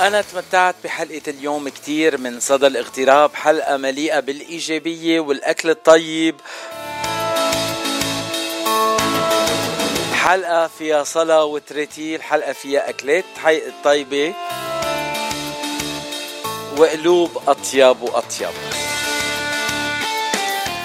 أنا 0.00 0.22
تمتعت 0.22 0.74
بحلقة 0.84 1.22
اليوم 1.28 1.68
كتير 1.68 2.18
من 2.18 2.40
صدى 2.40 2.66
الاغتراب 2.66 3.34
حلقة 3.34 3.76
مليئة 3.76 4.20
بالإيجابية 4.20 5.20
والأكل 5.20 5.70
الطيب 5.70 6.36
حلقة 10.24 10.66
فيها 10.66 11.04
صلاة 11.04 11.44
وترتيل 11.44 12.22
حلقة 12.22 12.52
فيها 12.52 12.88
أكلات. 12.88 13.24
طيبة. 13.84 14.34
وقلوب 16.78 17.42
أطيب 17.48 18.02
وأطيب. 18.02 18.50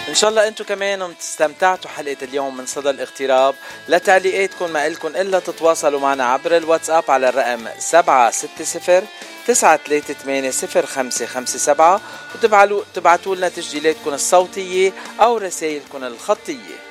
إن 0.10 0.16
شاء 0.16 0.30
الله 0.30 0.48
أنتم 0.48 0.66
كمان 0.66 1.14
استمتعتوا 1.22 1.90
حلقة 1.90 2.18
اليوم 2.22 2.58
من 2.58 2.66
صدى 2.66 2.90
الاغتراب. 2.90 3.56
لتعليقاتكم 3.90 4.70
ما 4.72 4.88
إلكم 4.88 5.08
إلا 5.08 5.40
تتواصلوا 5.40 6.00
معنا 6.00 6.24
عبر 6.24 6.58
الواتساب 6.58 7.04
على 7.12 7.30
الرقم 7.30 7.68
760 7.80 9.08
938 9.48 10.52
0557 10.52 12.00
وتبعتوا 12.36 12.84
تبعتوا 12.94 13.36
لنا 13.36 13.50
تسجيلاتكم 13.50 14.14
الصوتية 14.14 14.94
أو 15.22 15.38
رسائلكم 15.38 16.04
الخطية. 16.04 16.89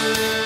أو 0.00 0.37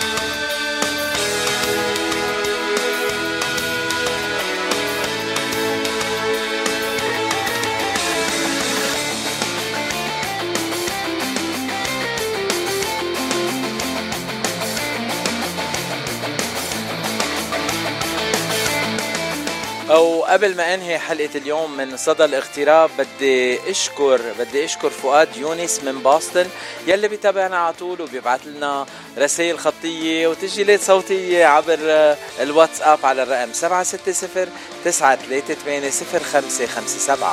قبل 20.01 20.57
ما 20.57 20.75
أنهي 20.75 20.99
حلقة 20.99 21.31
اليوم 21.35 21.77
من 21.77 21.97
صدى 21.97 22.25
الاغتراب 22.25 22.91
بدي 22.99 23.71
أشكر 23.71 24.21
بدي 24.39 24.65
أشكر 24.65 24.91
فؤاد 24.91 25.37
يونس 25.37 25.85
من 25.85 26.03
بoston 26.05 26.47
يلي 26.87 27.09
بيتابعنا 27.09 27.59
على 27.59 27.75
طول 27.75 28.01
وبيبعث 28.01 28.47
لنا 28.47 28.87
رسائل 29.19 29.59
خطية 29.59 30.29
وتسجيلات 30.29 30.81
صوتية 30.81 31.47
عبر 31.47 31.79
الواتساب 32.41 33.07
على 33.07 33.23
الرقم 33.23 33.53
760 33.53 34.47
938 34.85 35.91
0557 35.91 37.29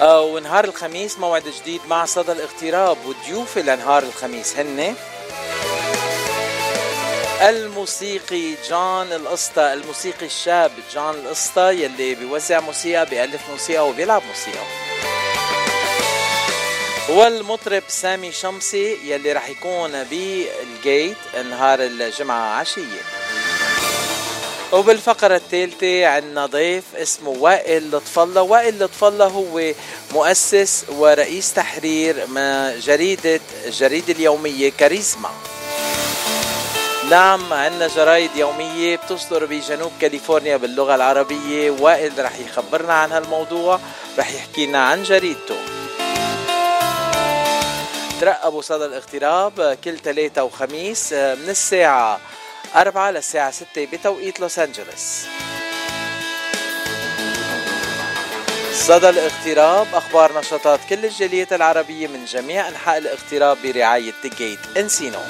آه، 0.00 0.22
ونهار 0.22 0.64
الخميس 0.64 1.18
موعد 1.18 1.42
جديد 1.62 1.80
مع 1.88 2.04
صدى 2.04 2.32
الاغتراب 2.32 2.96
وضيوفي 3.06 3.62
لنهار 3.62 4.02
الخميس 4.02 4.56
هن 4.56 4.94
الموسيقي 7.48 8.54
جون 8.68 9.12
القسطى 9.12 9.72
الموسيقي 9.72 10.26
الشاب 10.26 10.72
جون 10.94 11.14
القسطى 11.14 11.72
يلي 11.72 12.14
بيوزع 12.14 12.60
موسيقى 12.60 13.06
بيألف 13.06 13.40
موسيقى 13.50 13.88
وبيلعب 13.88 14.22
موسيقى. 14.28 14.64
والمطرب 17.08 17.82
سامي 17.88 18.32
شمسي 18.32 18.98
يلي 19.04 19.32
رح 19.32 19.48
يكون 19.48 20.04
بالجيت 20.04 21.16
نهار 21.50 21.82
الجمعة 21.82 22.58
عشية. 22.60 23.02
وبالفقرة 24.72 25.36
الثالثة 25.36 26.06
عندنا 26.06 26.46
ضيف 26.46 26.84
اسمه 26.96 27.30
وائل 27.30 27.90
لطف 27.90 28.18
الله، 28.18 28.42
وائل 28.42 28.78
لطف 28.78 29.04
الله 29.04 29.26
هو 29.26 29.72
مؤسس 30.12 30.84
ورئيس 30.88 31.54
تحرير 31.54 32.26
جريدة 32.78 33.40
الجريدة 33.66 34.12
اليومية 34.12 34.72
كاريزما. 34.78 35.30
نعم 37.10 37.52
عندنا 37.52 37.86
جرايد 37.86 38.30
يومية 38.36 38.96
بتصدر 38.96 39.46
بجنوب 39.46 39.92
كاليفورنيا 40.00 40.56
باللغة 40.56 40.94
العربية 40.94 41.70
وائل 41.70 42.24
رح 42.24 42.38
يخبرنا 42.38 42.94
عن 42.94 43.12
هالموضوع 43.12 43.80
رح 44.18 44.32
يحكي 44.32 44.66
لنا 44.66 44.88
عن 44.88 45.02
جريدته. 45.02 45.56
ترقبوا 48.20 48.62
صدى 48.62 48.84
الاغتراب 48.84 49.78
كل 49.84 49.98
ثلاثة 49.98 50.44
وخميس 50.44 51.12
من 51.12 51.48
الساعة 51.48 52.20
أربعة 52.76 53.10
للساعة 53.10 53.50
ستة 53.50 53.86
بتوقيت 53.92 54.40
لوس 54.40 54.58
أنجلوس. 54.58 55.24
صدى 58.72 59.08
الاغتراب 59.08 59.86
أخبار 59.94 60.38
نشاطات 60.38 60.80
كل 60.90 61.04
الجاليات 61.04 61.52
العربية 61.52 62.06
من 62.06 62.24
جميع 62.24 62.68
أنحاء 62.68 62.98
الاغتراب 62.98 63.58
برعاية 63.64 64.12
جيت 64.38 64.58
انسينو 64.76 65.20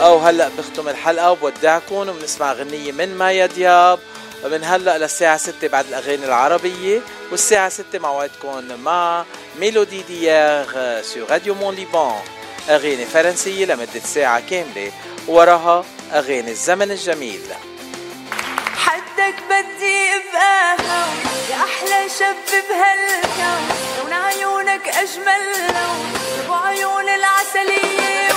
أو 0.00 0.18
هلأ 0.18 0.50
بختم 0.58 0.88
الحلقة 0.88 1.30
وبودعكم 1.30 1.94
وبنسمع 1.94 2.52
غنية 2.52 2.92
من 2.92 3.14
مايا 3.18 3.46
دياب. 3.46 3.98
من 4.44 4.64
هلأ 4.64 4.98
للساعة 4.98 5.36
6 5.36 5.68
بعد 5.68 5.86
الأغاني 5.86 6.24
العربية 6.24 7.00
والساعة 7.30 7.68
6 7.68 7.98
موعدكم 7.98 8.82
مع 8.82 9.24
Mélodies 9.60 10.02
d'hier 10.02 10.66
sur 11.02 11.24
Radio 11.30 11.54
Mon 11.54 11.74
Liban 11.74 12.20
أغاني 12.68 13.04
فرنسية 13.04 13.66
لمدة 13.66 14.00
ساعة 14.04 14.40
كاملة. 14.50 14.92
وراها 15.28 15.84
أغاني 16.12 16.50
الزمن 16.50 16.90
الجميل. 16.90 17.42
حدك 18.76 19.34
بدي 19.50 20.08
ابقى 20.14 20.76
يا 21.50 21.56
أحلى 21.56 22.08
شاب 22.18 22.36
بهالكون 22.68 23.68
لون 23.98 24.12
عيونك 24.12 24.88
أجمل 24.88 25.42
لون 25.68 26.12
ابو 26.44 26.54
عيون 26.54 27.08
العسلية 27.08 28.28